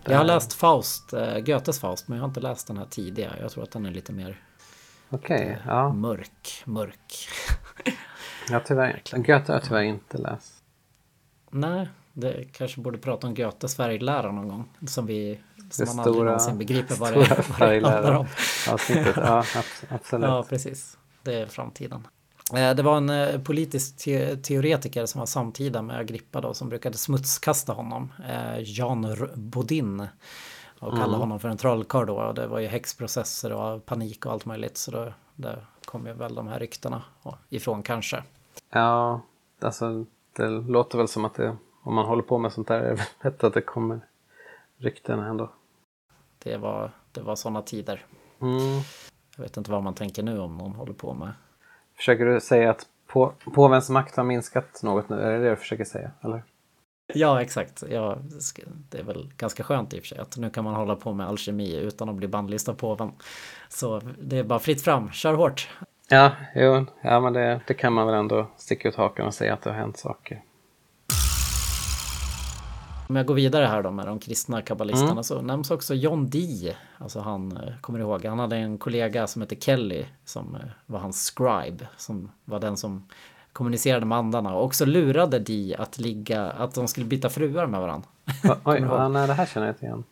Jag 0.05 0.19
har 0.19 0.25
läst 0.25 0.53
Faust, 0.53 1.13
eh, 1.13 1.39
Goethes 1.39 1.81
Faust, 1.81 2.09
men 2.09 2.19
jag 2.19 2.23
har 2.23 2.29
inte 2.29 2.41
läst 2.41 2.67
den 2.67 2.77
här 2.77 2.85
tidiga. 2.85 3.33
Jag 3.41 3.51
tror 3.51 3.65
att 3.65 3.71
den 3.71 3.87
är 3.87 3.91
lite 3.91 4.13
mer 4.13 4.41
Okej, 5.11 5.59
ja. 5.67 5.93
mörk, 5.93 6.63
mörk. 6.65 7.29
Jag 8.51 8.67
tyvärr, 8.67 9.03
Goethe 9.13 9.33
har 9.47 9.55
jag 9.55 9.63
tyvärr 9.65 9.83
inte 9.83 10.19
läst. 10.19 10.53
Nej, 11.51 11.89
det 12.13 12.45
kanske 12.53 12.81
borde 12.81 12.99
prata 12.99 13.27
om 13.27 13.35
Goethes 13.35 13.77
färglära 13.77 14.33
någon 14.33 14.49
gång. 14.49 14.69
Som 14.87 15.07
vi 15.07 15.41
som 15.71 15.85
Det 15.85 15.91
man 15.95 15.99
aldrig 16.01 16.15
stora- 16.15 16.25
någonsin 16.27 16.59
begriper 16.59 16.95
vad 16.95 17.13
det, 17.13 17.19
vad 17.59 17.71
det 17.71 17.89
handlar 17.89 18.13
om. 18.17 18.27
Avsnittet, 18.71 19.17
ja 19.17 19.43
abs- 19.43 19.85
absolut. 19.89 20.29
Ja, 20.29 20.45
precis. 20.49 20.99
Det 21.23 21.35
är 21.35 21.47
framtiden. 21.47 22.07
Eh, 22.55 22.75
Det 22.75 22.83
var 22.83 22.97
en 22.97 23.11
eh, 23.11 23.41
politisk 23.41 23.97
te 23.97 24.37
teoretiker 24.37 25.07
som 25.07 25.19
var 25.19 25.27
samtida 25.27 25.83
med 25.83 25.97
Agrippa 25.97 26.41
då 26.41 26.55
som 26.55 26.69
brukade 26.69 26.99
smutskasta 26.99 27.73
honom. 27.73 28.13
eh, 28.29 28.59
Jan 28.63 29.17
Bodin. 29.37 30.07
Och 30.81 30.97
kalla 30.97 31.17
honom 31.17 31.41
för 31.41 31.49
en 31.49 31.57
trollkarl 31.57 32.07
då. 32.07 32.17
Och 32.17 32.35
det 32.35 32.47
var 32.47 32.59
ju 32.59 32.67
häxprocesser 32.67 33.53
och 33.53 33.87
panik 33.87 34.27
och 34.27 34.33
allt 34.33 34.47
möjligt. 34.47 34.77
Så 34.77 34.91
då, 34.91 35.13
där 35.35 35.67
kom 35.85 36.07
ju 36.07 36.13
väl 36.13 36.35
de 36.35 36.49
här 36.49 36.59
ryktena 36.59 37.03
ifrån 37.49 37.83
kanske. 37.83 38.23
Ja, 38.71 39.21
alltså 39.61 40.05
det 40.37 40.49
låter 40.49 40.99
väl 40.99 41.09
som 41.09 41.25
att 41.25 41.35
det, 41.35 41.57
om 41.83 41.95
man 41.95 42.07
håller 42.07 42.23
på 42.23 42.39
med 42.39 42.53
sånt 42.53 42.69
där, 42.69 42.81
är 42.81 42.97
det 42.97 43.07
lätt 43.25 43.45
att 43.45 43.55
det 43.55 43.63
kommer 43.63 44.01
rykten 44.77 45.19
ändå. 45.19 45.51
Det 46.39 46.57
var, 46.57 46.91
det 47.13 47.21
var 47.21 47.37
sådana 47.37 47.63
tider. 47.63 48.07
Mm. 48.41 48.81
Jag 49.37 49.43
vet 49.43 49.57
inte 49.57 49.71
vad 49.71 49.83
man 49.83 49.95
tänker 49.95 50.23
nu 50.23 50.39
om 50.39 50.59
någon 50.59 50.75
håller 50.75 50.93
på 50.93 51.15
med. 51.15 51.33
Försöker 51.97 52.27
du 52.27 52.41
säga 52.41 52.71
att 52.71 52.87
på, 53.07 53.33
påvens 53.55 53.91
makt 53.91 54.17
har 54.17 54.25
minskat 54.25 54.83
något 54.83 55.09
nu? 55.09 55.21
Är 55.21 55.31
det 55.31 55.39
det 55.39 55.51
du 55.51 55.57
försöker 55.57 55.85
säga? 55.85 56.11
Eller? 56.21 56.43
Ja, 57.15 57.43
exakt. 57.43 57.83
Ja, 57.91 58.19
det 58.91 58.99
är 58.99 59.03
väl 59.03 59.33
ganska 59.37 59.63
skönt 59.63 59.95
i 59.95 59.99
och 59.99 60.03
för 60.03 60.09
sig 60.09 60.19
att 60.19 60.37
nu 60.37 60.51
kan 60.51 60.65
man 60.65 60.75
hålla 60.75 60.97
på 60.97 61.13
med 61.13 61.29
alkemi 61.29 61.77
utan 61.77 62.09
att 62.09 62.15
bli 62.15 62.29
bannlyst 62.29 62.69
av 62.69 62.75
påven. 62.75 63.13
Så 63.69 64.01
det 64.23 64.39
är 64.39 64.45
bara 64.45 64.59
fritt 64.59 64.83
fram, 64.83 65.11
kör 65.11 65.35
hårt. 65.35 65.69
Ja, 66.09 66.33
jo, 66.55 66.87
ja 67.03 67.21
men 67.21 67.33
det, 67.33 67.61
det 67.67 67.75
kan 67.75 67.93
man 67.93 68.07
väl 68.07 68.15
ändå 68.15 68.47
sticka 68.57 68.89
ut 68.89 68.97
hakan 68.97 69.27
och 69.27 69.35
säga 69.35 69.55
att 69.55 69.63
det 69.63 69.71
har 69.71 69.77
hänt 69.77 69.99
saker. 69.99 70.43
Om 73.11 73.17
jag 73.17 73.27
går 73.27 73.35
vidare 73.35 73.67
här 73.67 73.83
då 73.83 73.91
med 73.91 74.07
de 74.07 74.19
kristna 74.19 74.63
kabbalisterna 74.63 75.23
så 75.23 75.43
nämns 75.43 75.71
också 75.71 75.95
John 75.95 76.31
Dee. 76.31 76.77
Alltså 76.99 77.21
han, 77.21 77.57
eh, 77.57 77.81
kommer 77.81 77.99
ihåg, 77.99 78.25
han 78.25 78.39
hade 78.39 78.57
en 78.57 78.79
kollega 78.79 79.27
som 79.27 79.43
hette 79.43 79.57
Kelly 79.57 80.05
som 80.25 80.55
eh, 80.55 80.61
var 80.87 80.99
hans 80.99 81.35
scribe. 81.37 81.89
Som 81.97 82.31
var 82.45 82.61
den 82.61 82.77
som 82.77 83.09
kommunicerade 83.53 84.07
med 84.07 84.19
andarna 84.19 84.55
och 84.55 84.65
också 84.65 84.85
lurade 84.85 85.39
Dee 85.39 85.77
att 85.79 85.99
ligga, 85.99 86.43
att 86.51 86.75
de 86.75 86.89
skulle 86.89 87.07
byta 87.07 87.29
fruar 87.29 87.67
med 87.67 87.81
varandra. 87.81 88.09
Va, 88.45 88.57
oj, 88.65 88.81
ja, 88.81 89.09
nej 89.09 89.27
det 89.27 89.33
här 89.35 89.47
känner 89.47 89.67
jag 89.67 89.75
inte 89.75 89.85
igen. 89.87 90.05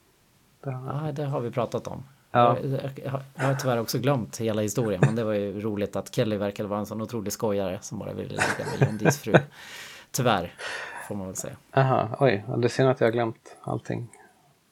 Det 0.65 0.71
har- 0.71 1.07
Ja, 1.07 1.13
det 1.13 1.25
har 1.25 1.41
vi 1.41 1.51
pratat 1.51 1.87
om. 1.87 2.05
Ja. 2.31 2.57
Jag, 3.05 3.11
har- 3.11 3.23
jag 3.35 3.45
har 3.45 3.55
tyvärr 3.55 3.81
också 3.81 3.99
glömt 3.99 4.37
hela 4.41 4.63
historien, 4.63 5.01
men 5.07 5.17
det 5.17 5.25
var 5.25 5.33
ju 5.33 5.61
roligt 5.61 5.97
att 5.97 6.15
Kelly 6.15 6.37
verkade 6.37 6.69
vara 6.69 6.81
en 6.81 6.87
sån 6.87 7.03
otrolig 7.03 7.33
skojare 7.33 7.79
som 7.83 7.99
bara 7.99 8.13
ville 8.13 8.29
ligga 8.29 8.71
med 8.79 8.89
John 8.89 8.99
Dees 8.99 9.19
fru. 9.19 9.33
Tyvärr, 10.11 10.55
får 11.09 11.15
man 11.15 11.27
väl 11.27 11.37
säga. 11.37 11.57
Aha, 11.75 12.09
oj, 12.21 12.45
det 12.59 12.67
är 12.67 12.69
synd 12.69 12.89
att 12.89 13.01
jag 13.01 13.07
har 13.07 13.13
glömt 13.13 13.57
allting. 13.63 14.09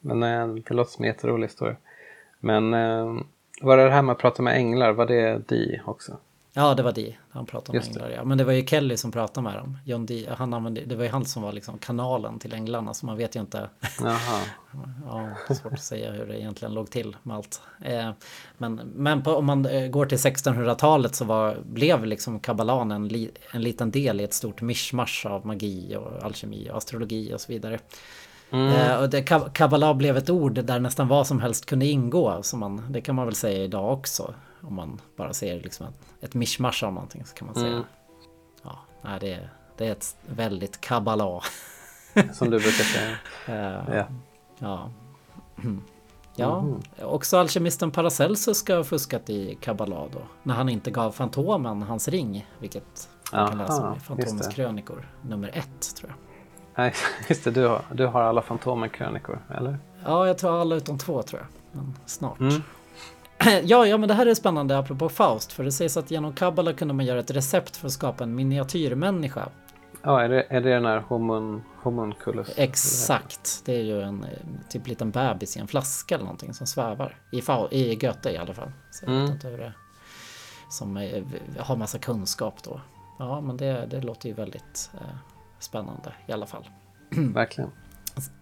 Men 0.01 0.23
eh, 0.23 0.47
det 0.69 0.75
låter 0.75 0.91
som 0.93 1.05
en 1.05 1.09
jätterolig 1.11 1.47
historia. 1.47 1.77
Men 2.41 2.75
eh, 2.75 3.15
var 3.63 3.77
det 3.77 3.85
det 3.85 3.91
här 3.91 4.03
med 4.03 4.13
att 4.13 4.19
prata 4.19 4.43
med 4.43 4.57
änglar, 4.57 4.93
var 4.93 5.07
det 5.07 5.49
Di 5.49 5.81
också? 5.87 6.17
Ja, 6.59 6.75
det 6.75 6.83
var 6.83 6.93
Dee. 6.93 7.17
Han 7.31 7.47
pratade 7.47 7.71
om 7.71 7.75
Just 7.77 7.95
det. 7.95 8.01
änglar. 8.01 8.17
Ja. 8.17 8.25
Men 8.25 8.39
det 8.39 8.45
var 8.45 8.53
ju 8.53 8.67
Kelly 8.67 8.97
som 8.97 9.13
pratade 9.13 9.45
med 9.45 9.55
dem. 9.55 9.79
John 9.85 10.07
Dee, 10.07 10.35
han 10.39 10.55
använde, 10.55 10.81
det 10.85 10.97
var 10.97 11.05
ju 11.05 11.11
han 11.11 11.25
som 11.25 11.43
var 11.43 11.53
liksom 11.53 11.79
kanalen 11.79 12.39
till 12.39 12.55
änglarna. 12.55 12.95
Så 12.95 13.07
man 13.07 13.17
vet 13.17 13.37
ju 13.37 13.41
inte. 13.41 13.69
Jaha. 14.01 14.41
Ja, 15.07 15.55
svårt 15.55 15.73
att 15.73 15.81
säga 15.83 16.13
hur 16.13 16.27
det 16.27 16.41
egentligen 16.41 16.75
låg 16.75 16.91
till 16.91 17.17
med 17.23 17.37
allt. 17.37 17.61
Eh, 17.85 18.11
men 18.59 18.75
men 18.95 19.23
på, 19.23 19.31
om 19.35 19.45
man 19.47 19.67
eh, 19.67 19.89
går 19.89 20.07
till 20.07 20.19
1600-talet 20.19 21.15
så 21.15 21.25
var, 21.25 21.57
blev 21.65 22.05
liksom 22.07 22.41
kabbalan 22.41 22.91
en, 22.93 23.09
li, 23.09 23.31
en 23.53 23.63
liten 23.63 23.91
del 23.91 24.21
i 24.21 24.25
ett 24.25 24.35
stort 24.35 24.61
mischmasch 24.61 25.27
av 25.27 25.47
magi 25.47 25.97
och 25.97 26.23
alkemi 26.25 26.71
och 26.71 26.77
astrologi 26.77 27.35
och 27.35 27.41
så 27.41 27.53
vidare. 27.53 27.79
Eh, 28.51 28.97
och 29.01 29.11
det, 29.11 29.21
kab- 29.29 29.53
kabbala 29.53 29.95
blev 29.95 30.17
ett 30.17 30.31
ord 30.31 30.55
där 30.65 30.81
nästan 30.81 31.09
vad 31.09 31.27
som 31.27 31.41
helst 31.41 31.67
kunde 31.67 31.87
ingå. 31.87 32.43
Så 32.43 32.57
man, 32.57 32.83
det 32.91 33.01
kan 33.01 33.15
man 33.15 33.27
väl 33.27 33.35
säga 33.35 33.65
idag 33.65 33.93
också. 33.93 34.35
Om 34.63 34.75
man 34.75 35.01
bara 35.17 35.33
ser 35.33 35.61
liksom 35.61 35.87
ett, 36.21 36.35
mischmasch 36.35 36.83
av 36.83 36.93
någonting 36.93 37.25
så 37.25 37.35
kan 37.35 37.47
man 37.47 37.55
säga. 37.55 37.85
Ja, 38.63 38.79
nej, 39.03 39.21
det, 39.21 39.33
är- 39.33 39.51
det 39.77 39.87
är 39.87 39.93
ett 39.93 40.17
väldigt 40.27 40.81
kabbala. 40.81 41.41
Som 42.33 42.51
du 42.51 42.59
brukar 42.59 42.85
säga. 42.85 43.17
Eh, 43.49 43.95
Ja. 43.97 44.07
Ja. 44.59 44.91
Ja, 46.39 46.65
också 47.03 47.37
alkemisten 47.39 47.91
Paracelsus 47.91 48.59
ska 48.59 48.77
ha 48.77 48.85
fuskat 48.85 49.31
i 49.31 49.59
Kabbala 49.61 49.97
då. 50.13 50.21
När 50.43 50.55
han 50.55 50.69
inte 50.69 50.91
gav 50.91 51.13
Fantomen 51.13 51.83
hans 51.83 52.09
ring. 52.09 52.47
Vilket 52.61 53.09
man 53.33 53.49
kan 53.49 53.59
läsa 53.59 53.77
om 53.77 53.85
Aha, 53.85 53.97
i 53.97 54.01
Fantomens 54.01 54.49
krönikor. 54.55 55.09
Nummer 55.23 55.49
ett 55.55 55.97
tror 55.97 56.11
jag. 56.11 56.17
Nej, 56.85 56.95
just 57.29 57.45
det. 57.45 57.51
Du 57.51 57.67
har, 57.67 57.83
du 57.95 58.07
har 58.07 58.23
alla 58.23 58.43
Fantomen-krönikor, 58.43 59.39
eller? 59.57 59.79
Ja, 60.05 60.27
jag 60.27 60.39
tror 60.39 60.61
alla 60.61 60.75
utom 60.75 60.99
två 60.99 61.23
tror 61.23 61.41
jag. 61.41 61.49
Men 61.81 61.95
snart. 62.07 62.41
Mm. 62.41 62.63
Ja, 63.65 63.87
ja, 63.87 63.97
men 63.99 64.09
det 64.09 64.15
här 64.15 64.27
är 64.27 64.35
spännande 64.35 64.79
apropå 64.79 65.09
Faust. 65.09 65.53
För 65.53 65.65
det 65.65 65.73
sägs 65.73 65.97
att 65.97 66.11
genom 66.11 66.33
Kabbala 66.33 66.73
kunde 66.73 66.95
man 66.95 67.07
göra 67.07 67.21
ett 67.21 67.31
recept 67.31 67.77
för 67.77 67.87
att 67.87 67.93
skapa 67.93 68.25
en 68.25 68.35
miniatyrmänniska. 68.35 69.49
Ja, 70.03 70.23
är 70.23 70.29
det, 70.29 70.47
är 70.49 70.61
det 70.61 70.71
den 70.75 70.85
här 70.85 70.99
homun, 70.99 71.63
homunculus? 71.83 72.49
Exakt. 72.57 73.63
Det 73.65 73.75
är 73.75 73.83
ju 73.83 74.03
en 74.03 74.25
eh, 74.25 74.31
typ 74.69 74.87
liten 74.87 75.11
bebis 75.11 75.57
i 75.57 75.61
en 75.61 75.69
flaska 75.69 76.15
eller 76.15 76.25
någonting 76.25 76.55
som 76.55 76.67
svävar. 76.67 77.17
I, 77.33 77.41
Fa- 77.41 77.69
i 77.71 77.95
Goethe 77.97 78.31
i 78.31 78.37
alla 78.37 78.55
fall. 78.55 78.73
Så 78.91 79.05
jag 79.05 79.13
vet 79.21 79.31
inte 79.31 79.49
hur 79.49 79.59
det 79.59 79.73
Som 80.71 80.97
eh, 80.97 81.25
har 81.59 81.77
massa 81.77 81.99
kunskap 81.99 82.63
då. 82.63 82.81
Ja, 83.19 83.41
men 83.41 83.57
det, 83.57 83.87
det 83.91 84.01
låter 84.01 84.29
ju 84.29 84.35
väldigt 84.35 84.91
eh, 84.95 85.17
spännande 85.59 86.13
i 86.27 86.33
alla 86.33 86.47
fall. 86.47 86.69
Verkligen. 87.11 87.71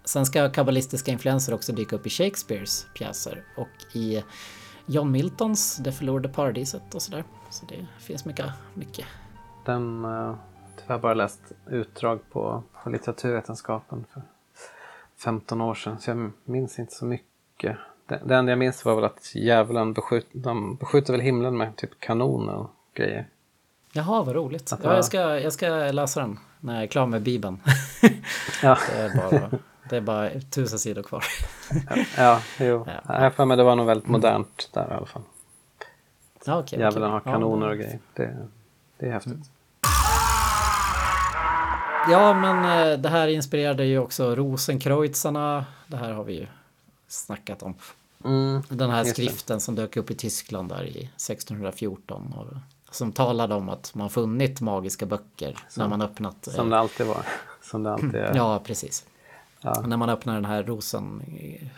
Sen 0.05 0.27
ska 0.27 0.51
kabbalistiska 0.51 1.11
influenser 1.13 1.55
också 1.55 1.73
dyka 1.73 1.97
upp 1.97 2.07
i 2.07 2.11
Shakespeares 2.11 2.87
pjäser 2.95 3.45
och 3.57 3.97
i 3.97 4.23
John 4.87 5.11
Miltons 5.11 5.77
Det 5.77 5.93
förlorade 5.93 6.29
paradiset 6.29 6.95
och 6.95 7.03
sådär. 7.03 7.25
Så 7.51 7.67
det 7.67 7.87
finns 7.99 8.25
mycket, 8.25 8.47
mycket. 8.75 9.07
Den 9.65 10.05
uh, 10.05 10.35
tyvärr 10.81 10.99
bara 10.99 11.15
läst 11.15 11.41
utdrag 11.67 12.21
på, 12.31 12.63
på 12.83 12.91
litteraturvetenskapen 12.91 14.05
för 14.13 14.23
15 15.17 15.61
år 15.61 15.75
sedan. 15.75 15.99
Så 16.01 16.11
jag 16.11 16.31
minns 16.45 16.79
inte 16.79 16.95
så 16.95 17.05
mycket. 17.05 17.77
Det, 18.07 18.21
det 18.25 18.35
enda 18.37 18.53
jag 18.53 18.59
minns 18.59 18.85
var 18.85 18.95
väl 18.95 19.05
att 19.05 19.35
djävulen 19.35 19.93
beskjut, 19.93 20.27
de 20.33 20.77
beskjuter 20.77 21.13
väl 21.13 21.21
himlen 21.21 21.57
med 21.57 21.77
typ 21.77 22.01
kanoner 22.01 22.55
och 22.55 22.71
grejer. 22.95 23.29
Jaha, 23.93 24.23
vad 24.23 24.35
roligt. 24.35 24.73
Att 24.73 24.85
Ja, 24.85 24.95
jag, 24.95 25.05
ska, 25.05 25.41
jag 25.41 25.53
ska 25.53 25.69
läsa 25.69 26.21
den 26.21 26.39
när 26.61 26.75
jag 26.75 26.83
är 26.83 26.87
klar 26.87 27.07
med 27.07 27.23
Bibeln. 27.23 27.61
Ja, 28.63 28.79
Det 28.93 29.03
är 29.03 29.31
bara, 29.31 29.59
det 29.95 29.99
är 29.99 30.03
bara 30.03 30.31
tusen 30.51 30.79
sidor 30.79 31.03
kvar. 31.03 31.25
ja 32.17 32.41
jo. 32.61 32.87
Ja. 33.09 33.23
Jag 33.23 33.35
för 33.35 33.45
mig 33.45 33.57
det 33.57 33.63
var 33.65 33.77
nog 33.77 33.87
väldigt 33.87 34.09
modernt 34.09 34.71
där 34.73 34.91
i 34.91 34.95
alla 34.95 35.07
fall. 35.07 35.23
Ja, 36.47 36.59
okej, 36.59 36.79
Djävulen 36.79 37.03
okej. 37.15 37.33
har 37.33 37.39
kanoner 37.39 37.67
ja, 37.67 37.73
och 37.73 37.79
grejer. 37.79 37.99
Det, 38.15 38.37
det 38.99 39.07
är 39.07 39.13
häftigt. 39.13 39.51
Ja, 42.11 42.35
men 42.35 42.89
eh, 42.93 42.99
det 42.99 43.09
här 43.09 43.29
inspirerade 43.29 43.85
ju 43.85 43.99
också 43.99 44.35
Rosenkreuzarna. 44.35 45.65
Det 45.87 45.97
här 45.97 46.13
har 46.13 46.25
vi 46.25 46.33
ju 46.35 46.47
snackat 47.09 47.63
om. 47.63 47.75
Mm. 48.25 48.63
Den 48.69 48.91
här 48.91 48.99
Just 49.05 49.17
det. 49.17 49.23
skriften 49.23 49.61
som 49.61 49.75
dök 49.75 49.97
upp 49.97 50.11
i 50.11 50.15
Tyskland 50.15 50.69
där 50.69 50.85
i 50.85 50.99
1614. 50.99 52.35
Och, 52.39 52.47
som 52.95 53.13
talade 53.13 53.55
om 53.55 53.69
att 53.69 53.95
man 53.95 54.11
funnit 54.11 54.61
magiska 54.61 55.07
böcker 55.07 55.59
när 55.77 55.89
man 55.89 56.03
öppnat... 56.03 56.47
eh, 56.47 56.53
Som 56.55 56.71
det 56.71 56.79
alltid 56.79 57.07
var. 57.07 57.23
Som 57.63 57.83
det 57.83 57.93
alltid 57.93 58.15
är. 58.15 58.33
Ja, 58.37 58.61
precis. 58.65 59.05
Ja. 59.65 59.81
När 59.87 59.97
man 59.97 60.09
öppnar 60.11 60.35
den 60.35 60.45
här 60.45 60.63
Rosen... 60.63 61.23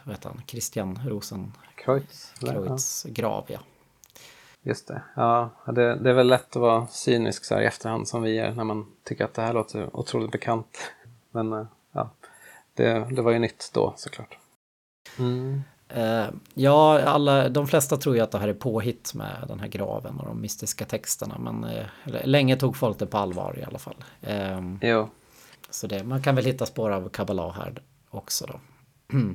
Vad 0.04 0.14
heter 0.14 0.28
han? 0.28 0.42
Christian 0.46 1.00
Rosenkreutz 1.06 1.54
Kreutz. 1.76 2.34
eller? 2.42 2.66
Ja. 2.66 2.78
grav, 3.04 3.44
ja. 3.48 3.58
Just 4.62 4.88
det. 4.88 5.02
Ja, 5.16 5.50
det, 5.66 5.94
det 5.96 6.10
är 6.10 6.14
väl 6.14 6.26
lätt 6.26 6.56
att 6.56 6.62
vara 6.62 6.86
cynisk 6.86 7.44
så 7.44 7.54
här 7.54 7.62
i 7.62 7.66
efterhand 7.66 8.08
som 8.08 8.22
vi 8.22 8.38
är 8.38 8.52
när 8.52 8.64
man 8.64 8.86
tycker 9.04 9.24
att 9.24 9.34
det 9.34 9.42
här 9.42 9.52
låter 9.52 9.96
otroligt 9.96 10.30
bekant. 10.30 10.92
Men 11.30 11.52
eh, 11.52 11.66
ja, 11.92 12.10
det, 12.74 13.06
det 13.10 13.22
var 13.22 13.32
ju 13.32 13.38
nytt 13.38 13.70
då 13.74 13.94
såklart. 13.96 14.38
Mm. 15.18 15.62
Eh, 15.88 16.26
ja, 16.54 17.02
alla, 17.02 17.48
de 17.48 17.66
flesta 17.66 17.96
tror 17.96 18.16
ju 18.16 18.20
att 18.20 18.30
det 18.30 18.38
här 18.38 18.48
är 18.48 18.54
påhitt 18.54 19.14
med 19.14 19.44
den 19.48 19.60
här 19.60 19.68
graven 19.68 20.20
och 20.20 20.26
de 20.26 20.40
mystiska 20.40 20.84
texterna. 20.84 21.38
Men 21.38 21.64
eh, 21.64 21.86
länge 22.24 22.56
tog 22.56 22.76
folk 22.76 22.98
det 22.98 23.06
på 23.06 23.18
allvar 23.18 23.58
i 23.58 23.64
alla 23.64 23.78
fall. 23.78 24.04
Eh, 24.22 24.60
Jo, 24.80 25.08
så 25.76 25.86
det, 25.86 26.04
man 26.04 26.22
kan 26.22 26.34
väl 26.34 26.44
hitta 26.44 26.66
spår 26.66 26.90
av 26.90 27.08
Kabbala 27.08 27.50
här 27.52 27.82
också 28.10 28.46
då. 28.46 28.60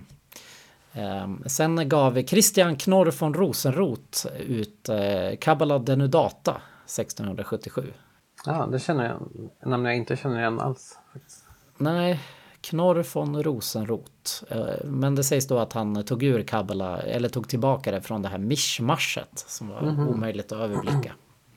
Eh, 0.93 1.27
sen 1.45 1.89
gav 1.89 2.21
Christian 2.23 2.75
Knorr 2.75 3.11
von 3.19 3.33
Rosenroth 3.33 4.27
ut 4.39 4.89
eh, 4.89 5.37
Kabbala 5.41 5.79
Denudata 5.79 6.61
1677. 6.85 7.93
ja, 8.45 8.65
det 8.65 8.79
känner 8.79 9.05
jag. 9.05 9.21
Namn 9.69 9.85
jag 9.85 9.95
inte 9.95 10.15
känner 10.17 10.39
igen 10.39 10.59
alls. 10.59 10.99
faktiskt. 11.13 11.43
Nej, 11.77 12.19
Knorr 12.61 13.05
von 13.13 13.43
Rosenroth. 13.43 14.43
Eh, 14.49 14.65
Men 14.85 15.15
det 15.15 15.23
sägs 15.23 15.47
då 15.47 15.59
att 15.59 15.73
han 15.73 16.03
tog 16.05 16.23
ur 16.23 16.43
Kabbala, 16.43 16.97
eller 17.01 17.29
tog 17.29 17.49
tillbaka 17.49 17.91
det 17.91 18.01
från 18.01 18.21
det 18.21 18.29
här 18.29 18.37
mischmaschet 18.37 19.43
som 19.47 19.67
var 19.67 19.81
omöjligt 20.09 20.51
att 20.51 20.59
överblicka. 20.59 21.13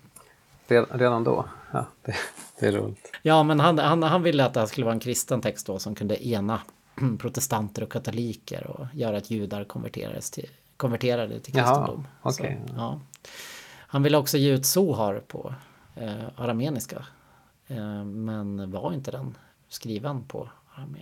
Red- 0.69 0.87
Redan 0.91 1.25
då? 1.25 1.45
Ja, 1.75 1.87
det, 2.05 2.15
det 2.61 2.67
är 2.67 2.73
roligt. 2.73 3.13
Ja, 3.23 3.43
men 3.43 3.61
han, 3.61 3.79
han, 3.79 4.03
han 4.03 4.23
ville 4.23 4.45
att 4.45 4.55
det 4.55 4.61
här 4.61 4.67
skulle 4.67 4.85
vara 4.85 4.95
en 4.95 5.01
kristen 5.01 5.41
text 5.41 5.67
då 5.67 5.79
som 5.79 5.95
kunde 5.95 6.27
ena 6.27 6.61
protestanter 7.19 7.83
och 7.83 7.93
katoliker 7.93 8.67
och 8.67 8.87
göra 8.93 9.17
att 9.17 9.31
judar 9.31 9.65
konverterades 9.65 10.31
till, 10.31 10.49
konverterade 10.77 11.41
till 11.41 11.57
Jaha, 11.57 11.67
kristendom. 11.67 12.09
okej. 12.23 12.61
Så, 12.69 12.75
ja. 12.77 13.01
Han 13.77 14.03
ville 14.03 14.17
också 14.19 14.39
ge 14.39 14.51
ut 14.53 14.67
Sohar 14.67 15.23
på 15.29 15.55
eh, 15.97 16.15
arameniska. 16.37 17.05
Eh, 17.67 18.05
men 18.05 18.71
var 18.71 18.93
inte 18.93 19.11
den 19.11 19.37
skriven 19.69 20.23
på? 20.25 20.49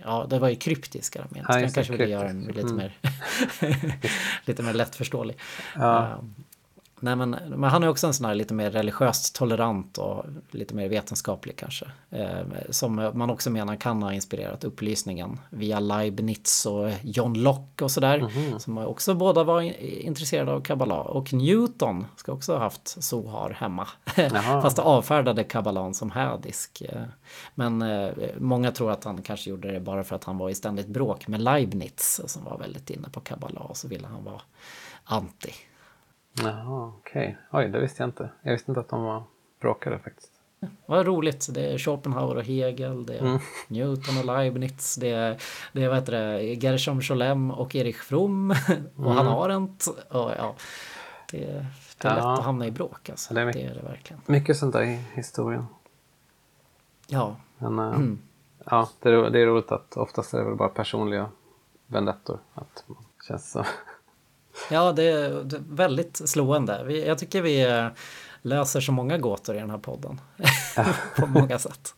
Ja, 0.03 0.25
det 0.29 0.39
var 0.39 0.49
ju 0.49 0.55
kryptisk 0.55 1.15
arameniska. 1.15 1.53
Ja, 1.53 1.59
Han 1.59 1.71
kanske 1.71 1.93
ville 1.93 2.07
göra 2.07 2.27
den 2.27 2.41
lite 2.41 2.59
Mm. 2.61 2.75
mer 2.75 2.97
lite 4.45 4.63
mer 4.63 4.73
lättförståelig. 4.73 5.37
Ja. 5.75 6.03
Eh, 6.07 6.17
Nej 7.03 7.15
men, 7.15 7.29
men 7.29 7.63
han 7.63 7.83
är 7.83 7.87
också 7.87 8.07
en 8.07 8.13
sån 8.13 8.25
här 8.25 8.35
lite 8.35 8.53
mer 8.53 8.71
religiöst 8.71 9.35
tolerant 9.35 9.97
och 9.97 10.25
lite 10.51 10.75
mer 10.75 10.89
vetenskaplig 10.89 11.55
kanske. 11.57 11.85
Eh, 12.09 12.41
som 12.69 13.11
man 13.13 13.29
också 13.29 13.49
menar 13.49 13.75
kan 13.75 14.03
ha 14.03 14.13
inspirerat 14.13 14.63
upplysningen 14.63 15.39
via 15.49 15.79
Leibniz 15.79 16.65
och 16.65 16.89
John 17.01 17.33
Locke 17.33 17.83
och 17.83 17.91
sådär. 17.91 18.19
Mhm. 18.19 18.59
Som 18.59 18.77
också 18.77 19.13
båda 19.13 19.43
var 19.43 19.61
intresserade 19.81 20.51
av 20.51 20.61
kabbala. 20.61 20.95
Och 20.95 21.33
Newton 21.33 22.05
ska 22.15 22.31
också 22.31 22.53
ha 22.53 22.59
haft 22.59 23.03
Sohar 23.03 23.49
hemma. 23.49 23.87
Fast 24.61 24.79
avfärdade 24.79 25.43
kabbalan 25.43 25.93
som 25.93 26.11
hädisk. 26.11 26.81
Eh, 26.81 27.01
Men 27.55 27.81
eh, 27.81 28.09
många 28.37 28.71
tror 28.71 28.91
att 28.91 29.03
han 29.03 29.21
kanske 29.21 29.49
gjorde 29.49 29.71
det 29.71 29.79
bara 29.79 30.03
för 30.03 30.15
att 30.15 30.23
han 30.23 30.37
var 30.37 30.49
i 30.49 30.55
ständigt 30.55 30.87
bråk 30.87 31.27
med 31.27 31.41
Leibniz 31.41 32.21
som 32.25 32.43
var 32.43 32.57
väldigt 32.57 32.89
inne 32.89 33.09
på 33.09 33.19
kabbala 33.19 33.59
och 33.59 33.77
så 33.77 33.87
ville 33.87 34.07
han 34.07 34.23
vara 34.23 34.41
anti. 35.03 35.53
Jaha, 36.33 36.93
okej. 36.99 37.37
Oj, 37.51 37.67
det 37.69 37.79
visste 37.79 38.03
jag 38.03 38.07
inte. 38.07 38.29
Jag 38.41 38.51
visste 38.51 38.71
inte 38.71 38.79
att 38.81 38.89
de 38.89 39.03
var 39.03 39.23
bråkade 39.61 39.99
faktiskt. 39.99 40.29
Vad 40.85 41.05
roligt. 41.05 41.47
Det 41.53 41.73
är 41.73 41.77
Schopenhauer 41.77 42.35
och 42.35 42.43
Hegel, 42.43 43.05
det 43.05 43.13
är 43.17 43.19
Mm. 43.21 43.39
Newton 43.67 44.17
och 44.17 44.25
Leibniz, 44.25 44.95
det 44.95 45.09
är, 45.09 45.37
det 45.73 45.83
är 45.83 45.87
vad 45.87 45.97
heter 45.97 46.11
det, 46.11 46.43
Gershom 46.43 47.01
Scholem 47.01 47.51
och 47.51 47.75
Erich 47.75 47.97
Fromm 48.01 48.51
och 48.95 49.05
Mm. 49.05 49.17
Hannah 49.17 49.33
Arendt. 49.33 49.87
Och, 50.09 50.31
ja, 50.37 50.55
det, 51.31 51.43
är- 51.43 51.65
det 52.01 52.07
är 52.07 52.15
lätt 52.15 52.23
Ja. 52.23 52.33
att 52.33 52.43
hamna 52.43 52.67
i 52.67 52.71
bråk 52.71 53.09
alltså. 53.09 53.33
Det 53.33 53.41
är 53.41 53.45
Det 53.45 53.47
mycket. 53.53 53.71
är 53.71 53.75
det 53.75 53.87
verkligen. 53.89 54.21
Mycket 54.25 54.57
sånt 54.57 54.73
där 54.73 54.81
i 54.83 54.99
historien. 55.13 55.65
Ja, 57.07 57.35
Men 57.57 57.79
eh, 57.79 58.17
ja, 58.65 58.89
det 58.99 59.09
är, 59.09 59.29
det 59.29 59.39
är 59.41 59.45
roligt 59.45 59.71
att 59.71 59.97
oftast 59.97 60.33
är 60.33 60.37
det 60.37 60.43
väl 60.43 60.55
bara 60.55 60.69
personliga 60.69 61.29
vendettor. 61.87 62.39
Att 62.53 62.83
man 62.87 62.97
känns 63.27 63.51
så. 63.51 63.65
ja 64.71 64.91
det, 64.91 65.03
är, 65.03 65.43
väldigt 65.69 66.29
slående. 66.29 66.93
Jag 66.93 67.17
tycker 67.17 67.41
vi 67.41 67.61
eh, 67.71 67.87
löser 68.41 68.81
så 68.81 68.91
många 68.91 69.17
gåtor 69.17 69.55
i 69.55 69.59
den 69.59 69.69
här 69.69 69.77
podden. 69.77 70.21
På 71.15 71.25
många 71.27 71.59
sätt. 71.59 71.95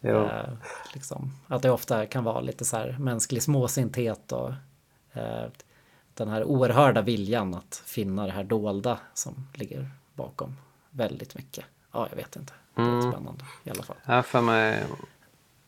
Jo. 0.00 0.24
Eh, 0.24 0.48
liksom, 0.94 1.32
att 1.46 1.62
det 1.62 1.70
ofta 1.70 2.06
kan 2.06 2.24
vara 2.24 2.40
lite 2.40 2.64
så 2.64 2.76
här 2.76 2.96
mänsklig 3.00 3.42
småsinthet 3.42 4.32
och 4.32 4.48
eh, 5.12 5.46
den 6.14 6.28
här 6.28 6.44
oerhörda 6.44 7.02
viljan 7.02 7.54
att 7.54 7.82
finna 7.86 8.26
det 8.26 8.32
här 8.32 8.44
dolda 8.44 8.98
som 9.14 9.48
ligger 9.54 9.90
bakom 10.14 10.56
väldigt 10.90 11.34
mycket. 11.34 11.64
Ja, 11.92 12.06
jag 12.10 12.16
vet 12.16 12.36
inte. 12.36 12.52
Det 12.74 12.82
är 12.82 12.86
Mm. 12.86 13.12
spännande 13.12 13.44
i 13.64 13.70
alla 13.70 13.82
fall. 13.82 13.96
Har 14.04 14.22
för 14.22 14.40
mig, 14.40 14.84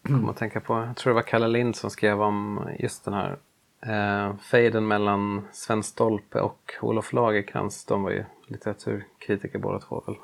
kom 0.02 0.28
att 0.28 0.36
tänka 0.36 0.60
på, 0.60 0.74
jag 0.74 0.96
tror 0.96 1.10
det 1.10 1.14
var 1.14 1.22
Kalle 1.22 1.48
Lind 1.48 1.76
som 1.76 1.90
skrev 1.90 2.22
om 2.22 2.68
just 2.78 3.04
den 3.04 3.14
här 3.14 3.36
eh, 3.80 4.36
fejden 4.36 4.88
mellan 4.88 5.48
Sven 5.52 5.82
Stolpe 5.82 6.40
och 6.40 6.72
Olof 6.80 7.12
Lagercrantz. 7.12 7.84
De 7.84 8.02
var 8.02 8.10
ju 8.10 8.24
litteraturkritiker 8.46 9.58
båda 9.58 9.78
två 9.78 10.02
väl. 10.06 10.16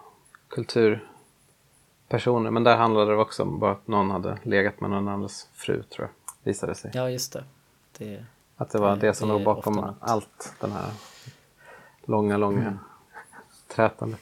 Kulturpersoner. 0.48 2.50
Men 2.50 2.64
där 2.64 2.76
handlade 2.76 3.10
det 3.10 3.16
också 3.16 3.42
om 3.42 3.58
bara 3.58 3.72
att 3.72 3.88
någon 3.88 4.10
hade 4.10 4.38
legat 4.42 4.80
med 4.80 4.90
någon 4.90 5.08
andras 5.08 5.48
fru 5.52 5.82
tror 5.82 6.08
jag. 6.08 6.32
Visade 6.42 6.74
sig. 6.74 6.90
Ja, 6.94 7.10
just 7.10 7.32
det. 7.32 7.44
det 7.98 8.24
Att 8.56 8.70
det 8.70 8.78
var 8.78 8.96
det- 8.96 9.06
det 9.06 9.14
som 9.14 9.28
det 9.28 9.34
låg 9.34 9.44
bakom 9.44 9.94
allt 10.00 10.54
den 10.60 10.72
här 10.72 10.90
långa, 12.04 12.36
långa 12.36 12.78
trätandet. 13.68 14.20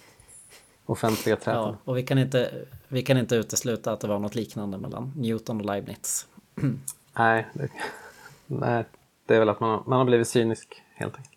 Offentliga 0.87 1.37
ja, 1.37 1.41
trätandet. 1.45 1.80
och 1.85 1.97
vi 1.97 2.03
kan, 2.03 2.18
inte, 2.18 2.64
vi 2.89 3.03
kan 3.03 3.18
inte 3.18 3.37
utesluta 3.37 3.93
att 3.93 4.01
det 4.01 4.09
var 4.09 4.18
något 4.18 4.35
liknande 4.35 4.78
mellan 4.78 5.12
Newton 5.16 5.61
och 5.61 5.66
Leibniz. 5.66 6.26
Nej, 7.18 7.47
det, 7.55 7.68
nej, 8.47 8.85
det 9.27 9.35
är 9.35 9.39
väl 9.39 9.49
att 9.49 9.61
man, 9.61 9.83
man 9.87 9.99
har 9.99 10.05
blivit 10.05 10.29
cynisk 10.29 10.83
helt 10.95 11.16
enkelt. 11.16 11.35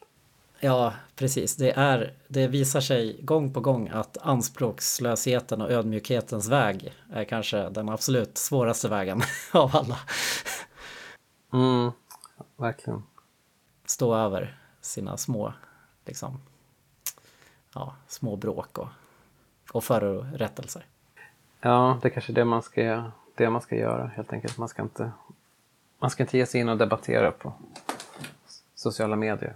Ja, 0.60 0.94
precis. 1.16 1.56
Det, 1.56 1.72
är, 1.72 2.14
det 2.28 2.48
visar 2.48 2.82
sig 2.82 3.20
gång 3.22 3.54
på 3.54 3.60
gång 3.60 3.90
att 3.90 4.18
anspråkslösheten 4.22 5.62
och 5.62 5.72
ödmjukhetens 5.72 6.50
väg 6.50 6.94
är 7.14 7.24
kanske 7.24 7.70
den 7.70 7.90
absolut 7.90 8.38
svåraste 8.38 8.90
vägen 8.90 9.22
av 9.52 9.76
alla. 9.76 10.00
Mm, 11.54 11.92
verkligen. 12.56 13.04
Stå 13.86 14.16
över 14.16 14.58
sina 14.82 15.18
små, 15.18 15.54
liksom, 16.06 16.40
ja, 17.74 17.96
små 18.08 18.36
bråk 18.36 18.78
och, 18.78 18.88
och 19.72 19.84
förorättelser. 19.84 20.86
Ja, 21.62 22.00
det 22.02 22.08
är 22.08 22.10
kanske 22.10 22.32
är 22.32 22.36
det 22.36 22.46
man 22.46 22.64
ska, 22.64 23.12
det 23.36 23.50
man 23.50 23.62
ska 23.62 23.76
göra 23.76 24.08
helt 24.08 24.34
enkelt. 24.34 24.58
Man 24.58 24.70
ska 24.70 24.82
inte, 24.82 25.12
man 26.00 26.10
ska 26.10 26.24
inte 26.24 26.38
ge 26.38 26.45
sig 26.45 26.62
in 26.62 26.70
och 26.70 26.78
debattera 26.78 27.32
på 27.32 27.54
sociala 28.76 29.16
medier. 29.16 29.56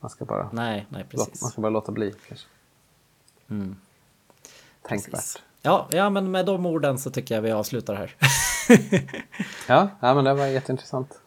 Man 0.00 0.10
ska 0.10 0.24
bara, 0.24 0.50
Nej, 0.52 0.86
nej, 0.88 1.06
låta, 1.10 1.30
man 1.42 1.50
ska 1.50 1.60
bara 1.60 1.70
låta 1.70 1.92
bli 1.92 2.14
kanske. 2.28 2.46
Mm, 3.50 3.76
Tänkvärt. 4.82 5.42
Ja, 5.62 5.88
ja, 5.90 6.10
men 6.10 6.30
med 6.30 6.46
de 6.46 6.66
orden 6.66 6.98
så 6.98 7.10
tycker 7.10 7.34
jag 7.34 7.42
vi 7.42 7.50
avslutar 7.52 7.94
här. 7.94 8.16
Ja, 9.68 9.88
ja, 10.00 10.14
men 10.14 10.24
det 10.24 10.34
var 10.34 10.46
jätteintressant. 10.46 11.20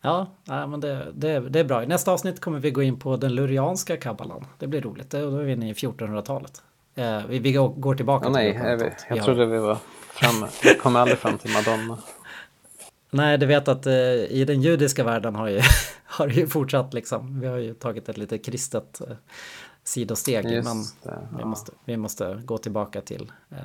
Ja, 0.00 0.26
ja 0.44 0.66
men 0.66 0.80
det, 0.80 1.12
det, 1.14 1.40
det 1.40 1.60
är 1.60 1.64
bra. 1.64 1.82
I 1.82 1.86
nästa 1.86 2.12
avsnitt 2.12 2.40
kommer 2.40 2.58
vi 2.58 2.70
gå 2.70 2.82
in 2.82 2.98
på 2.98 3.16
den 3.16 3.34
lurianska 3.34 3.96
kabbalan. 3.96 4.46
Det 4.58 4.66
blir 4.66 4.80
roligt. 4.80 5.10
Då 5.10 5.18
är 5.18 5.44
vi 5.44 5.52
inne 5.52 5.70
i 5.70 5.72
1400-talet. 5.72 6.62
Eh, 6.94 7.26
vi, 7.26 7.38
vi 7.38 7.52
går- 7.52 7.94
tillbaka 7.94 8.26
Ja, 8.26 8.32
nej, 8.32 8.52
till 8.52 8.60
jag, 8.62 8.66
1400-talet. 8.80 8.92
vet- 8.92 9.04
Vi 9.10 9.16
jag 9.16 9.16
har- 9.16 9.24
trodde 9.24 9.46
vi 9.46 9.58
var 9.58 9.78
framme. 10.08 10.48
Vi 10.64 10.74
kom 10.74 10.96
aldrig 10.96 11.18
fram 11.18 11.38
till 11.38 11.52
Madonna. 11.52 11.98
Nej, 13.10 13.38
du 13.38 13.46
vet 13.46 13.68
att 13.68 13.86
eh, 13.86 13.92
i 13.94 14.44
den 14.46 14.62
judiska 14.62 15.04
världen 15.04 15.34
har 15.34 15.48
ju, 15.48 15.60
har 16.04 16.26
det 16.28 16.34
ju 16.34 16.46
fortsatt 16.46 16.94
liksom. 16.94 17.40
Vi 17.40 17.46
har 17.46 17.56
ju 17.56 17.74
tagit 17.74 18.08
ett 18.08 18.18
lite 18.18 18.38
kristet 18.38 19.00
eh, 19.00 19.16
sidosteg. 19.84 20.44
Just 20.50 20.68
men 20.68 20.82
det, 21.02 21.28
vi, 21.36 21.40
ja. 21.40 21.46
måste, 21.46 21.72
vi 21.84 21.96
måste 21.96 22.42
gå 22.44 22.58
tillbaka 22.58 23.00
till 23.00 23.32
eh, 23.50 23.56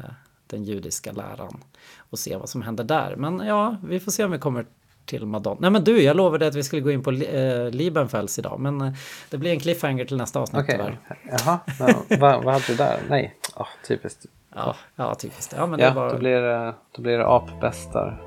den 0.48 0.64
judiska 0.64 1.12
läran 1.12 1.58
och 1.98 2.20
se 2.20 2.36
vad 2.36 2.50
som 2.50 2.62
händer 2.62 2.84
där. 2.84 3.16
Men 3.16 3.40
ja, 3.40 3.78
vi 3.84 4.00
får 4.00 4.12
se 4.12 4.24
om 4.24 4.32
vi 4.32 4.38
kommer 4.40 4.66
till 5.06 5.26
Madonna. 5.26 5.58
Nej 5.62 5.70
men 5.72 5.84
du, 5.84 6.02
jag 6.02 6.18
lovade 6.18 6.48
att 6.48 6.56
vi 6.56 6.64
skulle 6.64 6.82
gå 6.82 6.92
in 6.92 7.04
på 7.04 7.12
eh, 7.12 7.70
Liebenfels 7.70 8.40
idag. 8.40 8.60
Men 8.60 8.82
eh, 8.82 8.94
det 9.30 9.38
blir 9.38 9.52
en 9.52 9.60
cliffhanger 9.60 10.06
till 10.06 10.18
nästa 10.18 10.40
avsnitt 10.40 10.64
Okej, 10.64 10.78
tyvärr. 10.78 11.00
jaha. 11.46 11.60
Ja, 11.80 12.18
vad, 12.20 12.44
vad 12.44 12.54
hade 12.54 12.66
du 12.68 12.76
där? 12.76 13.00
Nej, 13.10 13.36
oh, 13.56 13.68
typiskt. 13.88 14.26
Ja, 14.56 14.76
ja, 14.96 15.16
typiskt. 15.16 15.54
Ja, 15.58 15.66
men 15.66 15.80
det 15.80 15.86
Ja, 15.86 15.92
är 15.92 15.96
bara... 15.96 16.12
då 16.12 16.18
blir 16.18 16.42
det, 16.42 16.74
då 16.96 17.02
blir 17.02 17.18
det 17.18 17.28
apbästar 17.28 18.22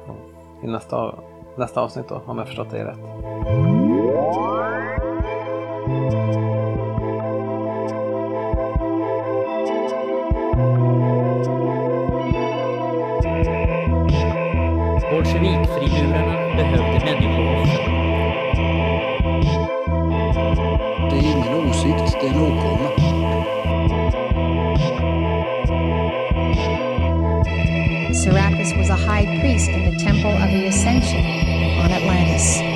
i 0.63 0.67
nästa, 0.67 0.97
av- 0.97 1.19
nästa 1.57 1.81
avsnitt 1.81 2.09
då, 2.09 2.23
om 2.27 2.39
jag 2.39 2.47
förstått 2.47 2.71
dig 2.71 2.85
rätt. 2.85 2.99
Was 28.89 28.99
a 28.99 29.05
high 29.05 29.27
priest 29.41 29.69
in 29.69 29.85
the 29.85 29.99
Temple 29.99 30.31
of 30.31 30.51
the 30.51 30.67
Ascension 30.67 31.21
on 31.21 31.93
Atlantis. 31.93 32.68